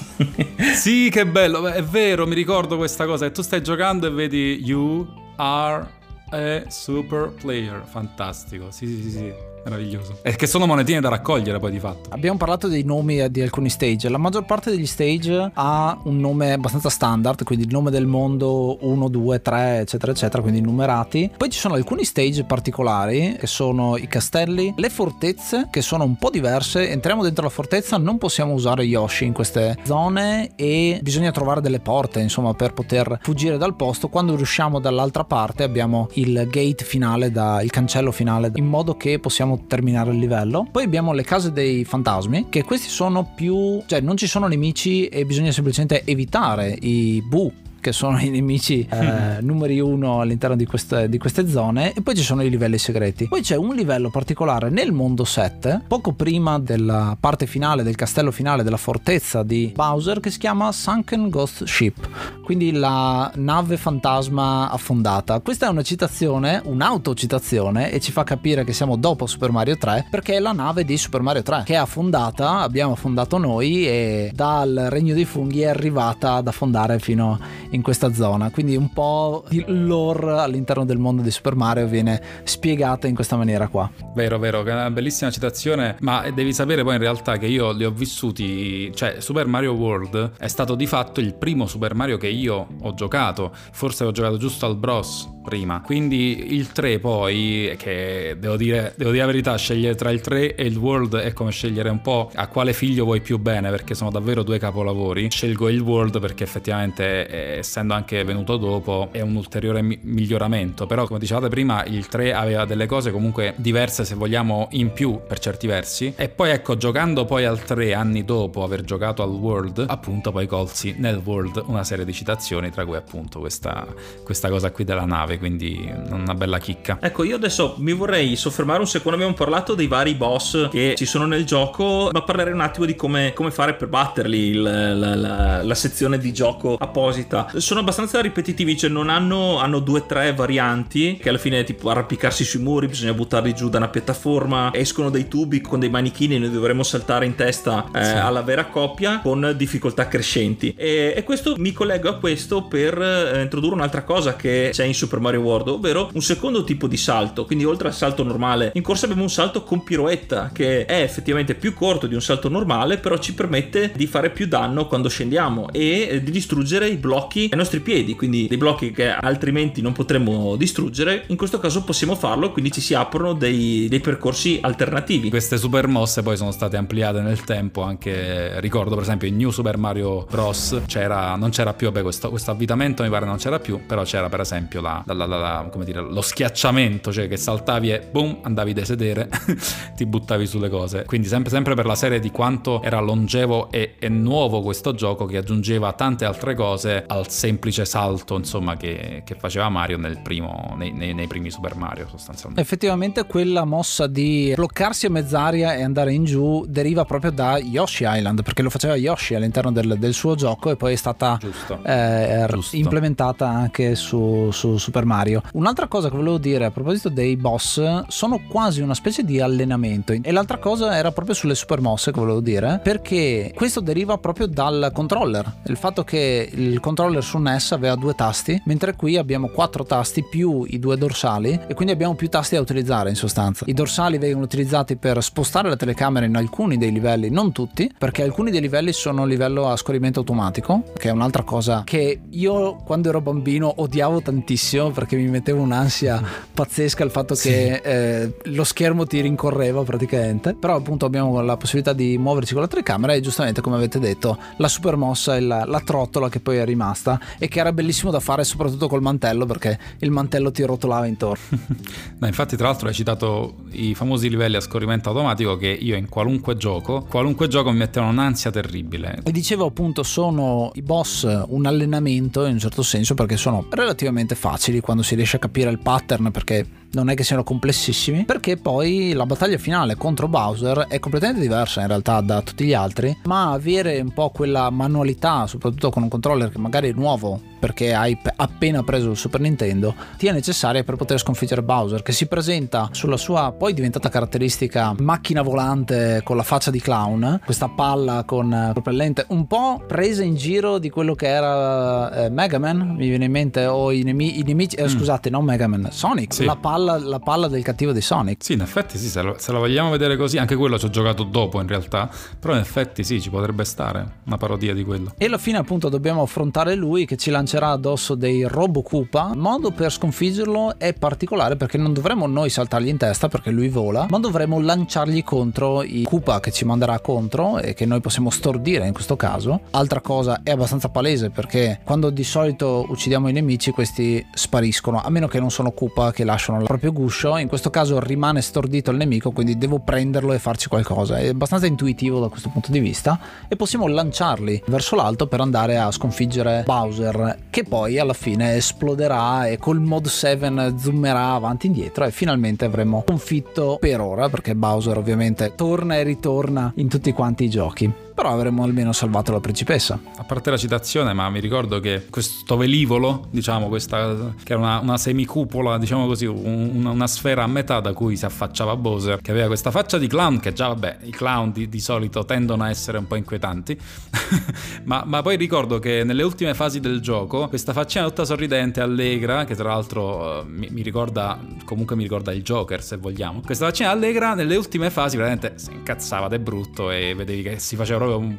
sì, 0.74 1.08
che 1.10 1.26
bello, 1.26 1.68
è 1.68 1.82
vero, 1.82 2.26
mi 2.26 2.34
ricordo 2.34 2.76
questa 2.76 3.04
cosa. 3.04 3.26
E 3.26 3.32
tu 3.32 3.42
stai 3.42 3.62
giocando 3.62 3.69
e 4.06 4.10
vedi 4.10 4.60
You 4.64 5.06
are 5.36 5.86
a 6.30 6.68
super 6.68 7.32
player. 7.40 7.82
Fantastico. 7.84 8.70
Sì, 8.70 8.86
sì, 8.86 9.02
sì, 9.02 9.10
sì. 9.10 9.49
Meraviglioso. 9.64 10.18
E 10.22 10.36
che 10.36 10.46
sono 10.46 10.66
monetine 10.66 11.00
da 11.00 11.08
raccogliere 11.08 11.58
poi 11.58 11.70
di 11.70 11.78
fatto. 11.78 12.10
Abbiamo 12.10 12.38
parlato 12.38 12.68
dei 12.68 12.82
nomi 12.82 13.30
di 13.30 13.40
alcuni 13.40 13.68
stage. 13.68 14.08
La 14.08 14.18
maggior 14.18 14.44
parte 14.44 14.70
degli 14.70 14.86
stage 14.86 15.50
ha 15.52 15.98
un 16.04 16.18
nome 16.18 16.52
abbastanza 16.52 16.88
standard, 16.88 17.44
quindi 17.44 17.64
il 17.64 17.70
nome 17.70 17.90
del 17.90 18.06
mondo 18.06 18.78
1, 18.80 19.08
2, 19.08 19.42
3, 19.42 19.78
eccetera, 19.80 20.12
eccetera, 20.12 20.42
quindi 20.42 20.60
numerati. 20.60 21.30
Poi 21.36 21.50
ci 21.50 21.58
sono 21.58 21.74
alcuni 21.74 22.04
stage 22.04 22.44
particolari 22.44 23.36
che 23.38 23.46
sono 23.46 23.96
i 23.96 24.06
castelli, 24.06 24.72
le 24.76 24.90
fortezze 24.90 25.68
che 25.70 25.82
sono 25.82 26.04
un 26.04 26.16
po' 26.16 26.30
diverse. 26.30 26.88
Entriamo 26.90 27.22
dentro 27.22 27.44
la 27.44 27.50
fortezza, 27.50 27.98
non 27.98 28.18
possiamo 28.18 28.52
usare 28.52 28.84
Yoshi 28.84 29.24
in 29.24 29.32
queste 29.32 29.76
zone 29.84 30.52
e 30.56 30.98
bisogna 31.02 31.30
trovare 31.30 31.60
delle 31.60 31.80
porte, 31.80 32.20
insomma, 32.20 32.54
per 32.54 32.72
poter 32.72 33.18
fuggire 33.22 33.58
dal 33.58 33.74
posto. 33.74 34.08
Quando 34.08 34.36
riusciamo 34.36 34.80
dall'altra 34.80 35.24
parte 35.24 35.62
abbiamo 35.62 36.08
il 36.14 36.46
gate 36.50 36.84
finale, 36.84 37.30
da, 37.30 37.62
il 37.62 37.70
cancello 37.70 38.10
finale, 38.10 38.50
in 38.54 38.66
modo 38.66 38.96
che 38.96 39.18
possiamo 39.18 39.49
possiamo 39.50 39.64
terminare 39.66 40.10
il 40.10 40.18
livello. 40.18 40.66
Poi 40.70 40.84
abbiamo 40.84 41.12
le 41.12 41.22
case 41.22 41.52
dei 41.52 41.84
fantasmi, 41.84 42.46
che 42.48 42.64
questi 42.64 42.88
sono 42.88 43.32
più... 43.34 43.82
cioè 43.86 44.00
non 44.00 44.16
ci 44.16 44.26
sono 44.26 44.46
nemici 44.46 45.06
e 45.06 45.24
bisogna 45.24 45.50
semplicemente 45.50 46.04
evitare 46.04 46.76
i 46.80 47.22
bu 47.26 47.52
che 47.80 47.92
sono 47.92 48.18
i 48.18 48.28
nemici 48.30 48.86
eh, 48.90 49.38
numeri 49.40 49.80
uno 49.80 50.20
all'interno 50.20 50.56
di 50.56 50.66
queste, 50.66 51.08
di 51.08 51.18
queste, 51.18 51.48
zone 51.48 51.92
e 51.92 52.02
poi 52.02 52.14
ci 52.14 52.22
sono 52.22 52.42
i 52.42 52.50
livelli 52.50 52.78
segreti. 52.78 53.26
Poi 53.28 53.40
c'è 53.40 53.56
un 53.56 53.74
livello 53.74 54.10
particolare 54.10 54.68
nel 54.68 54.92
mondo 54.92 55.24
7 55.24 55.84
poco 55.88 56.12
prima 56.12 56.58
della 56.58 57.16
parte 57.18 57.46
finale 57.46 57.82
del 57.82 57.96
castello 57.96 58.30
finale 58.30 58.62
della 58.62 58.76
fortezza 58.76 59.42
di 59.42 59.72
Bowser 59.74 60.20
che 60.20 60.30
si 60.30 60.38
chiama 60.38 60.70
Sunken 60.70 61.28
Ghost 61.28 61.64
Ship 61.64 62.08
quindi 62.50 62.72
la 62.72 63.30
nave 63.36 63.76
fantasma 63.76 64.70
affondata. 64.70 65.38
Questa 65.38 65.66
è 65.66 65.68
una 65.68 65.82
citazione 65.82 66.60
un'autocitazione 66.64 67.92
e 67.92 68.00
ci 68.00 68.10
fa 68.10 68.24
capire 68.24 68.64
che 68.64 68.72
siamo 68.72 68.96
dopo 68.96 69.26
Super 69.26 69.52
Mario 69.52 69.76
3 69.78 70.08
perché 70.10 70.34
è 70.34 70.40
la 70.40 70.50
nave 70.50 70.84
di 70.84 70.96
Super 70.96 71.20
Mario 71.20 71.42
3 71.42 71.62
che 71.64 71.74
è 71.74 71.76
affondata 71.76 72.58
abbiamo 72.58 72.94
affondato 72.94 73.38
noi 73.38 73.86
e 73.86 74.32
dal 74.34 74.86
regno 74.88 75.14
dei 75.14 75.24
funghi 75.24 75.60
è 75.60 75.68
arrivata 75.68 76.34
ad 76.34 76.48
affondare 76.48 76.98
fino 76.98 77.38
in 77.70 77.82
questa 77.82 78.12
zona. 78.12 78.50
Quindi 78.50 78.76
un 78.76 78.92
po' 78.92 79.44
di 79.48 79.64
lore 79.66 80.38
all'interno 80.38 80.84
del 80.84 80.98
mondo 80.98 81.22
di 81.22 81.30
Super 81.30 81.54
Mario 81.54 81.86
viene 81.86 82.20
spiegata 82.44 83.06
in 83.06 83.14
questa 83.14 83.36
maniera 83.36 83.68
qua. 83.68 83.90
Vero, 84.14 84.38
vero, 84.38 84.64
è 84.64 84.72
una 84.72 84.90
bellissima 84.90 85.30
citazione, 85.30 85.96
ma 86.00 86.30
devi 86.30 86.52
sapere 86.52 86.82
poi 86.82 86.94
in 86.94 87.00
realtà 87.00 87.36
che 87.36 87.46
io 87.46 87.72
li 87.72 87.84
ho 87.84 87.90
vissuti, 87.90 88.92
cioè 88.94 89.16
Super 89.20 89.46
Mario 89.46 89.72
World 89.72 90.32
è 90.38 90.48
stato 90.48 90.74
di 90.74 90.86
fatto 90.86 91.20
il 91.20 91.34
primo 91.34 91.66
Super 91.66 91.94
Mario 91.94 92.16
che 92.16 92.28
io 92.28 92.66
ho 92.80 92.94
giocato, 92.94 93.52
forse 93.72 94.04
ho 94.04 94.12
giocato 94.12 94.36
giusto 94.36 94.66
al 94.66 94.76
Bros 94.76 95.38
prima. 95.42 95.80
Quindi 95.80 96.54
il 96.54 96.72
3 96.72 96.98
poi, 96.98 97.74
che 97.78 98.36
devo 98.38 98.56
dire, 98.56 98.94
devo 98.96 99.10
dire 99.10 99.24
la 99.24 99.30
verità, 99.30 99.56
scegliere 99.56 99.94
tra 99.94 100.10
il 100.10 100.20
3 100.20 100.54
e 100.54 100.64
il 100.64 100.76
World 100.76 101.16
è 101.16 101.32
come 101.32 101.50
scegliere 101.50 101.88
un 101.88 102.00
po' 102.00 102.30
a 102.34 102.46
quale 102.46 102.72
figlio 102.72 103.04
vuoi 103.04 103.20
più 103.20 103.38
bene, 103.38 103.70
perché 103.70 103.94
sono 103.94 104.10
davvero 104.10 104.42
due 104.42 104.58
capolavori. 104.58 105.30
Scelgo 105.30 105.68
il 105.68 105.80
World 105.80 106.20
perché 106.20 106.44
effettivamente, 106.44 107.26
eh, 107.26 107.58
essendo 107.58 107.94
anche 107.94 108.22
venuto 108.24 108.56
dopo, 108.56 109.08
è 109.12 109.20
un 109.20 109.34
ulteriore 109.34 109.82
mi- 109.82 109.98
miglioramento. 110.02 110.86
Però, 110.86 111.06
come 111.06 111.18
dicevate 111.18 111.48
prima, 111.48 111.84
il 111.84 112.06
3 112.06 112.32
aveva 112.32 112.64
delle 112.64 112.86
cose 112.86 113.10
comunque 113.10 113.54
diverse, 113.56 114.04
se 114.04 114.14
vogliamo, 114.14 114.68
in 114.72 114.92
più 114.92 115.20
per 115.26 115.38
certi 115.38 115.66
versi. 115.66 116.12
E 116.16 116.28
poi 116.28 116.50
ecco, 116.50 116.76
giocando 116.76 117.24
poi 117.24 117.44
al 117.44 117.62
3 117.62 117.94
anni 117.94 118.24
dopo 118.24 118.62
aver 118.62 118.82
giocato 118.82 119.22
al 119.22 119.30
World, 119.30 119.84
appunto 119.88 120.32
poi 120.32 120.46
colsi 120.46 120.94
nel 120.98 121.20
World 121.24 121.62
una 121.66 121.84
serie 121.84 122.04
di 122.04 122.12
citazioni, 122.12 122.70
tra 122.70 122.84
cui 122.84 122.96
appunto 122.96 123.40
questa, 123.40 123.86
questa 124.24 124.48
cosa 124.48 124.70
qui 124.70 124.84
della 124.84 125.04
nave, 125.04 125.29
quindi 125.38 125.90
una 126.10 126.34
bella 126.34 126.58
chicca. 126.58 126.98
Ecco, 127.00 127.24
io 127.24 127.36
adesso 127.36 127.74
mi 127.78 127.92
vorrei 127.92 128.36
soffermare 128.36 128.80
un 128.80 128.86
secondo, 128.86 129.16
abbiamo 129.16 129.34
parlato 129.34 129.74
dei 129.74 129.86
vari 129.86 130.14
boss 130.14 130.68
che 130.70 130.94
ci 130.96 131.06
sono 131.06 131.26
nel 131.26 131.44
gioco, 131.44 132.10
ma 132.12 132.22
parlerei 132.22 132.52
un 132.52 132.60
attimo 132.60 132.86
di 132.86 132.94
come, 132.94 133.32
come 133.34 133.50
fare 133.50 133.74
per 133.74 133.88
batterli, 133.88 134.38
il, 134.48 134.62
la, 134.62 135.14
la, 135.14 135.62
la, 135.62 135.74
sezione 135.74 136.18
di 136.18 136.32
gioco 136.32 136.76
apposita. 136.78 137.50
Sono 137.56 137.80
abbastanza 137.80 138.20
ripetitivi, 138.20 138.76
cioè 138.76 138.90
non 138.90 139.08
hanno, 139.08 139.58
hanno 139.58 139.78
due 139.78 140.00
o 140.00 140.06
tre 140.06 140.34
varianti, 140.34 141.16
che 141.20 141.28
alla 141.28 141.38
fine 141.38 141.64
tipo 141.64 141.90
arrampicarsi 141.90 142.44
sui 142.44 142.60
muri, 142.60 142.88
bisogna 142.88 143.14
buttarli 143.14 143.54
giù 143.54 143.68
da 143.68 143.78
una 143.78 143.88
piattaforma, 143.88 144.70
escono 144.72 145.10
dei 145.10 145.28
tubi 145.28 145.60
con 145.60 145.80
dei 145.80 145.90
manichini, 145.90 146.38
noi 146.38 146.50
dovremo 146.50 146.82
saltare 146.82 147.26
in 147.26 147.34
testa 147.34 147.86
eh, 147.94 148.04
sì. 148.04 148.12
alla 148.12 148.42
vera 148.42 148.66
coppia 148.66 149.20
con 149.20 149.54
difficoltà 149.56 150.08
crescenti. 150.08 150.74
E, 150.76 151.14
e 151.16 151.24
questo 151.24 151.54
mi 151.56 151.72
collego 151.72 152.08
a 152.08 152.18
questo 152.18 152.64
per 152.64 153.00
eh, 153.00 153.42
introdurre 153.42 153.74
un'altra 153.74 154.02
cosa 154.02 154.36
che 154.36 154.70
c'è 154.72 154.84
in 154.84 154.94
Super 154.94 155.19
Mario 155.20 155.40
World, 155.40 155.68
ovvero 155.68 156.10
un 156.12 156.22
secondo 156.22 156.64
tipo 156.64 156.86
di 156.86 156.96
salto. 156.96 157.44
Quindi 157.44 157.64
oltre 157.64 157.88
al 157.88 157.94
salto 157.94 158.22
normale, 158.22 158.72
in 158.74 158.82
corsa 158.82 159.04
abbiamo 159.04 159.22
un 159.22 159.30
salto 159.30 159.62
con 159.62 159.82
piroetta 159.82 160.50
che 160.52 160.84
è 160.84 161.02
effettivamente 161.02 161.54
più 161.54 161.74
corto 161.74 162.06
di 162.06 162.14
un 162.14 162.22
salto 162.22 162.48
normale, 162.48 162.98
però 162.98 163.18
ci 163.18 163.34
permette 163.34 163.92
di 163.94 164.06
fare 164.06 164.30
più 164.30 164.46
danno 164.46 164.86
quando 164.86 165.08
scendiamo 165.08 165.68
e 165.72 166.08
eh, 166.10 166.22
di 166.22 166.30
distruggere 166.30 166.88
i 166.88 166.96
blocchi 166.96 167.48
ai 167.50 167.56
nostri 167.56 167.80
piedi, 167.80 168.14
quindi 168.14 168.46
dei 168.48 168.56
blocchi 168.56 168.90
che 168.90 169.10
altrimenti 169.10 169.80
non 169.80 169.92
potremmo 169.92 170.56
distruggere. 170.56 171.24
In 171.28 171.36
questo 171.36 171.58
caso 171.58 171.84
possiamo 171.84 172.14
farlo, 172.14 172.52
quindi 172.52 172.72
ci 172.72 172.80
si 172.80 172.94
aprono 172.94 173.34
dei, 173.34 173.86
dei 173.88 174.00
percorsi 174.00 174.58
alternativi. 174.60 175.30
Queste 175.30 175.58
super 175.58 175.86
mosse 175.86 176.22
poi 176.22 176.36
sono 176.36 176.50
state 176.50 176.76
ampliate 176.76 177.20
nel 177.20 177.44
tempo, 177.44 177.82
anche 177.82 178.60
ricordo 178.60 178.94
per 178.94 179.04
esempio 179.04 179.28
in 179.28 179.36
New 179.36 179.50
Super 179.50 179.76
Mario 179.76 180.26
Bros. 180.30 180.82
C'era, 180.86 181.36
non 181.36 181.50
c'era 181.50 181.74
più, 181.74 181.86
vabbè, 181.86 182.02
questo, 182.02 182.30
questo 182.30 182.50
avvitamento 182.50 183.02
mi 183.02 183.10
pare 183.10 183.26
non 183.26 183.36
c'era 183.36 183.58
più, 183.58 183.80
però 183.86 184.02
c'era 184.02 184.28
per 184.28 184.40
esempio 184.40 184.80
la, 184.80 185.02
la, 185.12 185.26
la, 185.26 185.36
la, 185.36 185.68
come 185.70 185.84
dire, 185.84 186.00
lo 186.00 186.20
schiacciamento, 186.20 187.12
cioè 187.12 187.28
che 187.28 187.36
saltavi 187.36 187.90
e 187.90 188.00
boom, 188.00 188.38
andavi 188.42 188.72
da 188.72 188.84
sedere, 188.84 189.28
ti 189.96 190.06
buttavi 190.06 190.46
sulle 190.46 190.68
cose. 190.68 191.04
Quindi 191.04 191.28
sempre, 191.28 191.50
sempre, 191.50 191.74
per 191.74 191.86
la 191.86 191.94
serie 191.94 192.20
di 192.20 192.30
quanto 192.30 192.82
era 192.82 193.00
longevo 193.00 193.70
e, 193.70 193.94
e, 193.98 194.08
nuovo 194.08 194.62
questo 194.62 194.94
gioco 194.94 195.26
che 195.26 195.36
aggiungeva 195.36 195.92
tante 195.92 196.24
altre 196.24 196.54
cose 196.54 197.04
al 197.06 197.30
semplice 197.30 197.84
salto, 197.84 198.36
insomma, 198.36 198.76
che, 198.76 199.22
che 199.24 199.34
faceva 199.34 199.68
Mario 199.68 199.98
nel 199.98 200.20
primo, 200.20 200.74
nei, 200.76 200.92
nei, 200.92 201.14
nei, 201.14 201.26
primi 201.26 201.50
Super 201.50 201.74
Mario 201.76 202.06
sostanzialmente. 202.08 202.60
Effettivamente 202.60 203.24
quella 203.26 203.64
mossa 203.64 204.06
di 204.06 204.52
bloccarsi 204.54 205.06
a 205.06 205.10
mezz'aria 205.10 205.74
e 205.74 205.82
andare 205.82 206.12
in 206.12 206.24
giù 206.24 206.64
deriva 206.66 207.04
proprio 207.04 207.30
da 207.30 207.58
Yoshi 207.58 208.04
Island, 208.06 208.42
perché 208.42 208.62
lo 208.62 208.70
faceva 208.70 208.96
Yoshi 208.96 209.34
all'interno 209.34 209.72
del, 209.72 209.96
del 209.98 210.12
suo 210.12 210.34
gioco 210.34 210.70
e 210.70 210.76
poi 210.76 210.92
è 210.92 210.96
stata 210.96 211.38
eh, 211.84 212.46
implementata 212.72 213.48
anche 213.48 213.94
su, 213.94 214.48
su 214.50 214.76
Super 214.76 214.99
Mario. 215.04 215.42
Un'altra 215.52 215.86
cosa 215.86 216.08
che 216.08 216.16
volevo 216.16 216.38
dire 216.38 216.64
a 216.64 216.70
proposito 216.70 217.08
dei 217.08 217.36
boss 217.36 218.04
sono 218.08 218.40
quasi 218.48 218.80
una 218.80 218.94
specie 218.94 219.24
di 219.24 219.40
allenamento 219.40 220.12
e 220.12 220.32
l'altra 220.32 220.58
cosa 220.58 220.96
era 220.96 221.12
proprio 221.12 221.34
sulle 221.34 221.54
super 221.54 221.80
mosse 221.80 222.12
che 222.12 222.20
volevo 222.20 222.40
dire 222.40 222.80
perché 222.82 223.52
questo 223.54 223.80
deriva 223.80 224.18
proprio 224.18 224.46
dal 224.46 224.90
controller. 224.92 225.58
Il 225.66 225.76
fatto 225.76 226.04
che 226.04 226.48
il 226.52 226.80
controller 226.80 227.22
su 227.22 227.38
NES 227.38 227.72
aveva 227.72 227.94
due 227.94 228.14
tasti 228.14 228.60
mentre 228.64 228.96
qui 228.96 229.16
abbiamo 229.16 229.48
quattro 229.48 229.84
tasti 229.84 230.24
più 230.28 230.64
i 230.66 230.78
due 230.78 230.96
dorsali 230.96 231.58
e 231.66 231.74
quindi 231.74 231.92
abbiamo 231.92 232.14
più 232.14 232.28
tasti 232.28 232.54
da 232.54 232.60
utilizzare 232.60 233.10
in 233.10 233.16
sostanza. 233.16 233.64
I 233.66 233.72
dorsali 233.72 234.18
vengono 234.18 234.44
utilizzati 234.44 234.96
per 234.96 235.22
spostare 235.22 235.68
la 235.68 235.76
telecamera 235.76 236.26
in 236.26 236.36
alcuni 236.36 236.76
dei 236.76 236.92
livelli, 236.92 237.30
non 237.30 237.52
tutti, 237.52 237.90
perché 237.96 238.22
alcuni 238.22 238.50
dei 238.50 238.60
livelli 238.60 238.92
sono 238.92 239.24
livello 239.24 239.68
a 239.68 239.76
scorrimento 239.76 240.20
automatico, 240.20 240.82
che 240.96 241.08
è 241.08 241.12
un'altra 241.12 241.42
cosa 241.42 241.82
che 241.84 242.20
io 242.30 242.76
quando 242.76 243.08
ero 243.08 243.20
bambino 243.20 243.72
odiavo 243.76 244.22
tantissimo 244.22 244.89
perché 244.90 245.16
mi 245.16 245.28
metteva 245.28 245.60
un'ansia 245.60 246.22
pazzesca 246.52 247.04
il 247.04 247.10
fatto 247.10 247.34
sì. 247.34 247.48
che 247.48 247.80
eh, 247.84 248.34
lo 248.44 248.64
schermo 248.64 249.06
ti 249.06 249.20
rincorreva 249.20 249.82
praticamente. 249.82 250.54
Però 250.54 250.76
appunto 250.76 251.06
abbiamo 251.06 251.40
la 251.40 251.56
possibilità 251.56 251.92
di 251.92 252.18
muoverci 252.18 252.52
con 252.52 252.62
la 252.62 252.68
telecamera 252.68 253.14
e 253.14 253.20
giustamente 253.20 253.60
come 253.60 253.76
avete 253.76 253.98
detto 253.98 254.38
la 254.56 254.68
super 254.68 254.96
mossa 254.96 255.36
è 255.36 255.40
la, 255.40 255.64
la 255.64 255.80
trottola 255.80 256.28
che 256.28 256.40
poi 256.40 256.58
è 256.58 256.64
rimasta 256.64 257.20
e 257.38 257.48
che 257.48 257.60
era 257.60 257.72
bellissimo 257.72 258.10
da 258.10 258.20
fare 258.20 258.44
soprattutto 258.44 258.88
col 258.88 259.02
mantello 259.02 259.46
perché 259.46 259.78
il 259.98 260.10
mantello 260.10 260.50
ti 260.50 260.62
rotolava 260.62 261.06
intorno. 261.06 261.44
no, 262.18 262.26
infatti 262.26 262.56
tra 262.56 262.68
l'altro 262.68 262.88
hai 262.88 262.94
citato 262.94 263.56
i 263.70 263.94
famosi 263.94 264.28
livelli 264.28 264.56
a 264.56 264.60
scorrimento 264.60 265.10
automatico 265.10 265.56
che 265.56 265.68
io 265.68 265.96
in 265.96 266.08
qualunque 266.08 266.56
gioco, 266.56 267.06
qualunque 267.08 267.48
gioco 267.48 267.70
mi 267.70 267.78
mettevano 267.78 268.12
un'ansia 268.12 268.50
terribile. 268.50 269.20
E 269.22 269.32
dicevo 269.32 269.66
appunto 269.66 270.02
sono 270.02 270.70
i 270.74 270.82
boss 270.82 271.22
un 271.48 271.66
allenamento 271.66 272.44
in 272.44 272.54
un 272.54 272.58
certo 272.58 272.82
senso 272.82 273.14
perché 273.14 273.36
sono 273.36 273.66
relativamente 273.70 274.34
facili 274.34 274.79
quando 274.80 275.02
si 275.02 275.14
riesce 275.14 275.36
a 275.36 275.40
capire 275.40 275.70
il 275.70 275.78
pattern 275.78 276.30
perché 276.30 276.66
non 276.92 277.08
è 277.10 277.14
che 277.14 277.24
siano 277.24 277.44
complessissimi, 277.44 278.24
perché 278.24 278.56
poi 278.56 279.12
la 279.12 279.26
battaglia 279.26 279.58
finale 279.58 279.96
contro 279.96 280.28
Bowser 280.28 280.86
è 280.88 280.98
completamente 280.98 281.40
diversa 281.40 281.80
in 281.80 281.88
realtà 281.88 282.20
da 282.20 282.42
tutti 282.42 282.64
gli 282.64 282.74
altri, 282.74 283.16
ma 283.24 283.52
avere 283.52 284.00
un 284.00 284.12
po' 284.12 284.30
quella 284.30 284.70
manualità, 284.70 285.46
soprattutto 285.46 285.90
con 285.90 286.02
un 286.02 286.08
controller 286.08 286.50
che 286.50 286.58
magari 286.58 286.90
è 286.90 286.92
nuovo 286.92 287.50
perché 287.60 287.92
hai 287.92 288.18
appena 288.36 288.82
preso 288.82 289.10
il 289.10 289.16
Super 289.16 289.40
Nintendo, 289.40 289.94
ti 290.16 290.26
è 290.26 290.32
necessaria 290.32 290.82
per 290.82 290.96
poter 290.96 291.18
sconfiggere 291.18 291.62
Bowser, 291.62 292.02
che 292.02 292.12
si 292.12 292.26
presenta 292.26 292.88
sulla 292.90 293.18
sua 293.18 293.54
poi 293.56 293.74
diventata 293.74 294.08
caratteristica 294.08 294.94
macchina 294.98 295.42
volante 295.42 296.22
con 296.24 296.36
la 296.36 296.42
faccia 296.42 296.70
di 296.70 296.80
clown, 296.80 297.40
questa 297.44 297.68
palla 297.68 298.24
con 298.24 298.70
propellente, 298.72 299.26
un 299.28 299.46
po' 299.46 299.84
presa 299.86 300.24
in 300.24 300.34
giro 300.36 300.78
di 300.78 300.88
quello 300.88 301.14
che 301.14 301.26
era 301.28 302.24
eh, 302.24 302.30
Mega 302.30 302.58
Man, 302.58 302.94
mi 302.96 303.08
viene 303.08 303.26
in 303.26 303.30
mente, 303.30 303.66
o 303.66 303.92
i, 303.92 304.02
nemi- 304.02 304.38
i 304.38 304.42
nemici, 304.42 304.76
eh, 304.76 304.84
mm. 304.84 304.88
scusate, 304.88 305.28
non 305.28 305.44
Mega 305.44 305.66
Man, 305.66 305.88
Sonic, 305.90 306.32
sì. 306.32 306.44
la 306.46 306.56
palla 306.56 306.79
palla, 306.80 306.98
la 306.98 307.18
palla 307.18 307.48
del 307.48 307.62
cattivo 307.62 307.92
di 307.92 308.00
Sonic. 308.00 308.42
Sì, 308.42 308.54
in 308.54 308.62
effetti 308.62 308.98
sì, 308.98 309.08
se, 309.08 309.22
lo, 309.22 309.36
se 309.38 309.52
la 309.52 309.58
vogliamo 309.58 309.90
vedere 309.90 310.16
così, 310.16 310.38
anche 310.38 310.56
quello 310.56 310.78
ci 310.78 310.86
ho 310.86 310.90
giocato 310.90 311.24
dopo 311.24 311.60
in 311.60 311.66
realtà, 311.66 312.08
però 312.38 312.54
in 312.54 312.60
effetti 312.60 313.04
sì, 313.04 313.20
ci 313.20 313.30
potrebbe 313.30 313.64
stare 313.64 314.06
una 314.24 314.36
parodia 314.36 314.72
di 314.74 314.84
quello. 314.84 315.12
E 315.16 315.26
alla 315.26 315.38
fine 315.38 315.58
appunto 315.58 315.88
dobbiamo 315.88 316.22
affrontare 316.22 316.74
lui 316.74 317.04
che 317.04 317.16
ci 317.16 317.30
lancerà 317.30 317.68
addosso 317.68 318.14
dei 318.14 318.44
Robo 318.44 318.82
Koopa. 318.82 319.30
Il 319.34 319.40
modo 319.40 319.70
per 319.70 319.92
sconfiggerlo 319.92 320.78
è 320.78 320.94
particolare 320.94 321.56
perché 321.56 321.78
non 321.78 321.92
dovremo 321.92 322.26
noi 322.26 322.50
saltargli 322.50 322.88
in 322.88 322.96
testa 322.96 323.28
perché 323.28 323.50
lui 323.50 323.68
vola, 323.68 324.06
ma 324.08 324.18
dovremo 324.18 324.60
lanciargli 324.60 325.22
contro 325.22 325.82
i 325.82 326.02
Koopa 326.02 326.40
che 326.40 326.50
ci 326.50 326.64
manderà 326.64 326.98
contro 327.00 327.58
e 327.58 327.74
che 327.74 327.86
noi 327.86 328.00
possiamo 328.00 328.30
stordire 328.30 328.86
in 328.86 328.92
questo 328.92 329.16
caso. 329.16 329.60
Altra 329.70 330.00
cosa 330.00 330.40
è 330.42 330.50
abbastanza 330.50 330.88
palese 330.88 331.30
perché 331.30 331.80
quando 331.84 332.10
di 332.10 332.24
solito 332.24 332.86
uccidiamo 332.88 333.28
i 333.28 333.32
nemici 333.32 333.70
questi 333.70 334.24
spariscono, 334.32 335.00
a 335.02 335.10
meno 335.10 335.28
che 335.28 335.40
non 335.40 335.50
sono 335.50 335.72
Koopa 335.72 336.12
che 336.12 336.24
lasciano 336.24 336.60
la 336.60 336.66
proprio 336.70 336.92
guscio, 336.92 337.36
in 337.36 337.48
questo 337.48 337.68
caso 337.68 337.98
rimane 337.98 338.40
stordito 338.40 338.92
il 338.92 338.96
nemico, 338.96 339.32
quindi 339.32 339.58
devo 339.58 339.80
prenderlo 339.80 340.32
e 340.32 340.38
farci 340.38 340.68
qualcosa. 340.68 341.18
È 341.18 341.26
abbastanza 341.26 341.66
intuitivo 341.66 342.20
da 342.20 342.28
questo 342.28 342.48
punto 342.48 342.70
di 342.70 342.78
vista 342.78 343.18
e 343.48 343.56
possiamo 343.56 343.88
lanciarli 343.88 344.62
verso 344.68 344.94
l'alto 344.94 345.26
per 345.26 345.40
andare 345.40 345.78
a 345.78 345.90
sconfiggere 345.90 346.62
Bowser, 346.64 347.38
che 347.50 347.64
poi 347.64 347.98
alla 347.98 348.12
fine 348.12 348.54
esploderà 348.54 349.48
e 349.48 349.58
col 349.58 349.80
mod 349.80 350.06
7 350.06 350.74
zoomerà 350.78 351.32
avanti 351.32 351.66
e 351.66 351.70
indietro 351.70 352.04
e 352.04 352.12
finalmente 352.12 352.66
avremo 352.66 353.02
sconfitto 353.04 353.78
per 353.80 354.00
ora, 354.00 354.28
perché 354.28 354.54
Bowser 354.54 354.96
ovviamente 354.96 355.54
torna 355.56 355.96
e 355.96 356.04
ritorna 356.04 356.72
in 356.76 356.88
tutti 356.88 357.10
quanti 357.10 357.42
i 357.42 357.50
giochi. 357.50 357.92
Però 358.20 358.34
avremmo 358.34 358.64
almeno 358.64 358.92
salvato 358.92 359.32
la 359.32 359.40
principessa. 359.40 359.98
A 360.16 360.24
parte 360.24 360.50
la 360.50 360.58
citazione, 360.58 361.14
ma 361.14 361.30
mi 361.30 361.40
ricordo 361.40 361.80
che 361.80 362.04
questo 362.10 362.58
velivolo, 362.58 363.28
diciamo, 363.30 363.68
questa 363.68 364.34
che 364.44 364.52
era 364.52 364.60
una, 364.60 364.78
una 364.80 364.98
semicupola, 364.98 365.78
diciamo 365.78 366.06
così, 366.06 366.26
un, 366.26 366.84
una 366.84 367.06
sfera 367.06 367.44
a 367.44 367.46
metà 367.46 367.80
da 367.80 367.94
cui 367.94 368.18
si 368.18 368.26
affacciava 368.26 368.76
Bowser, 368.76 369.22
che 369.22 369.30
aveva 369.30 369.46
questa 369.46 369.70
faccia 369.70 369.96
di 369.96 370.06
clown, 370.06 370.38
che 370.38 370.52
già 370.52 370.68
vabbè, 370.68 370.98
i 371.04 371.10
clown 371.12 371.50
di, 371.52 371.70
di 371.70 371.80
solito 371.80 372.26
tendono 372.26 372.64
a 372.64 372.68
essere 372.68 372.98
un 372.98 373.06
po' 373.06 373.14
inquietanti, 373.14 373.80
ma, 374.84 375.02
ma, 375.06 375.22
poi 375.22 375.36
ricordo 375.36 375.78
che 375.78 376.04
nelle 376.04 376.22
ultime 376.22 376.52
fasi 376.52 376.78
del 376.78 377.00
gioco, 377.00 377.48
questa 377.48 377.72
faccina 377.72 378.04
tutta 378.04 378.26
sorridente, 378.26 378.82
allegra, 378.82 379.46
che 379.46 379.54
tra 379.54 379.70
l'altro 379.70 380.42
uh, 380.42 380.46
mi, 380.46 380.68
mi, 380.70 380.82
ricorda, 380.82 381.40
comunque 381.64 381.96
mi 381.96 382.02
ricorda 382.02 382.32
il 382.32 382.42
Joker 382.42 382.82
se 382.82 382.98
vogliamo, 382.98 383.40
questa 383.40 383.64
faccina 383.64 383.88
allegra 383.88 384.34
nelle 384.34 384.56
ultime 384.56 384.90
fasi 384.90 385.16
veramente 385.16 385.54
si 385.54 385.70
incazzava 385.72 386.28
de 386.28 386.38
brutto 386.38 386.90
e 386.90 387.14
vedevi 387.14 387.42
che 387.42 387.58
si 387.58 387.76
faceva 387.76 387.96
proprio 387.96 388.08
un, 388.18 388.36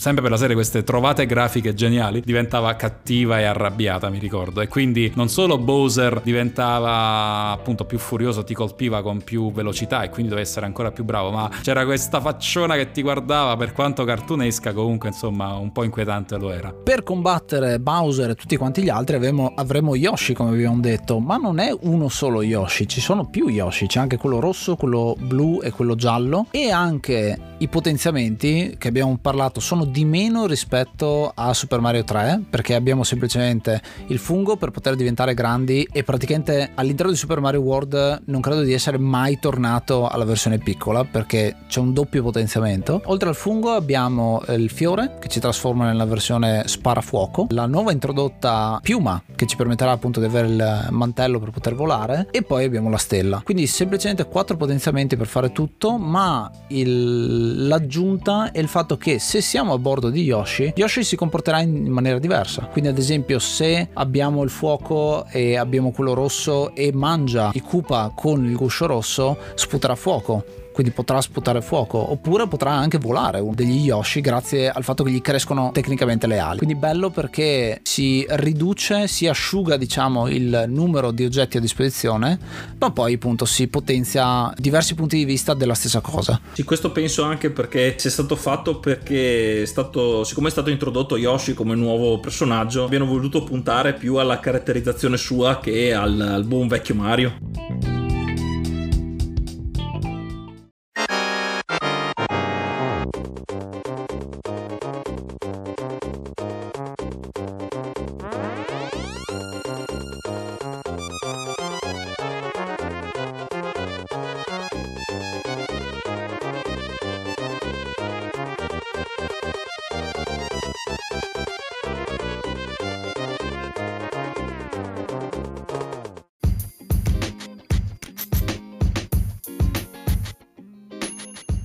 sempre 0.00 0.22
per 0.22 0.30
la 0.30 0.38
serie 0.38 0.54
queste 0.54 0.82
trovate 0.82 1.26
grafiche 1.26 1.74
geniali, 1.74 2.22
diventava 2.24 2.74
cattiva 2.74 3.38
e 3.38 3.44
arrabbiata, 3.44 4.08
mi 4.08 4.18
ricordo. 4.18 4.62
E 4.62 4.66
quindi 4.66 5.12
non 5.14 5.28
solo 5.28 5.58
Bowser 5.58 6.22
diventava 6.24 7.50
appunto 7.50 7.84
più 7.84 7.98
furioso, 7.98 8.42
ti 8.42 8.54
colpiva 8.54 9.02
con 9.02 9.22
più 9.22 9.52
velocità 9.52 10.02
e 10.02 10.08
quindi 10.08 10.30
doveva 10.30 10.46
essere 10.46 10.64
ancora 10.64 10.90
più 10.90 11.04
bravo, 11.04 11.30
ma 11.30 11.50
c'era 11.60 11.84
questa 11.84 12.18
facciona 12.18 12.76
che 12.76 12.92
ti 12.92 13.02
guardava 13.02 13.56
per 13.58 13.72
quanto 13.72 14.04
cartunesca, 14.04 14.72
comunque 14.72 15.10
insomma 15.10 15.56
un 15.56 15.70
po' 15.70 15.84
inquietante 15.84 16.38
lo 16.38 16.50
era. 16.50 16.72
Per 16.72 17.02
combattere 17.02 17.78
Bowser 17.78 18.30
e 18.30 18.34
tutti 18.34 18.56
quanti 18.56 18.82
gli 18.82 18.88
altri 18.88 19.16
avremo, 19.16 19.52
avremo 19.54 19.94
Yoshi, 19.94 20.32
come 20.32 20.50
abbiamo 20.50 20.80
detto, 20.80 21.18
ma 21.18 21.36
non 21.36 21.58
è 21.58 21.76
uno 21.82 22.08
solo 22.08 22.40
Yoshi, 22.40 22.88
ci 22.88 23.02
sono 23.02 23.26
più 23.28 23.48
Yoshi, 23.48 23.86
c'è 23.86 24.00
anche 24.00 24.16
quello 24.16 24.40
rosso, 24.40 24.76
quello 24.76 25.14
blu 25.18 25.60
e 25.62 25.70
quello 25.72 25.94
giallo 25.94 26.46
e 26.50 26.70
anche 26.70 27.38
i 27.58 27.68
potenziamenti 27.68 28.76
che 28.78 28.88
abbiamo 28.88 29.18
parlato 29.20 29.60
sono 29.60 29.84
di 29.90 30.04
meno 30.04 30.46
rispetto 30.46 31.32
a 31.34 31.52
Super 31.52 31.80
Mario 31.80 32.04
3 32.04 32.44
perché 32.48 32.74
abbiamo 32.74 33.02
semplicemente 33.02 33.82
il 34.06 34.18
fungo 34.18 34.56
per 34.56 34.70
poter 34.70 34.94
diventare 34.94 35.34
grandi 35.34 35.86
e 35.90 36.04
praticamente 36.04 36.70
all'interno 36.74 37.10
di 37.10 37.18
Super 37.18 37.40
Mario 37.40 37.60
World 37.60 38.22
non 38.26 38.40
credo 38.40 38.62
di 38.62 38.72
essere 38.72 38.98
mai 38.98 39.38
tornato 39.38 40.08
alla 40.08 40.24
versione 40.24 40.58
piccola 40.58 41.04
perché 41.04 41.56
c'è 41.66 41.80
un 41.80 41.92
doppio 41.92 42.22
potenziamento. 42.22 43.02
Oltre 43.06 43.28
al 43.28 43.34
fungo 43.34 43.72
abbiamo 43.72 44.40
il 44.48 44.70
fiore 44.70 45.16
che 45.18 45.28
ci 45.28 45.40
trasforma 45.40 45.86
nella 45.86 46.04
versione 46.04 46.62
sparafuoco, 46.66 47.46
la 47.50 47.66
nuova 47.66 47.92
introdotta 47.92 48.78
piuma 48.82 49.20
che 49.34 49.46
ci 49.46 49.56
permetterà 49.56 49.90
appunto 49.90 50.20
di 50.20 50.26
avere 50.26 50.48
il 50.48 50.86
mantello 50.90 51.40
per 51.40 51.50
poter 51.50 51.74
volare 51.74 52.28
e 52.30 52.42
poi 52.42 52.64
abbiamo 52.64 52.90
la 52.90 52.98
stella. 52.98 53.40
Quindi 53.44 53.66
semplicemente 53.66 54.26
quattro 54.26 54.56
potenziamenti 54.56 55.16
per 55.16 55.26
fare 55.26 55.50
tutto, 55.50 55.96
ma 55.96 56.50
il, 56.68 57.66
l'aggiunta 57.66 58.52
è 58.52 58.58
il 58.58 58.68
fatto 58.68 58.96
che 58.96 59.18
se 59.18 59.40
siamo 59.40 59.72
bordo 59.80 60.10
di 60.10 60.22
Yoshi, 60.22 60.72
Yoshi 60.76 61.02
si 61.02 61.16
comporterà 61.16 61.60
in 61.60 61.88
maniera 61.88 62.18
diversa. 62.18 62.68
Quindi 62.70 62.90
ad 62.90 62.98
esempio 62.98 63.38
se 63.38 63.88
abbiamo 63.94 64.42
il 64.42 64.50
fuoco 64.50 65.26
e 65.26 65.56
abbiamo 65.56 65.90
quello 65.90 66.14
rosso 66.14 66.74
e 66.74 66.92
mangia 66.92 67.50
i 67.54 67.60
Koopa 67.60 68.12
con 68.14 68.44
il 68.44 68.56
guscio 68.56 68.86
rosso, 68.86 69.36
sputerà 69.54 69.94
fuoco 69.94 70.44
quindi 70.80 70.96
potrà 70.96 71.20
sputare 71.20 71.60
fuoco, 71.60 72.10
oppure 72.10 72.48
potrà 72.48 72.70
anche 72.70 72.96
volare 72.96 73.44
degli 73.52 73.84
Yoshi 73.84 74.22
grazie 74.22 74.70
al 74.70 74.82
fatto 74.82 75.04
che 75.04 75.10
gli 75.10 75.20
crescono 75.20 75.72
tecnicamente 75.74 76.26
le 76.26 76.38
ali. 76.38 76.56
Quindi 76.56 76.74
bello 76.74 77.10
perché 77.10 77.80
si 77.82 78.24
riduce, 78.30 79.06
si 79.06 79.26
asciuga 79.26 79.76
diciamo 79.76 80.26
il 80.28 80.64
numero 80.68 81.10
di 81.10 81.26
oggetti 81.26 81.58
a 81.58 81.60
disposizione, 81.60 82.38
ma 82.78 82.90
poi 82.92 83.14
appunto 83.14 83.44
si 83.44 83.68
potenzia 83.68 84.50
diversi 84.56 84.94
punti 84.94 85.18
di 85.18 85.26
vista 85.26 85.52
della 85.52 85.74
stessa 85.74 86.00
cosa. 86.00 86.40
Sì, 86.52 86.62
questo 86.62 86.92
penso 86.92 87.24
anche 87.24 87.50
perché 87.50 87.96
sia 87.98 88.08
stato 88.08 88.34
fatto 88.34 88.78
perché 88.78 89.60
è 89.62 89.66
stato, 89.66 90.24
siccome 90.24 90.48
è 90.48 90.50
stato 90.50 90.70
introdotto 90.70 91.18
Yoshi 91.18 91.52
come 91.52 91.74
nuovo 91.74 92.18
personaggio, 92.20 92.84
abbiamo 92.84 93.04
voluto 93.04 93.44
puntare 93.44 93.92
più 93.92 94.14
alla 94.14 94.40
caratterizzazione 94.40 95.18
sua 95.18 95.60
che 95.60 95.92
al, 95.92 96.18
al 96.18 96.44
buon 96.44 96.68
vecchio 96.68 96.94
Mario. 96.94 97.99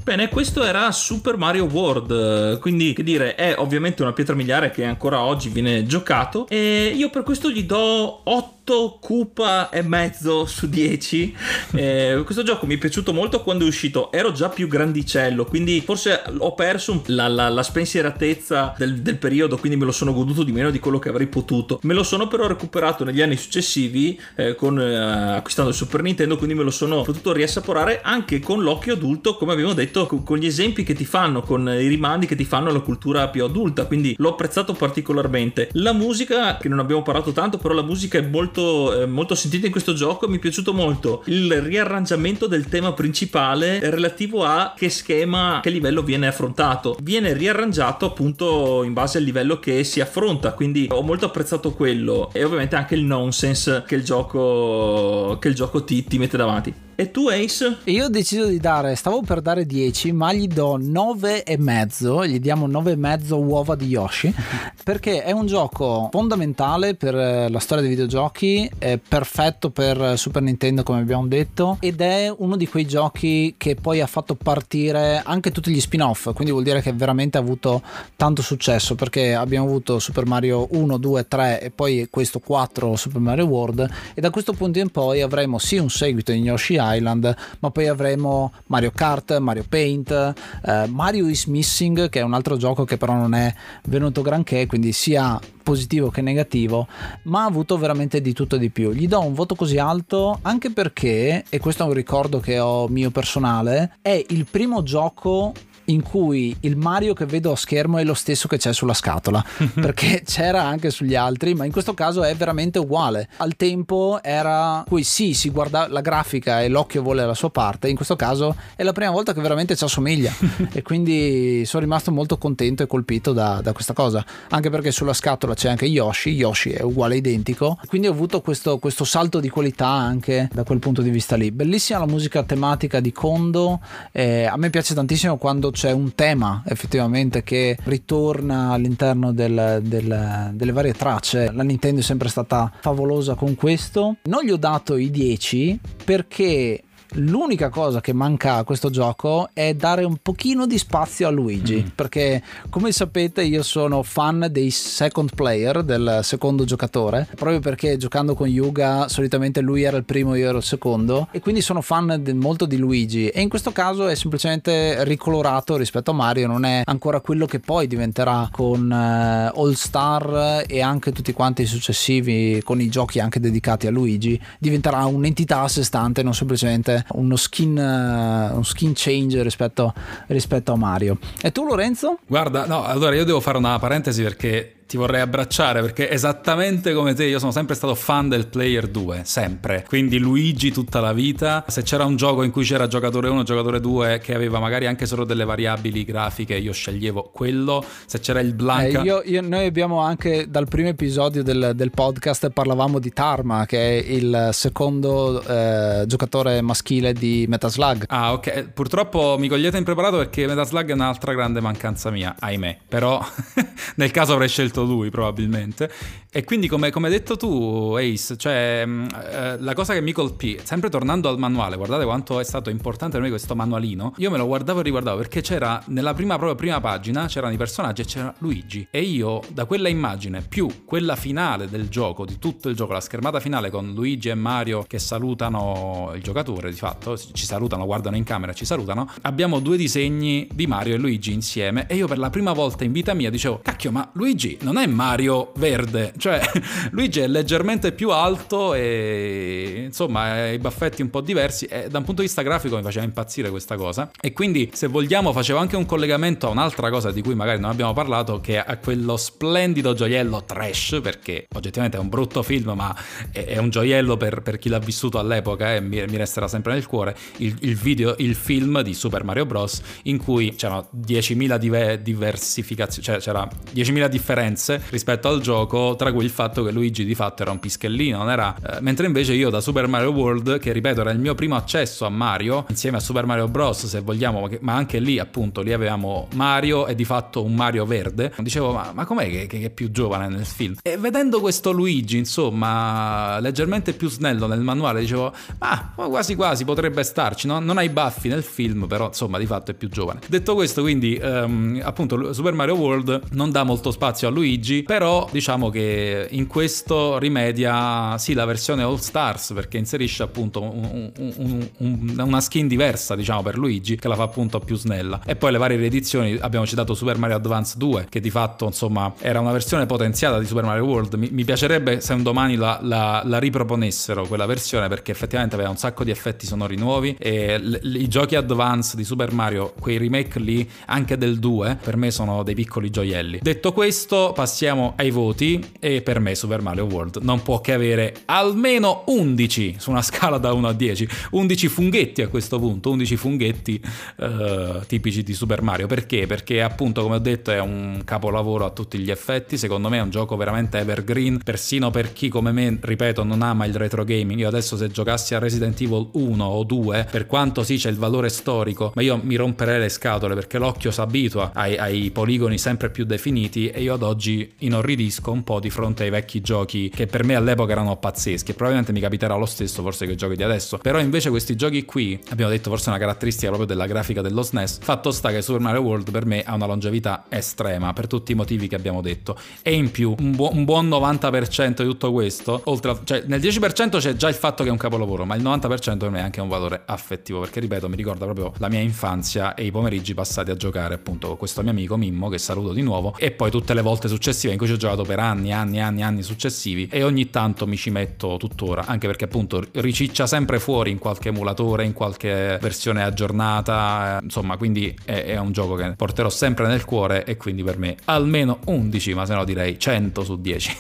Bene, 0.06 0.30
questo 0.30 0.64
era 0.64 0.92
Super 0.92 1.36
Mario 1.36 1.64
World, 1.66 2.60
quindi 2.60 2.94
che 2.94 3.02
dire, 3.02 3.34
è 3.34 3.56
ovviamente 3.58 4.04
una 4.04 4.14
pietra 4.14 4.36
miliare 4.36 4.70
che 4.70 4.86
ancora 4.86 5.22
oggi 5.22 5.50
viene 5.50 5.84
giocato 5.88 6.48
e 6.48 6.94
io 6.96 7.10
per 7.10 7.24
questo 7.24 7.50
gli 7.50 7.64
do 7.64 8.22
8 8.24 8.55
8 8.66 8.98
Koopa 9.00 9.70
e 9.70 9.84
mezzo 9.84 10.48
su 10.48 10.68
10. 10.68 11.36
Eh, 11.76 12.22
questo 12.26 12.42
gioco 12.42 12.66
mi 12.66 12.74
è 12.74 12.78
piaciuto 12.80 13.14
molto 13.14 13.44
quando 13.44 13.64
è 13.64 13.68
uscito. 13.68 14.12
Ero 14.12 14.32
già 14.32 14.50
più 14.50 14.68
grandicello, 14.68 15.46
quindi 15.46 15.82
forse 15.82 16.24
ho 16.36 16.56
perso 16.56 17.04
la, 17.08 17.28
la, 17.28 17.48
la 17.50 17.62
spensieratezza 17.62 18.74
del, 18.76 19.02
del, 19.02 19.18
periodo, 19.18 19.58
quindi 19.58 19.78
me 19.78 19.86
lo 19.86 19.92
sono 19.92 20.14
goduto 20.14 20.42
di 20.42 20.52
meno 20.52 20.72
di 20.72 20.80
quello 20.80 20.98
che 20.98 21.10
avrei 21.10 21.28
potuto. 21.28 21.80
Me 21.84 21.94
lo 21.94 22.02
sono 22.02 22.28
però 22.28 22.48
recuperato 22.48 23.04
negli 23.04 23.22
anni 23.22 23.38
successivi 23.38 24.20
eh, 24.36 24.56
con, 24.56 24.80
eh, 24.82 25.36
acquistando 25.36 25.70
il 25.70 25.78
Super 25.78 26.02
Nintendo, 26.02 26.36
quindi 26.36 26.56
me 26.56 26.64
lo 26.64 26.72
sono 26.72 27.04
potuto 27.04 27.34
riassaporare 27.34 28.02
anche 28.02 28.40
con 28.40 28.64
l'occhio 28.64 28.94
adulto, 28.94 29.38
come 29.38 29.52
abbiamo 29.54 29.74
detto, 29.74 30.08
con, 30.08 30.24
con 30.24 30.40
gli 30.40 30.48
esempi 30.48 30.82
che 30.82 30.96
ti 30.96 31.06
fanno, 31.06 31.42
con 31.42 31.68
i 31.68 31.88
rimandi 31.88 32.26
che 32.26 32.36
ti 32.36 32.46
fanno 32.46 32.70
alla 32.70 32.80
cultura 32.80 33.28
più 33.28 33.44
adulta. 33.44 33.86
Quindi 33.86 34.16
l'ho 34.18 34.30
apprezzato 34.30 34.74
particolarmente. 34.74 35.70
La 35.74 35.94
musica, 35.94 36.58
che 36.58 36.68
non 36.68 36.80
abbiamo 36.80 37.04
parlato 37.04 37.32
tanto, 37.32 37.60
però 37.60 37.76
la 37.76 37.84
musica 37.84 38.18
è 38.18 38.22
molto 38.22 38.54
molto, 38.56 39.02
eh, 39.02 39.06
molto 39.06 39.36
sentito 39.36 39.66
in 39.66 39.72
questo 39.72 39.94
gioco. 39.94 40.28
Mi 40.28 40.38
è 40.38 40.40
piaciuto 40.40 40.74
molto 40.74 41.24
il 41.26 41.62
riarrangiamento 41.62 42.48
del 42.48 42.68
tema 42.68 42.94
principale 42.94 43.80
relativo 43.90 44.44
a 44.44 44.74
che 44.76 44.90
schema, 44.90 45.60
che 45.62 45.70
livello 45.70 46.02
viene 46.02 46.28
affrontato. 46.28 46.98
Viene 47.02 47.34
riarrangiato 47.34 48.06
appunto 48.06 48.84
in 48.84 48.94
base 48.94 49.18
al 49.18 49.24
livello 49.24 49.60
che 49.60 49.84
si 49.84 50.00
affronta. 50.00 50.54
Quindi 50.54 50.88
ho 50.90 51.02
molto 51.02 51.26
apprezzato 51.26 51.72
quello 51.74 52.30
e 52.32 52.44
ovviamente 52.44 52.76
anche 52.76 52.96
il 52.96 53.04
nonsense 53.04 53.84
che 53.86 53.96
il 53.96 54.04
gioco, 54.04 55.38
che 55.40 55.50
il 55.50 55.56
gioco 55.56 55.84
ti, 55.84 56.04
ti 56.06 56.18
mette 56.18 56.38
davanti. 56.38 56.85
E 56.98 57.12
tu 57.12 57.28
Ace? 57.28 57.80
Io 57.86 58.06
ho 58.06 58.10
deciso 58.10 58.46
di 58.46 58.58
dare, 58.58 58.96
stavo 58.96 59.20
per 59.20 59.42
dare 59.42 59.66
10, 59.66 60.14
ma 60.14 60.32
gli 60.32 60.48
do 60.48 60.78
9 60.80 61.44
e 61.44 61.58
mezzo, 61.58 62.26
gli 62.26 62.40
diamo 62.40 62.68
9 62.68 62.92
e 62.92 62.96
mezzo 62.96 63.38
uova 63.38 63.76
di 63.76 63.88
Yoshi, 63.88 64.34
perché 64.82 65.22
è 65.22 65.32
un 65.32 65.46
gioco 65.46 66.08
fondamentale 66.10 66.96
per 66.96 67.14
eh, 67.14 67.50
la 67.50 67.60
storia 67.60 67.84
dei 67.84 67.92
videogiochi, 67.92 68.72
è 68.78 68.98
perfetto 68.98 69.72
per 69.72 70.18
Super 70.18 70.42
Nintendo 70.42 70.84
come 70.84 71.02
abbiamo 71.02 71.28
detto, 71.28 71.76
ed 71.82 72.00
è 72.00 72.34
uno 72.38 72.56
di 72.56 72.66
quei 72.66 72.86
giochi 72.86 73.56
che 73.58 73.76
poi 73.76 74.00
ha 74.00 74.08
fatto 74.08 74.36
partire 74.36 75.22
anche 75.22 75.52
tutti 75.52 75.72
gli 75.72 75.82
spin-off, 75.82 76.32
quindi 76.32 76.52
vuol 76.52 76.64
dire 76.64 76.82
che 76.82 76.94
veramente 76.94 77.38
ha 77.38 77.42
avuto 77.42 77.82
tanto 78.16 78.42
successo, 78.42 78.96
perché 78.96 79.36
abbiamo 79.36 79.66
avuto 79.68 80.00
Super 80.00 80.26
Mario 80.26 80.66
1, 80.72 80.96
2, 80.96 81.28
3 81.28 81.62
e 81.62 81.72
poi 81.72 82.08
questo 82.10 82.40
4 82.40 82.96
Super 82.96 83.20
Mario 83.20 83.48
World, 83.48 83.86
e 84.14 84.22
da 84.22 84.30
questo 84.30 84.54
punto 84.54 84.80
in 84.80 84.92
poi 84.92 85.22
avremo 85.22 85.58
sì 85.58 85.76
un 85.76 85.90
seguito 85.90 86.32
in 86.32 86.46
Yoshi 86.46 86.84
Island, 86.94 87.36
ma 87.60 87.72
poi 87.72 87.88
avremo 87.88 88.52
Mario 88.68 88.92
Kart, 88.94 89.38
Mario 89.38 89.66
Paint, 89.68 90.34
eh, 90.66 90.88
Mario 90.88 91.28
is 91.28 91.46
Missing, 91.46 92.10
che 92.10 92.20
è 92.20 92.24
un 92.24 92.34
altro 92.34 92.58
gioco 92.58 92.84
che 92.84 92.98
però 92.98 93.14
non 93.14 93.34
è 93.34 93.54
venuto 93.86 94.22
granché, 94.22 94.66
quindi 94.66 94.92
sia 94.92 95.40
positivo 95.64 96.10
che 96.10 96.22
negativo, 96.22 96.88
ma 97.24 97.42
ha 97.42 97.46
avuto 97.46 97.78
veramente 97.78 98.22
di 98.22 98.34
tutto 98.34 98.56
e 98.56 98.60
di 98.60 98.70
più. 98.70 98.92
Gli 98.92 99.08
do 99.08 99.20
un 99.22 99.34
voto 99.34 99.56
così 99.56 99.78
alto 99.78 100.38
anche 100.44 100.72
perché, 100.72 101.44
e 101.50 101.60
questo 101.60 101.84
è 101.84 101.88
un 101.88 101.94
ricordo 101.94 102.40
che 102.40 102.60
ho 102.60 102.88
mio 102.88 103.10
personale, 103.10 103.98
è 104.02 104.24
il 104.30 104.46
primo 104.46 104.84
gioco 104.84 105.54
in 105.86 106.02
cui 106.02 106.56
il 106.62 106.78
Mario 106.78 107.14
che 107.14 107.26
vedo 107.26 107.52
a 107.52 107.56
schermo 107.56 107.98
è 107.98 108.04
lo 108.04 108.14
stesso 108.14 108.48
che 108.48 108.58
c'è 108.58 108.74
sulla 108.74 108.94
scatola, 108.94 109.44
perché 109.76 110.24
c'era 110.26 110.64
anche 110.64 110.90
sugli 110.90 111.16
altri, 111.16 111.54
ma 111.54 111.66
in 111.66 111.72
questo 111.72 111.94
caso 111.94 112.24
è 112.24 112.36
veramente 112.36 112.80
uguale. 112.80 113.28
Al 113.38 113.56
tempo 113.56 114.20
era 114.22 114.84
cui 114.88 115.04
sì, 115.04 115.34
si 115.34 115.50
guarda 115.50 115.88
la 115.88 116.02
grafica 116.02 116.62
e 116.62 116.70
l'occhio 116.70 117.02
vuole 117.02 117.26
la 117.26 117.34
sua 117.34 117.50
parte, 117.50 117.90
in 117.90 117.96
questo 117.96 118.16
caso 118.16 118.56
è 118.76 118.84
la 118.84 118.94
prima 118.94 119.12
volta 119.12 119.34
che 119.34 119.42
veramente 119.42 119.76
ci 119.76 119.84
assomiglia 119.84 120.34
e 120.72 120.82
quindi 120.82 121.64
sono 121.66 121.84
rimasto 121.84 122.12
molto 122.12 122.38
contento 122.38 122.84
e 122.84 122.88
colpito 122.88 123.34
da, 123.34 123.62
da, 123.62 123.74
questa 123.74 123.94
cosa, 123.94 124.26
anche 124.50 124.70
perché 124.70 124.92
sulla 124.92 125.14
scatola 125.14 125.54
c'è 125.54 125.70
anche 125.70 125.86
Yoshi, 125.86 126.32
Yoshi 126.32 126.72
è 126.72 126.82
uguale 126.82 127.18
identico, 127.18 127.78
quindi 127.88 128.08
ho 128.08 128.12
avuto 128.12 128.42
questo, 128.42 128.80
questo 128.80 129.04
salto 129.04 129.40
di 129.40 129.50
qualità 129.50 129.88
anche 129.88 130.50
da 130.52 130.64
quel 130.64 130.80
punto 130.80 131.02
di 131.02 131.10
vista 131.10 131.36
lì. 131.36 131.52
Bellissima 131.52 132.00
la 132.00 132.08
musica 132.08 132.44
tematica 132.44 133.00
di 133.00 133.12
Kondo, 133.12 133.80
eh, 134.12 134.46
a 134.46 134.58
me 134.58 134.70
piace 134.70 134.94
tantissimo 134.94 135.38
quando 135.38 135.72
c'è 135.76 135.92
un 135.92 136.16
tema 136.16 136.64
effettivamente 136.66 137.44
che 137.44 137.78
ritorna 137.84 138.72
all'interno 138.72 139.34
del, 139.34 139.82
del, 139.84 140.52
delle 140.54 140.72
varie 140.72 140.94
tracce. 140.94 141.52
La 141.52 141.64
Nintendo 141.64 142.00
è 142.00 142.04
sempre 142.04 142.30
stata 142.30 142.72
favolosa 142.80 143.36
con 143.36 143.56
questo. 143.56 144.16
Non 144.24 144.46
gli 144.46 144.52
ho 144.52 144.58
dato 144.58 144.96
i 144.96 145.12
10 145.12 145.80
perché 146.06 146.82
L'unica 147.18 147.70
cosa 147.70 148.02
che 148.02 148.12
manca 148.12 148.56
a 148.56 148.64
questo 148.66 148.90
gioco 148.90 149.48
è 149.54 149.74
dare 149.74 150.04
un 150.04 150.18
pochino 150.22 150.66
di 150.66 150.78
spazio 150.78 151.30
a 151.30 151.32
Luigi, 151.32 151.82
mm. 151.86 151.92
perché 151.96 152.44
come 152.70 152.92
sapete 152.92 153.42
io 153.42 153.64
sono 153.64 154.04
fan 154.04 154.50
dei 154.52 154.70
second 154.70 155.34
player, 155.34 155.84
del 155.84 156.20
secondo 156.24 156.66
giocatore, 156.66 157.26
proprio 157.36 157.62
perché 157.62 157.96
giocando 157.96 158.36
con 158.36 158.50
Yuga 158.50 159.08
solitamente 159.08 159.62
lui 159.62 159.84
era 159.84 159.96
il 159.96 160.04
primo, 160.04 160.36
io 160.36 160.50
ero 160.50 160.58
il 160.58 160.64
secondo, 160.64 161.30
e 161.32 161.40
quindi 161.40 161.62
sono 161.62 161.80
fan 161.80 162.20
de- 162.22 162.34
molto 162.34 162.66
di 162.66 162.76
Luigi. 162.76 163.30
E 163.30 163.40
in 163.40 163.48
questo 163.48 163.72
caso 163.72 164.08
è 164.08 164.16
semplicemente 164.16 165.02
ricolorato 165.06 165.78
rispetto 165.78 166.12
a 166.12 166.16
Mario, 166.16 166.48
non 166.48 166.66
è 166.66 166.82
ancora 166.84 167.22
quello 167.22 167.46
che 167.46 167.62
poi 167.62 167.88
diventerà 167.88 168.50
con 168.52 168.92
uh, 168.92 169.58
All 169.58 169.72
Star 169.72 170.66
e 170.68 170.82
anche 170.82 171.14
tutti 171.14 171.32
quanti 171.32 171.62
i 171.62 171.66
successivi, 171.66 172.62
con 172.62 172.82
i 172.82 172.90
giochi 172.90 173.22
anche 173.22 173.40
dedicati 173.40 173.88
a 173.88 173.92
Luigi, 173.92 174.38
diventerà 174.60 175.06
un'entità 175.06 175.62
a 175.62 175.70
sé 175.70 175.82
stante, 175.86 176.22
non 176.22 176.34
semplicemente 176.34 177.04
uno 177.14 177.36
skin, 177.36 177.78
uh, 177.78 178.54
uno 178.54 178.64
skin 178.64 178.94
change 178.96 179.42
rispetto, 179.44 179.94
rispetto 180.28 180.72
a 180.74 180.76
Mario. 180.76 181.18
E 181.42 181.52
tu 181.52 181.66
Lorenzo? 181.66 182.20
Guarda, 182.26 182.66
no, 182.66 182.84
allora 182.84 183.16
io 183.16 183.26
devo 183.26 183.40
fare 183.40 183.58
una 183.58 183.78
parentesi 183.80 184.22
perché 184.22 184.76
ti 184.88 184.98
vorrei 184.98 185.22
abbracciare 185.22 185.82
perché 185.82 186.10
esattamente 186.10 186.94
come 186.94 187.16
te 187.16 187.26
io 187.26 187.40
sono 187.40 187.52
sempre 187.52 187.74
stato 187.76 187.96
fan 187.96 188.30
del 188.30 188.48
Player 188.48 188.88
2, 188.88 189.22
sempre. 189.24 189.84
Quindi 189.88 190.20
Luigi 190.20 190.72
tutta 190.72 191.00
la 191.00 191.12
vita. 191.12 191.66
Se 191.68 191.82
c'era 191.82 192.06
un 192.06 192.16
gioco 192.16 192.44
in 192.44 192.52
cui 192.52 192.64
c'era 192.64 192.88
giocatore 192.88 193.30
1 193.30 193.44
giocatore 193.44 193.80
2 193.80 194.20
che 194.20 194.36
aveva 194.36 194.60
magari 194.60 194.86
anche 194.86 195.08
solo 195.08 195.24
delle 195.24 195.44
variabili 195.44 196.04
grafiche, 196.04 196.56
io 196.56 196.72
sceglievo 196.72 197.32
quello. 197.34 197.84
Se 198.06 198.20
c'era 198.20 198.40
il 198.40 198.54
Blanca... 198.54 199.02
Eh, 199.02 199.04
io, 199.04 199.22
io, 199.26 199.42
noi 199.42 199.66
abbiamo 199.66 200.02
anche 200.02 200.46
dal 200.50 200.68
primo 200.68 200.90
episodio 200.90 201.42
del, 201.42 201.72
del, 201.76 201.90
podcast 201.90 202.50
parlavamo 202.50 203.00
di 203.00 203.12
Tarma 203.12 203.66
che 203.66 203.78
è 203.78 204.12
il 204.12 204.50
secondo 204.52 205.42
eh, 205.42 206.04
giocatore 206.06 206.62
maschile 206.62 207.14
di 207.14 207.46
Metaslug. 207.48 208.06
Ah 208.08 208.34
ok, 208.34 208.70
purtroppo 208.74 209.38
mi 209.40 209.48
cogliete 209.48 209.78
impreparato 209.78 210.18
perché 210.18 210.46
Metaslug 210.46 210.90
è 210.90 210.94
un'altra 210.94 211.34
grande 211.34 211.60
mancanza 211.60 212.12
mia, 212.12 212.36
ahimè. 212.38 212.78
Però 212.88 213.24
nel 213.96 214.12
caso 214.12 214.34
avrei 214.34 214.50
scelto 214.50 214.75
scelto 214.76 214.84
lui 214.84 215.10
probabilmente. 215.10 215.90
E 216.36 216.44
quindi 216.44 216.68
come, 216.68 216.92
come 216.92 217.08
hai 217.08 217.14
detto 217.14 217.38
tu 217.38 217.96
Ace, 217.98 218.36
cioè 218.36 218.84
mm, 218.86 219.06
eh, 219.32 219.58
la 219.58 219.74
cosa 219.74 219.94
che 219.94 220.02
mi 220.02 220.12
colpì, 220.12 220.60
sempre 220.62 220.90
tornando 220.90 221.30
al 221.30 221.38
manuale, 221.38 221.78
guardate 221.78 222.04
quanto 222.04 222.42
è 222.42 222.44
stato 222.44 222.70
importante 222.70 223.14
per 223.14 223.22
me 223.22 223.30
questo 223.30 223.56
manualino, 223.56 224.16
io 224.18 224.30
me 224.30 224.38
lo 224.38 224.46
guardavo 224.46 224.82
e 224.82 224.84
riguardavo 224.84 225.16
perché 225.16 225.40
c'era 225.40 225.82
nella 225.86 226.14
prima, 226.14 226.36
proprio 226.36 226.56
prima 226.56 226.82
pagina, 226.82 227.28
c'erano 227.28 227.54
i 227.54 227.56
personaggi 227.56 228.02
e 228.02 228.06
c'era 228.06 228.36
Luigi. 228.40 228.86
E 228.92 229.00
io 229.00 229.40
da 229.48 229.64
quella 229.64 229.88
immagine 229.88 230.42
più 230.42 230.84
quella 230.84 231.16
finale 231.16 231.70
del 231.70 231.88
gioco, 231.88 232.26
di 232.26 232.38
tutto 232.38 232.68
il 232.68 232.76
gioco, 232.76 232.92
la 232.92 233.00
schermata 233.00 233.40
finale 233.40 233.70
con 233.70 233.94
Luigi 233.94 234.28
e 234.28 234.36
Mario 234.36 234.84
che 234.86 235.00
salutano 235.00 236.12
il 236.16 236.22
giocatore 236.22 236.70
di 236.70 236.76
fatto, 236.76 237.18
ci 237.18 237.46
salutano, 237.46 237.86
guardano 237.86 238.18
in 238.18 238.26
camera 238.26 238.52
ci 238.52 238.66
salutano, 238.66 239.10
abbiamo 239.22 239.62
due 239.62 239.78
disegni 239.78 240.50
di 240.54 240.68
Mario 240.68 240.96
e 240.96 240.98
Luigi 240.98 241.32
insieme 241.32 241.88
e 241.88 241.96
io 241.96 242.08
per 242.08 242.18
la 242.18 242.30
prima 242.30 242.52
volta 242.52 242.84
in 242.84 242.92
vita 242.92 243.14
mia 243.14 243.30
dicevo, 243.30 243.62
cacchio 243.64 243.94
ma 243.94 244.10
Luigi 244.16 244.58
non 244.64 244.76
è 244.76 244.86
Mario 244.86 245.54
verde, 245.56 246.12
cioè 246.26 246.42
Luigi 246.90 247.20
è 247.20 247.28
leggermente 247.28 247.92
più 247.92 248.10
alto 248.10 248.74
e 248.74 249.84
insomma 249.86 250.32
ha 250.32 250.52
i 250.52 250.58
baffetti 250.58 251.04
un 251.04 251.12
po' 251.12 251.22
diversi 251.22 251.66
e 251.66 251.88
da 251.88 252.00
un 252.00 252.04
punto 252.04 252.22
di 252.22 252.28
vista 252.28 252.42
grafico 252.42 252.76
mi 252.76 252.82
faceva 252.82 253.06
impazzire 253.06 253.52
questa 253.52 253.76
cosa. 253.76 254.10
E 254.20 254.34
quindi 254.34 254.72
se 254.74 254.88
vogliamo 254.88 255.32
facevo 255.32 255.60
anche 255.60 255.76
un 255.76 255.86
collegamento 255.86 256.48
a 256.48 256.50
un'altra 256.50 256.90
cosa 256.90 257.12
di 257.12 257.22
cui 257.22 257.36
magari 257.36 257.60
non 257.60 257.70
abbiamo 257.70 257.94
parlato 257.94 258.42
che 258.42 258.56
è 258.56 258.64
a 258.66 258.78
quello 258.78 259.18
splendido 259.18 259.94
gioiello 259.94 260.44
trash 260.46 261.00
perché 261.04 261.46
oggettivamente 261.54 261.98
è 261.98 262.00
un 262.00 262.10
brutto 262.10 262.42
film 262.42 262.72
ma 262.72 262.96
è, 263.32 263.60
un 263.60 263.70
gioiello 263.70 264.18
per, 264.18 264.42
per 264.42 264.58
chi 264.58 264.70
l'ha 264.70 264.80
vissuto 264.80 265.20
all'epoca 265.20 265.76
e 265.76 265.80
mi, 265.80 266.04
mi 266.08 266.18
resterà 266.18 266.48
sempre 266.48 266.74
nel 266.74 266.88
cuore 266.88 267.16
il, 267.38 267.56
il, 267.60 267.76
video, 267.76 268.16
il 268.18 268.34
film 268.34 268.82
di 268.82 268.96
Super 268.96 269.24
Mario 269.24 269.46
Bros. 269.46 269.80
in 270.04 270.18
cui 270.18 270.56
c'erano 270.56 270.90
10.000 271.06 271.58
dive, 271.58 272.02
diversificazioni 272.02 273.06
cioè 273.06 273.18
c'era 273.20 273.48
10.000 273.76 274.08
differenze 274.08 274.82
rispetto 274.90 275.28
al 275.28 275.40
gioco, 275.40 275.96
tra 275.96 276.14
cui 276.16 276.26
il 276.26 276.32
fatto 276.32 276.64
che 276.64 276.72
Luigi 276.72 277.06
di 277.06 277.16
fatto 277.16 277.42
era 277.42 277.52
un 277.52 277.60
pischellino, 277.60 278.18
non 278.20 278.30
era... 278.30 278.56
Eh, 278.56 278.82
mentre 278.82 279.06
invece 279.06 279.34
io 279.34 279.50
da 279.50 279.62
Super 279.62 279.88
Mario 279.88 280.12
World, 280.12 280.60
che 280.60 280.72
ripeto 280.72 281.02
era 281.02 281.12
il 281.12 281.20
mio 281.20 281.36
primo 281.36 281.56
accesso 281.56 282.06
a 282.06 282.10
Mario, 282.10 282.66
insieme 282.70 282.98
a 282.98 283.00
Super 283.00 283.26
Mario 283.26 283.48
Bros, 283.48 283.86
se 283.86 284.00
vogliamo, 284.00 284.50
ma 284.62 284.74
anche 284.74 285.00
lì 285.00 285.20
appunto, 285.20 285.62
lì 285.62 285.74
avevamo 285.74 286.28
Mario 286.34 286.88
e 286.88 286.96
di 286.96 287.06
fatto 287.06 287.44
un 287.44 287.54
Mario 287.54 287.86
verde, 287.86 288.34
dicevo 288.40 288.72
ma, 288.72 288.92
ma 288.94 289.06
com'è 289.06 289.30
che, 289.30 289.48
che, 289.48 289.62
è 289.62 289.70
più 289.70 289.92
giovane 289.92 290.28
nel 290.28 290.46
film? 290.46 290.76
E 290.82 290.98
vedendo 290.98 291.40
questo 291.40 291.72
Luigi, 291.72 292.18
insomma, 292.18 293.40
leggermente 293.40 293.94
più 293.94 294.10
snello 294.10 294.48
nel 294.48 294.62
manuale, 294.62 295.02
dicevo 295.02 295.34
ah, 295.60 295.92
quasi 295.96 296.36
quasi 296.36 296.64
potrebbe 296.64 297.04
starci, 297.04 297.48
no? 297.48 297.60
non 297.60 297.78
hai 297.78 297.90
baffi 297.90 298.30
nel 298.30 298.44
film, 298.44 298.88
però 298.88 299.08
insomma 299.08 299.38
di 299.38 299.46
fatto 299.46 299.72
è 299.72 299.74
più 299.74 299.90
giovane. 299.90 300.22
Detto 300.28 300.54
questo, 300.54 300.82
quindi 300.82 301.20
um, 301.22 301.82
appunto 301.84 302.34
Super 302.34 302.54
Mario 302.54 302.76
World 302.76 303.22
non 303.32 303.52
dà 303.52 303.64
molto 303.64 303.92
spazio 303.92 304.28
a 304.28 304.32
Luigi, 304.32 304.84
però 304.84 305.28
diciamo 305.32 305.70
che 305.70 306.05
in 306.30 306.48
questo 306.48 307.18
rimedia 307.18 308.18
sì 308.18 308.34
la 308.34 308.46
versione 308.46 308.84
All 308.84 308.98
Stars 308.98 309.52
perché 309.54 309.78
inserisce 309.78 310.24
appunto 310.24 310.62
un, 310.62 311.12
un, 311.18 311.70
un, 311.78 312.16
una 312.18 312.42
skin 312.42 312.68
diversa 312.68 313.16
diciamo 313.16 313.42
per 313.42 313.58
Luigi 313.58 313.96
che 313.96 314.08
la 314.08 314.16
fa 314.16 314.24
appunto 314.24 314.60
più 314.60 314.76
snella. 314.76 315.22
E 315.26 315.36
poi 315.36 315.52
le 315.52 315.58
varie 315.58 315.78
riedizioni 315.78 316.38
abbiamo 316.40 316.66
citato 316.66 316.94
Super 316.94 317.18
Mario 317.18 317.38
Advance 317.38 317.78
2 317.78 318.08
che 318.10 318.20
di 318.20 318.30
fatto 318.30 318.66
insomma 318.66 319.14
era 319.20 319.40
una 319.40 319.52
versione 319.52 319.86
potenziata 319.86 320.40
di 320.40 320.46
Super 320.46 320.64
Mario 320.64 320.84
World. 320.86 321.14
Mi, 321.16 321.30
mi 321.32 321.44
piacerebbe 321.44 322.02
se 322.02 322.14
un 322.14 322.24
domani 322.24 322.56
la, 322.56 322.80
la, 322.82 323.22
la, 323.26 323.40
riproponessero 323.40 324.26
quella 324.28 324.46
versione 324.46 324.88
perché 324.88 325.12
effettivamente 325.12 325.56
aveva 325.56 325.70
un 325.70 325.78
sacco 325.78 326.04
di 326.04 326.12
effetti 326.12 326.46
sonori 326.46 326.76
nuovi 326.76 327.16
e 327.20 327.58
l, 327.58 327.80
i 327.96 328.08
giochi 328.08 328.36
Advance 328.36 328.96
di 328.96 329.04
Super 329.04 329.32
Mario 329.32 329.74
quei 329.80 329.98
remake 329.98 330.40
lì 330.40 330.68
anche 330.88 331.18
del 331.18 331.40
2 331.40 331.78
per 331.82 331.98
me 331.98 332.12
sono 332.12 332.44
dei 332.44 332.56
piccoli 332.56 332.90
gioielli. 332.90 333.40
Detto 333.42 333.74
questo 333.74 334.32
passiamo 334.34 334.94
ai 334.98 335.12
voti 335.12 335.64
e 335.86 336.02
per 336.02 336.20
me 336.20 336.34
Super 336.34 336.62
Mario 336.62 336.86
World 336.86 337.18
non 337.22 337.44
può 337.44 337.62
che 337.62 337.72
avere 337.72 338.16
almeno 338.26 339.04
11 339.06 339.76
su 339.78 339.92
una 339.92 340.02
scala 340.02 340.40
da 340.40 340.52
1 340.52 340.70
a 340.70 340.74
10, 340.74 341.08
11 341.30 341.68
funghetti 341.68 342.24
a 342.24 342.28
questo 342.28 342.58
punto, 342.58 342.90
11 342.90 343.16
funghetti 343.16 343.80
uh, 344.16 344.84
tipici 344.88 345.22
di 345.22 345.36
Super 345.36 345.62
Mario. 345.62 345.86
Perché? 345.86 346.26
Perché 346.26 346.64
appunto 346.64 347.04
come 347.04 347.18
ho 347.18 347.20
detto 347.20 347.52
è 347.52 347.60
un 347.60 348.02
capolavoro 348.04 348.66
a 348.66 348.72
tutti 348.72 348.98
gli 348.98 349.12
effetti, 349.12 349.60
secondo 349.60 349.88
me 349.90 350.00
è 350.00 350.02
un 350.02 350.10
gioco 350.10 350.36
veramente 350.36 350.80
evergreen, 350.80 351.40
persino 351.44 351.92
per 351.92 352.14
chi 352.14 352.30
come 352.30 352.52
me, 352.52 352.80
ripeto, 352.82 353.24
non 353.24 353.44
ama 353.44 353.66
il 353.66 353.76
retro 353.76 354.04
gaming. 354.04 354.40
Io 354.40 354.48
adesso 354.48 354.78
se 354.78 354.90
giocassi 354.90 355.36
a 355.36 355.40
Resident 355.40 355.80
Evil 355.82 356.10
1 356.14 356.44
o 356.44 356.64
2, 356.64 357.10
per 357.12 357.28
quanto 357.28 357.62
sì 357.62 357.78
c'è 357.78 357.92
il 357.92 357.98
valore 357.98 358.30
storico, 358.30 358.92
ma 358.96 359.04
io 359.04 359.20
mi 359.22 359.36
romperei 359.36 359.80
le 359.80 359.90
scatole 359.90 360.34
perché 360.34 360.58
l'occhio 360.58 360.90
si 360.90 361.00
abitua 361.00 361.52
ai, 361.54 361.78
ai 361.78 362.10
poligoni 362.10 362.58
sempre 362.58 362.90
più 362.90 363.06
definiti 363.06 363.68
e 363.70 363.84
io 363.84 363.94
ad 363.94 364.02
oggi 364.02 364.52
inorridisco 364.58 365.32
un 365.32 365.44
po' 365.44 365.60
di 365.60 365.74
fronte 365.76 366.04
ai 366.04 366.10
vecchi 366.10 366.40
giochi 366.40 366.90
che 366.90 367.06
per 367.06 367.26
me 367.26 367.36
all'epoca 367.36 367.74
erano 367.74 367.98
pazzeschi 367.98 368.52
e 368.52 368.54
probabilmente 368.54 368.94
mi 368.94 369.02
capiterà 369.02 369.36
lo 369.36 369.46
stesso 369.46 369.82
forse 369.82 370.06
che 370.06 370.14
i 370.14 370.16
giochi 370.16 370.38
di 370.38 370.44
adesso. 370.44 370.78
Però 370.78 371.00
invece 371.02 371.30
questi 371.30 371.58
giochi 371.58 371.84
qui, 371.84 372.18
abbiamo 372.30 372.50
detto 372.50 372.70
forse 372.70 372.88
una 372.88 372.98
caratteristica 372.98 373.48
proprio 373.48 373.68
della 373.68 373.86
grafica 373.86 374.22
dello 374.22 374.42
SNES, 374.42 374.80
fatto 374.82 375.12
sta 375.12 375.32
che 375.32 375.42
Super 375.42 375.60
Mario 375.60 375.82
World 375.82 376.12
per 376.12 376.26
me 376.26 376.44
ha 376.44 376.54
una 376.56 376.66
longevità 376.66 377.26
estrema 377.28 377.92
per 377.92 378.08
tutti 378.08 378.32
i 378.32 378.36
motivi 378.36 378.70
che 378.70 378.76
abbiamo 378.76 379.02
detto. 379.02 379.38
E 379.62 379.74
in 379.74 379.92
più, 379.92 380.16
un, 380.18 380.34
bu- 380.34 380.52
un 380.54 380.64
buon 380.64 380.88
90% 380.88 381.68
di 381.82 381.84
tutto 381.84 382.14
questo, 382.14 382.62
oltre 382.66 382.92
a, 382.92 383.00
cioè 383.04 383.24
nel 383.26 383.42
10% 383.42 383.98
c'è 383.98 384.16
già 384.16 384.30
il 384.30 384.36
fatto 384.36 384.64
che 384.64 384.70
è 384.70 384.72
un 384.72 384.78
capolavoro, 384.78 385.26
ma 385.26 385.36
il 385.36 385.44
90% 385.44 385.98
per 385.98 386.10
me 386.10 386.20
è 386.20 386.22
anche 386.24 386.40
un 386.40 386.48
valore 386.48 386.84
affettivo, 386.86 387.42
perché 387.42 387.60
ripeto, 387.60 387.90
mi 387.90 387.98
ricorda 387.98 388.24
proprio 388.24 388.54
la 388.60 388.70
mia 388.70 388.80
infanzia 388.80 389.56
e 389.56 389.66
i 389.66 389.72
pomeriggi 389.72 390.14
passati 390.14 390.52
a 390.52 390.56
giocare 390.56 390.94
appunto 390.94 391.28
con 391.28 391.38
questo 391.38 391.62
mio 391.64 391.72
amico 391.72 391.98
Mimmo, 391.98 392.30
che 392.30 392.38
saluto 392.38 392.72
di 392.72 392.82
nuovo, 392.82 393.14
e 393.18 393.32
poi 393.32 393.52
tutte 393.52 393.74
le 393.74 393.82
volte 393.82 394.08
successive 394.08 394.54
in 394.54 394.58
cui 394.58 394.68
ci 394.68 394.74
ho 394.74 394.78
giocato 394.78 395.04
per 395.04 395.20
anni, 395.20 395.52
anni, 395.52 395.65
anni, 395.74 396.04
anni 396.04 396.24
successivi 396.24 396.88
e 396.92 397.04
ogni 397.04 397.30
tanto 397.30 397.68
mi 397.68 397.78
ci 397.78 397.90
metto 397.90 398.38
tuttora, 398.38 398.86
anche 398.86 399.08
perché 399.08 399.26
appunto 399.26 399.64
riciccia 399.74 400.28
sempre 400.28 400.60
fuori 400.60 400.92
in 400.92 400.98
qualche 400.98 401.30
emulatore, 401.30 401.86
in 401.86 401.94
qualche 401.94 402.58
versione 402.62 403.04
aggiornata, 403.04 404.20
insomma, 404.22 404.58
quindi 404.58 404.96
è, 405.04 405.24
è 405.26 405.38
un 405.38 405.52
gioco 405.52 405.76
che 405.76 405.94
porterò 405.96 406.30
sempre 406.30 406.68
nel 406.68 406.86
cuore 406.86 407.26
e 407.26 407.38
quindi 407.38 407.64
per 407.64 407.78
me 407.78 407.96
almeno 408.06 408.60
11, 408.66 409.14
ma 409.14 409.26
se 409.26 409.34
no 409.34 409.44
direi 409.44 409.80
100 409.80 410.24
su 410.24 410.40
10. 410.40 410.78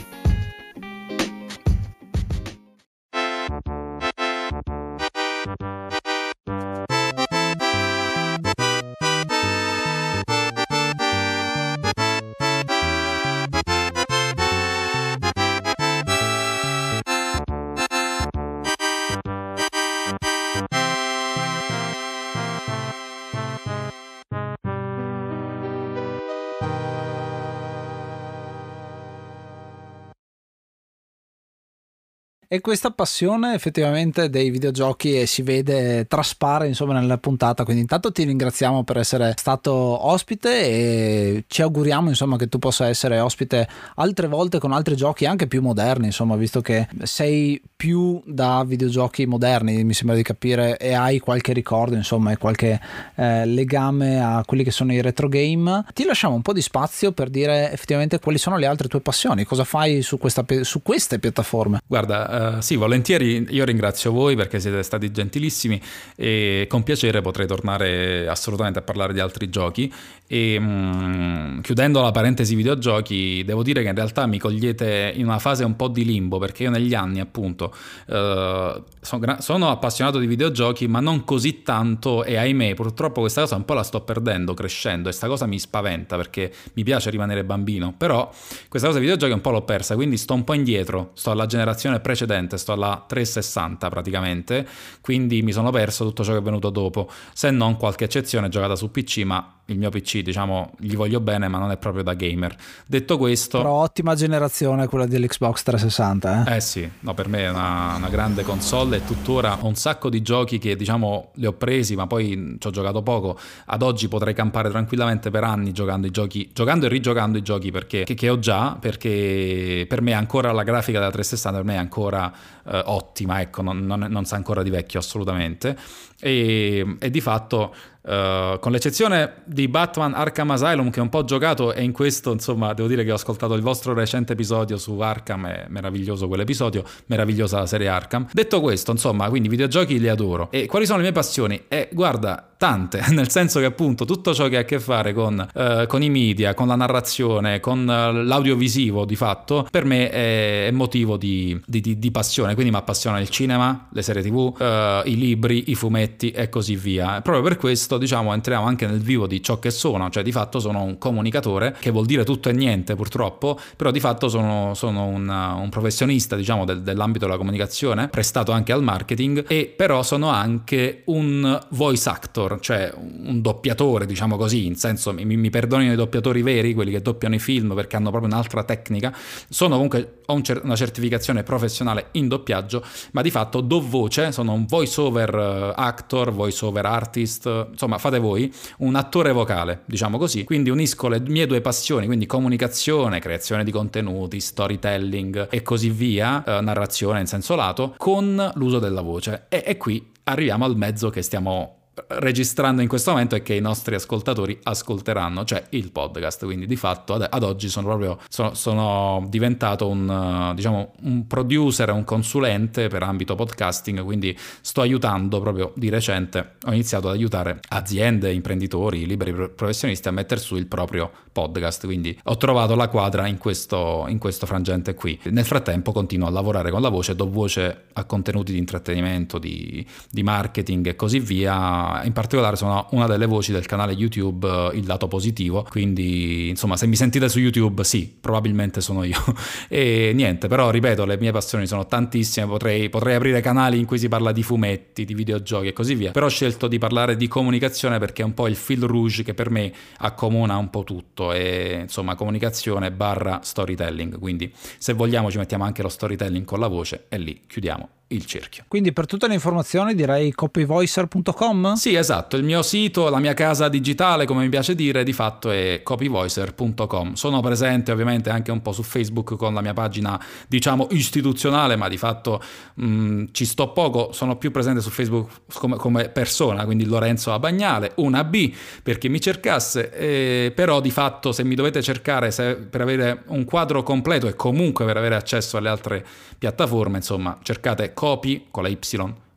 E 32.53 32.59
questa 32.59 32.91
passione 32.91 33.53
effettivamente 33.53 34.29
dei 34.29 34.49
videogiochi 34.49 35.25
si 35.25 35.41
vede, 35.41 36.05
traspare 36.05 36.67
insomma 36.67 36.99
nella 36.99 37.17
puntata, 37.17 37.63
quindi 37.63 37.83
intanto 37.83 38.11
ti 38.11 38.25
ringraziamo 38.25 38.83
per 38.83 38.97
essere 38.97 39.35
stato 39.37 39.71
ospite 39.71 40.61
e 40.61 41.43
ci 41.47 41.61
auguriamo 41.61 42.09
insomma 42.09 42.35
che 42.35 42.49
tu 42.49 42.59
possa 42.59 42.89
essere 42.89 43.21
ospite 43.21 43.69
altre 43.95 44.27
volte 44.27 44.59
con 44.59 44.73
altri 44.73 44.97
giochi 44.97 45.25
anche 45.25 45.47
più 45.47 45.61
moderni, 45.61 46.07
insomma, 46.07 46.35
visto 46.35 46.59
che 46.59 46.89
sei 47.03 47.61
più 47.73 48.21
da 48.25 48.65
videogiochi 48.65 49.25
moderni, 49.25 49.85
mi 49.85 49.93
sembra 49.93 50.17
di 50.17 50.21
capire, 50.21 50.75
e 50.77 50.93
hai 50.93 51.19
qualche 51.19 51.53
ricordo, 51.53 51.95
insomma, 51.95 52.31
e 52.31 52.37
qualche 52.37 52.81
eh, 53.15 53.45
legame 53.45 54.21
a 54.21 54.43
quelli 54.45 54.65
che 54.65 54.71
sono 54.71 54.91
i 54.91 55.01
retro 55.01 55.29
game. 55.29 55.85
Ti 55.93 56.03
lasciamo 56.03 56.35
un 56.35 56.41
po' 56.41 56.51
di 56.51 56.61
spazio 56.61 57.13
per 57.13 57.29
dire 57.29 57.71
effettivamente 57.71 58.19
quali 58.19 58.37
sono 58.37 58.57
le 58.57 58.65
altre 58.65 58.89
tue 58.89 58.99
passioni, 58.99 59.45
cosa 59.45 59.63
fai 59.63 60.01
su, 60.01 60.17
questa, 60.17 60.45
su 60.63 60.81
queste 60.83 61.17
piattaforme. 61.17 61.79
Guarda, 61.87 62.39
uh, 62.55 62.61
sì, 62.61 62.75
volentieri 62.75 63.47
io 63.49 63.65
ringrazio 63.65 64.11
voi 64.11 64.35
perché 64.35 64.59
siete 64.59 64.83
stati 64.83 65.11
gentilissimi 65.11 65.81
e 66.15 66.65
con 66.69 66.83
piacere 66.83 67.21
potrei 67.21 67.47
tornare 67.47 68.27
assolutamente 68.27 68.79
a 68.79 68.81
parlare 68.81 69.13
di 69.13 69.19
altri 69.19 69.49
giochi. 69.49 69.91
E 70.27 70.57
um, 70.57 71.59
chiudendo 71.61 72.01
la 72.01 72.11
parentesi 72.11 72.55
videogiochi, 72.55 73.43
devo 73.43 73.63
dire 73.63 73.81
che 73.81 73.89
in 73.89 73.95
realtà 73.95 74.25
mi 74.27 74.39
cogliete 74.39 75.11
in 75.15 75.25
una 75.25 75.39
fase 75.39 75.65
un 75.65 75.75
po' 75.75 75.89
di 75.89 76.05
limbo 76.05 76.37
perché 76.37 76.63
io 76.63 76.69
negli 76.69 76.93
anni 76.93 77.19
appunto 77.19 77.75
uh, 78.07 78.81
sono, 79.01 79.35
sono 79.39 79.69
appassionato 79.69 80.19
di 80.19 80.27
videogiochi 80.27 80.87
ma 80.87 81.01
non 81.01 81.25
così 81.25 81.63
tanto 81.63 82.23
e 82.23 82.37
ahimè 82.37 82.75
purtroppo 82.75 83.19
questa 83.19 83.41
cosa 83.41 83.55
un 83.55 83.65
po' 83.65 83.73
la 83.73 83.83
sto 83.83 84.01
perdendo 84.01 84.53
crescendo 84.53 85.09
e 85.09 85.11
sta 85.11 85.27
cosa 85.27 85.45
mi 85.45 85.59
spaventa 85.59 86.15
perché 86.15 86.51
mi 86.73 86.83
piace 86.83 87.09
rimanere 87.09 87.43
bambino, 87.43 87.93
però 87.95 88.29
questa 88.69 88.87
cosa 88.87 88.99
dei 88.99 89.07
videogiochi 89.07 89.33
un 89.33 89.41
po' 89.41 89.51
l'ho 89.51 89.63
persa, 89.63 89.95
quindi 89.95 90.17
sto 90.17 90.33
un 90.33 90.43
po' 90.43 90.53
indietro, 90.53 91.11
sto 91.13 91.31
alla 91.31 91.45
generazione 91.45 91.99
precedente, 91.99 92.30
sto 92.57 92.71
alla 92.73 93.03
360 93.07 93.89
praticamente, 93.89 94.67
quindi 95.01 95.41
mi 95.41 95.51
sono 95.51 95.71
perso 95.71 96.05
tutto 96.05 96.23
ciò 96.23 96.33
che 96.33 96.39
è 96.39 96.41
venuto 96.41 96.69
dopo, 96.69 97.09
se 97.33 97.51
non 97.51 97.77
qualche 97.77 98.05
eccezione 98.05 98.49
giocata 98.49 98.75
su 98.75 98.91
PC, 98.91 99.23
ma 99.23 99.55
il 99.71 99.77
mio 99.77 99.89
PC, 99.89 100.19
diciamo, 100.19 100.71
gli 100.77 100.95
voglio 100.95 101.19
bene, 101.19 101.47
ma 101.47 101.57
non 101.57 101.71
è 101.71 101.77
proprio 101.77 102.03
da 102.03 102.13
gamer. 102.13 102.55
Detto 102.85 103.17
questo... 103.17 103.59
Però 103.59 103.71
ottima 103.71 104.15
generazione 104.15 104.87
quella 104.87 105.05
dell'Xbox 105.05 105.63
360, 105.63 106.45
eh? 106.45 106.55
Eh 106.57 106.59
sì, 106.59 106.89
no, 106.99 107.13
per 107.13 107.27
me 107.27 107.39
è 107.39 107.49
una, 107.49 107.95
una 107.95 108.09
grande 108.09 108.43
console 108.43 108.97
e 108.97 109.05
tuttora 109.05 109.57
ho 109.61 109.67
un 109.67 109.75
sacco 109.75 110.09
di 110.09 110.21
giochi 110.21 110.57
che, 110.57 110.75
diciamo, 110.75 111.31
li 111.35 111.45
ho 111.45 111.53
presi, 111.53 111.95
ma 111.95 112.05
poi 112.05 112.57
ci 112.59 112.67
ho 112.67 112.71
giocato 112.71 113.01
poco. 113.01 113.39
Ad 113.65 113.81
oggi 113.81 114.07
potrei 114.07 114.33
campare 114.33 114.69
tranquillamente 114.69 115.29
per 115.29 115.43
anni 115.43 115.71
giocando 115.71 116.05
i 116.07 116.11
giochi, 116.11 116.49
giocando 116.53 116.85
e 116.85 116.89
rigiocando 116.89 117.37
i 117.37 117.41
giochi 117.41 117.71
perché, 117.71 118.03
che, 118.03 118.13
che 118.13 118.29
ho 118.29 118.39
già, 118.39 118.77
perché 118.79 119.85
per 119.87 120.01
me 120.01 120.13
ancora 120.13 120.51
la 120.51 120.63
grafica 120.63 120.99
della 120.99 121.11
360 121.11 121.57
per 121.59 121.65
me 121.65 121.75
è 121.75 121.79
ancora 121.79 122.20
eh, 122.29 122.81
ottima, 122.85 123.39
ecco, 123.41 123.61
non, 123.61 123.85
non, 123.85 123.99
non 124.09 124.25
sa 124.25 124.35
ancora 124.35 124.61
di 124.63 124.69
vecchio 124.69 124.99
assolutamente. 124.99 125.77
E, 126.19 126.97
e 126.99 127.09
di 127.09 127.21
fatto 127.21 127.73
Uh, 128.01 128.57
con 128.59 128.71
l'eccezione 128.71 129.43
di 129.45 129.67
Batman 129.67 130.15
Arkham 130.15 130.49
Asylum 130.49 130.89
che 130.89 130.99
ho 130.99 131.03
un 131.03 131.09
po' 131.09 131.23
giocato 131.23 131.71
e 131.71 131.83
in 131.83 131.91
questo 131.91 132.31
insomma 132.31 132.73
devo 132.73 132.87
dire 132.87 133.03
che 133.03 133.11
ho 133.11 133.15
ascoltato 133.15 133.53
il 133.53 133.61
vostro 133.61 133.93
recente 133.93 134.33
episodio 134.33 134.77
su 134.77 134.97
Arkham, 134.99 135.45
è 135.45 135.65
meraviglioso 135.69 136.27
quell'episodio, 136.27 136.83
meravigliosa 137.05 137.59
la 137.59 137.67
serie 137.67 137.87
Arkham. 137.87 138.27
Detto 138.31 138.59
questo 138.59 138.91
insomma 138.91 139.29
quindi 139.29 139.49
videogiochi 139.49 139.99
li 139.99 140.09
adoro 140.09 140.49
e 140.49 140.65
quali 140.65 140.85
sono 140.85 140.97
le 140.97 141.03
mie 141.03 141.11
passioni? 141.11 141.65
Eh 141.67 141.89
guarda 141.91 142.51
tante, 142.61 143.03
nel 143.09 143.27
senso 143.27 143.59
che 143.59 143.65
appunto 143.65 144.05
tutto 144.05 144.35
ciò 144.35 144.47
che 144.47 144.57
ha 144.57 144.59
a 144.59 144.65
che 144.65 144.79
fare 144.79 145.13
con, 145.13 145.47
uh, 145.51 145.87
con 145.87 146.03
i 146.03 146.11
media, 146.11 146.53
con 146.53 146.67
la 146.67 146.75
narrazione, 146.75 147.59
con 147.59 147.79
uh, 147.79 148.23
l'audiovisivo 148.23 149.03
di 149.03 149.15
fatto 149.15 149.67
per 149.71 149.83
me 149.83 150.11
è, 150.11 150.67
è 150.67 150.71
motivo 150.71 151.17
di, 151.17 151.59
di, 151.65 151.81
di, 151.81 151.97
di, 151.97 152.11
passione, 152.11 152.53
quindi 152.53 152.71
mi 152.71 152.77
appassiona 152.77 153.19
il 153.19 153.29
cinema, 153.29 153.87
le 153.91 154.01
serie 154.03 154.21
tv, 154.21 155.01
i 155.05 155.17
libri, 155.17 155.71
i 155.71 155.75
fumetti 155.75 156.29
e 156.29 156.49
così 156.49 156.75
via. 156.75 157.21
Proprio 157.21 157.43
per 157.43 157.57
questo 157.57 157.90
questo 157.91 157.97
diciamo 157.97 158.33
entriamo 158.33 158.65
anche 158.65 158.85
nel 158.85 158.99
vivo 158.99 159.27
di 159.27 159.41
ciò 159.41 159.59
che 159.59 159.71
sono, 159.71 160.09
cioè 160.09 160.23
di 160.23 160.31
fatto 160.31 160.59
sono 160.59 160.83
un 160.83 160.97
comunicatore, 160.97 161.75
che 161.79 161.89
vuol 161.89 162.05
dire 162.05 162.23
tutto 162.23 162.49
e 162.49 162.53
niente 162.53 162.95
purtroppo, 162.95 163.59
però 163.75 163.91
di 163.91 163.99
fatto 163.99 164.29
sono, 164.29 164.73
sono 164.75 165.05
un, 165.05 165.27
un, 165.27 165.69
professionista 165.69 166.35
diciamo 166.35 166.63
del, 166.65 166.81
dell'ambito 166.81 167.25
della 167.25 167.37
comunicazione, 167.37 168.07
prestato 168.07 168.51
anche 168.51 168.71
al 168.71 168.83
marketing 168.83 169.45
e 169.47 169.73
però 169.75 170.03
sono 170.03 170.29
anche 170.29 171.01
un 171.05 171.59
voice 171.69 172.09
actor, 172.09 172.59
cioè 172.61 172.93
un 172.95 173.41
doppiatore 173.41 174.05
diciamo 174.05 174.37
così, 174.37 174.65
in 174.65 174.75
senso 174.75 175.13
mi, 175.13 175.25
mi 175.25 175.49
perdonino 175.49 175.91
i 175.91 175.95
doppiatori 175.95 176.41
veri, 176.41 176.73
quelli 176.73 176.91
che 176.91 177.01
doppiano 177.01 177.35
i 177.35 177.39
film 177.39 177.73
perché 177.73 177.95
hanno 177.95 178.09
proprio 178.09 178.31
un'altra 178.31 178.63
tecnica, 178.63 179.13
sono 179.49 179.73
comunque, 179.73 180.19
ho 180.27 180.33
un 180.33 180.43
cer- 180.43 180.63
una 180.63 180.75
certificazione 180.75 181.43
professionale 181.43 182.07
in 182.11 182.27
doppiaggio, 182.27 182.83
ma 183.11 183.21
di 183.21 183.31
fatto 183.31 183.61
do 183.61 183.81
voce, 183.81 184.31
sono 184.31 184.53
un 184.53 184.65
voice 184.65 185.01
over 185.01 185.35
eh, 185.35 185.73
actor, 185.75 186.31
voice 186.31 186.63
over 186.63 186.85
artist, 186.85 187.69
insomma 187.81 187.97
fate 187.97 188.19
voi, 188.19 188.53
un 188.79 188.95
attore 188.95 189.31
vocale, 189.31 189.81
diciamo 189.85 190.19
così. 190.19 190.43
Quindi 190.43 190.69
unisco 190.69 191.07
le 191.07 191.19
mie 191.19 191.47
due 191.47 191.61
passioni, 191.61 192.05
quindi 192.05 192.27
comunicazione, 192.27 193.19
creazione 193.19 193.63
di 193.63 193.71
contenuti, 193.71 194.39
storytelling 194.39 195.47
e 195.49 195.63
così 195.63 195.89
via, 195.89 196.43
eh, 196.43 196.61
narrazione 196.61 197.19
in 197.19 197.25
senso 197.25 197.55
lato, 197.55 197.95
con 197.97 198.51
l'uso 198.55 198.77
della 198.77 199.01
voce. 199.01 199.45
E, 199.49 199.63
e 199.65 199.77
qui 199.77 200.11
arriviamo 200.25 200.65
al 200.65 200.77
mezzo 200.77 201.09
che 201.09 201.23
stiamo 201.23 201.80
registrando 202.07 202.81
in 202.81 202.87
questo 202.87 203.11
momento 203.11 203.35
e 203.35 203.41
che 203.41 203.53
i 203.53 203.61
nostri 203.61 203.95
ascoltatori 203.95 204.59
ascolteranno, 204.63 205.43
cioè 205.45 205.63
il 205.69 205.91
podcast. 205.91 206.45
Quindi 206.45 206.65
di 206.67 206.75
fatto 206.75 207.13
ad, 207.13 207.27
ad 207.29 207.43
oggi 207.43 207.69
sono 207.69 207.87
proprio 207.87 208.17
sono, 208.29 208.53
sono 208.53 209.25
diventato 209.27 209.87
un, 209.87 210.07
uh, 210.07 210.53
diciamo, 210.53 210.93
un 211.01 211.27
producer, 211.27 211.89
un 211.91 212.03
consulente 212.03 212.87
per 212.87 213.03
ambito 213.03 213.35
podcasting, 213.35 214.03
quindi 214.03 214.37
sto 214.61 214.81
aiutando 214.81 215.39
proprio 215.39 215.71
di 215.75 215.89
recente, 215.89 216.55
ho 216.65 216.71
iniziato 216.71 217.07
ad 217.07 217.15
aiutare 217.15 217.59
aziende, 217.69 218.31
imprenditori, 218.31 219.05
liberi 219.05 219.33
professionisti 219.33 220.07
a 220.07 220.11
mettere 220.11 220.39
su 220.39 220.55
il 220.55 220.67
proprio 220.67 221.11
podcast, 221.31 221.85
quindi 221.85 222.17
ho 222.23 222.37
trovato 222.37 222.75
la 222.75 222.87
quadra 222.87 223.27
in 223.27 223.37
questo, 223.37 224.05
in 224.07 224.17
questo 224.17 224.45
frangente 224.45 224.93
qui. 224.93 225.19
Nel 225.25 225.45
frattempo 225.45 225.91
continuo 225.91 226.27
a 226.27 226.31
lavorare 226.31 226.71
con 226.71 226.81
la 226.81 226.89
voce, 226.89 227.15
do 227.15 227.29
voce 227.29 227.85
a 227.93 228.03
contenuti 228.05 228.51
di 228.51 228.57
intrattenimento, 228.57 229.37
di, 229.37 229.85
di 230.09 230.23
marketing 230.23 230.87
e 230.87 230.95
così 230.95 231.19
via 231.19 231.90
in 232.03 232.13
particolare 232.13 232.55
sono 232.55 232.87
una 232.91 233.07
delle 233.07 233.25
voci 233.25 233.51
del 233.51 233.65
canale 233.65 233.93
YouTube 233.93 234.47
uh, 234.47 234.75
Il 234.75 234.85
Lato 234.85 235.07
Positivo, 235.07 235.65
quindi 235.69 236.49
insomma 236.49 236.77
se 236.77 236.87
mi 236.87 236.95
sentite 236.95 237.29
su 237.29 237.39
YouTube 237.39 237.83
sì, 237.83 238.13
probabilmente 238.19 238.81
sono 238.81 239.03
io. 239.03 239.17
e 239.67 240.11
niente, 240.13 240.47
però 240.47 240.69
ripeto, 240.69 241.05
le 241.05 241.17
mie 241.17 241.31
passioni 241.31 241.67
sono 241.67 241.85
tantissime, 241.85 242.47
potrei, 242.47 242.89
potrei 242.89 243.15
aprire 243.15 243.41
canali 243.41 243.79
in 243.79 243.85
cui 243.85 243.97
si 243.97 244.07
parla 244.07 244.31
di 244.31 244.43
fumetti, 244.43 245.05
di 245.05 245.13
videogiochi 245.13 245.67
e 245.67 245.73
così 245.73 245.95
via, 245.95 246.11
però 246.11 246.27
ho 246.27 246.29
scelto 246.29 246.67
di 246.67 246.77
parlare 246.77 247.15
di 247.15 247.27
comunicazione 247.27 247.99
perché 247.99 248.21
è 248.21 248.25
un 248.25 248.33
po' 248.33 248.47
il 248.47 248.55
fil 248.55 248.83
rouge 248.83 249.23
che 249.23 249.33
per 249.33 249.49
me 249.49 249.71
accomuna 249.97 250.57
un 250.57 250.69
po' 250.69 250.83
tutto 250.83 251.31
e 251.31 251.79
insomma 251.81 252.15
comunicazione 252.15 252.91
barra 252.91 253.39
storytelling, 253.43 254.17
quindi 254.19 254.51
se 254.77 254.93
vogliamo 254.93 255.29
ci 255.29 255.37
mettiamo 255.37 255.63
anche 255.63 255.81
lo 255.81 255.89
storytelling 255.89 256.45
con 256.45 256.59
la 256.59 256.67
voce 256.67 257.05
e 257.09 257.17
lì 257.17 257.41
chiudiamo 257.47 257.89
il 258.11 258.25
cerchio. 258.25 258.63
Quindi 258.67 258.93
per 258.93 259.05
tutte 259.05 259.27
le 259.27 259.33
informazioni 259.33 259.95
direi 259.95 260.31
copyvoicer.com? 260.31 261.73
Sì, 261.73 261.95
esatto, 261.95 262.37
il 262.37 262.43
mio 262.43 262.61
sito, 262.61 263.09
la 263.09 263.19
mia 263.19 263.33
casa 263.33 263.69
digitale, 263.69 264.25
come 264.25 264.43
mi 264.43 264.49
piace 264.49 264.75
dire, 264.75 265.03
di 265.03 265.13
fatto 265.13 265.49
è 265.51 265.81
copyvoicer.com. 265.83 267.13
Sono 267.13 267.41
presente 267.41 267.91
ovviamente 267.91 268.29
anche 268.29 268.51
un 268.51 268.61
po' 268.61 268.71
su 268.71 268.83
Facebook 268.83 269.35
con 269.35 269.53
la 269.53 269.61
mia 269.61 269.73
pagina, 269.73 270.19
diciamo, 270.47 270.87
istituzionale, 270.91 271.75
ma 271.75 271.87
di 271.87 271.97
fatto 271.97 272.41
mh, 272.75 272.85
mm, 272.85 273.23
ci 273.31 273.45
sto 273.45 273.71
poco, 273.71 274.11
sono 274.11 274.37
più 274.37 274.51
presente 274.51 274.81
su 274.81 274.89
Facebook 274.89 275.29
come, 275.53 275.77
come 275.77 276.09
persona, 276.09 276.65
quindi 276.65 276.85
Lorenzo 276.85 277.33
Abagnale, 277.33 277.93
una 277.95 278.23
B 278.23 278.53
per 278.83 278.97
chi 278.97 279.09
mi 279.09 279.19
cercasse, 279.19 279.91
eh, 279.91 280.51
però 280.53 280.81
di 280.81 280.91
fatto 280.91 281.31
se 281.31 281.43
mi 281.43 281.55
dovete 281.55 281.81
cercare 281.81 282.31
se, 282.31 282.55
per 282.55 282.81
avere 282.81 283.23
un 283.27 283.45
quadro 283.45 283.83
completo 283.83 284.27
e 284.27 284.35
comunque 284.35 284.85
per 284.85 284.97
avere 284.97 285.15
accesso 285.15 285.57
alle 285.57 285.69
altre 285.69 286.05
piattaforme, 286.37 286.97
insomma, 286.97 287.37
cercate 287.43 287.93
copy 288.01 288.47
con 288.49 288.63
la 288.63 288.69
Y 288.69 288.79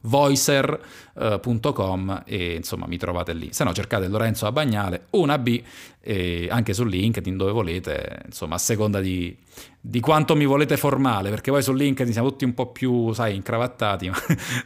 voicer.com 0.07 2.09
uh, 2.09 2.23
e 2.25 2.55
insomma 2.55 2.87
mi 2.87 2.97
trovate 2.97 3.35
lì. 3.35 3.53
Se 3.53 3.63
no 3.63 3.75
cercate 3.75 4.09
Lorenzo 4.09 4.47
Abagnale, 4.47 5.09
una 5.11 5.37
B, 5.37 5.63
e 6.01 6.49
anche 6.51 6.73
su 6.73 6.85
LinkedIn 6.85 7.37
dove 7.37 7.53
volete, 7.53 8.23
insomma 8.25 8.55
a 8.55 8.59
seconda 8.59 9.01
di, 9.01 9.37
di, 9.79 10.01
quanto 10.01 10.35
mi 10.35 10.47
volete 10.47 10.79
formale, 10.79 11.29
perché 11.29 11.51
poi 11.51 11.63
su 11.63 11.75
LinkedIn 11.75 12.13
siamo 12.13 12.31
tutti 12.31 12.45
un 12.45 12.55
po' 12.55 12.73
più, 12.73 13.13
sai, 13.13 13.35
incravattati, 13.35 14.09
ma 14.09 14.17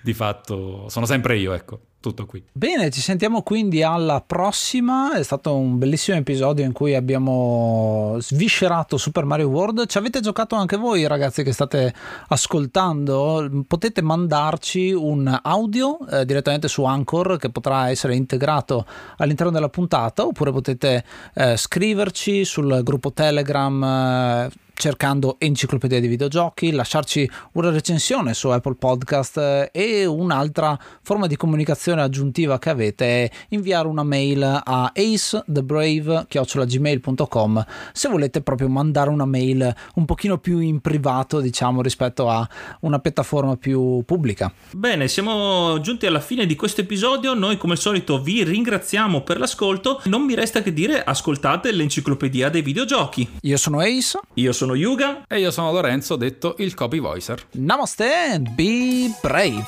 di 0.00 0.14
fatto 0.14 0.88
sono 0.88 1.04
sempre 1.04 1.36
io, 1.36 1.52
ecco 1.52 1.80
tutto 2.08 2.26
qui. 2.26 2.42
Bene, 2.52 2.90
ci 2.90 3.00
sentiamo 3.00 3.42
quindi 3.42 3.82
alla 3.82 4.22
prossima. 4.24 5.14
È 5.14 5.22
stato 5.22 5.54
un 5.54 5.78
bellissimo 5.78 6.16
episodio 6.16 6.64
in 6.64 6.72
cui 6.72 6.94
abbiamo 6.94 8.16
sviscerato 8.18 8.96
Super 8.96 9.24
Mario 9.24 9.48
World. 9.48 9.86
Ci 9.86 9.98
avete 9.98 10.20
giocato 10.20 10.56
anche 10.56 10.76
voi, 10.76 11.06
ragazzi, 11.06 11.42
che 11.42 11.52
state 11.52 11.94
ascoltando? 12.28 13.64
Potete 13.66 14.02
mandarci 14.02 14.92
un 14.92 15.38
audio 15.42 15.98
eh, 16.08 16.24
direttamente 16.24 16.68
su 16.68 16.84
Anchor 16.84 17.36
che 17.38 17.50
potrà 17.50 17.90
essere 17.90 18.14
integrato 18.14 18.86
all'interno 19.18 19.52
della 19.52 19.68
puntata, 19.68 20.24
oppure 20.24 20.52
potete 20.52 21.04
eh, 21.34 21.56
scriverci 21.56 22.44
sul 22.44 22.80
gruppo 22.82 23.12
Telegram. 23.12 23.82
Eh, 23.82 24.66
cercando 24.78 25.36
Enciclopedia 25.38 26.00
di 26.00 26.06
Videogiochi, 26.06 26.70
lasciarci 26.70 27.28
una 27.54 27.70
recensione 27.70 28.32
su 28.32 28.46
Apple 28.48 28.76
Podcast 28.76 29.38
eh, 29.38 29.70
e 29.72 30.06
un'altra 30.06 30.78
forma 31.02 31.26
di 31.26 31.34
comunicazione 31.36 32.00
aggiuntiva 32.00 32.60
che 32.60 32.70
avete 32.70 33.24
è 33.24 33.30
inviare 33.48 33.88
una 33.88 34.04
mail 34.04 34.40
a 34.42 34.92
acethebrave.gmail.com 34.94 37.66
se 37.92 38.08
volete 38.08 38.40
proprio 38.40 38.68
mandare 38.68 39.10
una 39.10 39.26
mail 39.26 39.74
un 39.94 40.04
pochino 40.04 40.38
più 40.38 40.60
in 40.60 40.78
privato 40.80 41.40
diciamo 41.40 41.82
rispetto 41.82 42.30
a 42.30 42.48
una 42.80 42.98
piattaforma 43.00 43.56
più 43.56 44.04
pubblica. 44.04 44.52
Bene, 44.70 45.08
siamo 45.08 45.80
giunti 45.80 46.06
alla 46.06 46.20
fine 46.20 46.46
di 46.46 46.54
questo 46.54 46.82
episodio, 46.82 47.34
noi 47.34 47.56
come 47.56 47.72
al 47.72 47.80
solito 47.80 48.22
vi 48.22 48.44
ringraziamo 48.44 49.22
per 49.22 49.40
l'ascolto, 49.40 50.00
non 50.04 50.22
mi 50.22 50.36
resta 50.36 50.62
che 50.62 50.72
dire 50.72 51.02
ascoltate 51.02 51.72
l'enciclopedia 51.72 52.48
dei 52.48 52.62
videogiochi. 52.62 53.28
Io 53.40 53.56
sono 53.56 53.80
Ace. 53.80 54.20
Io 54.34 54.52
sono 54.52 54.66
Yuga. 54.74 55.24
E 55.28 55.38
io 55.38 55.50
sono 55.50 55.72
Lorenzo, 55.72 56.16
detto 56.16 56.54
il 56.58 56.74
copy 56.74 56.98
voicer. 56.98 57.46
Namaste 57.52 58.10
and 58.32 58.48
be 58.54 59.10
brave. 59.20 59.66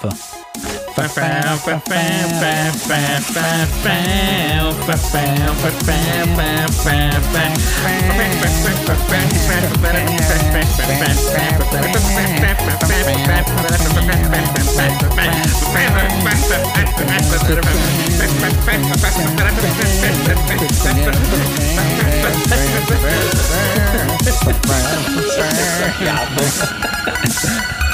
Yeah. 26.00 27.86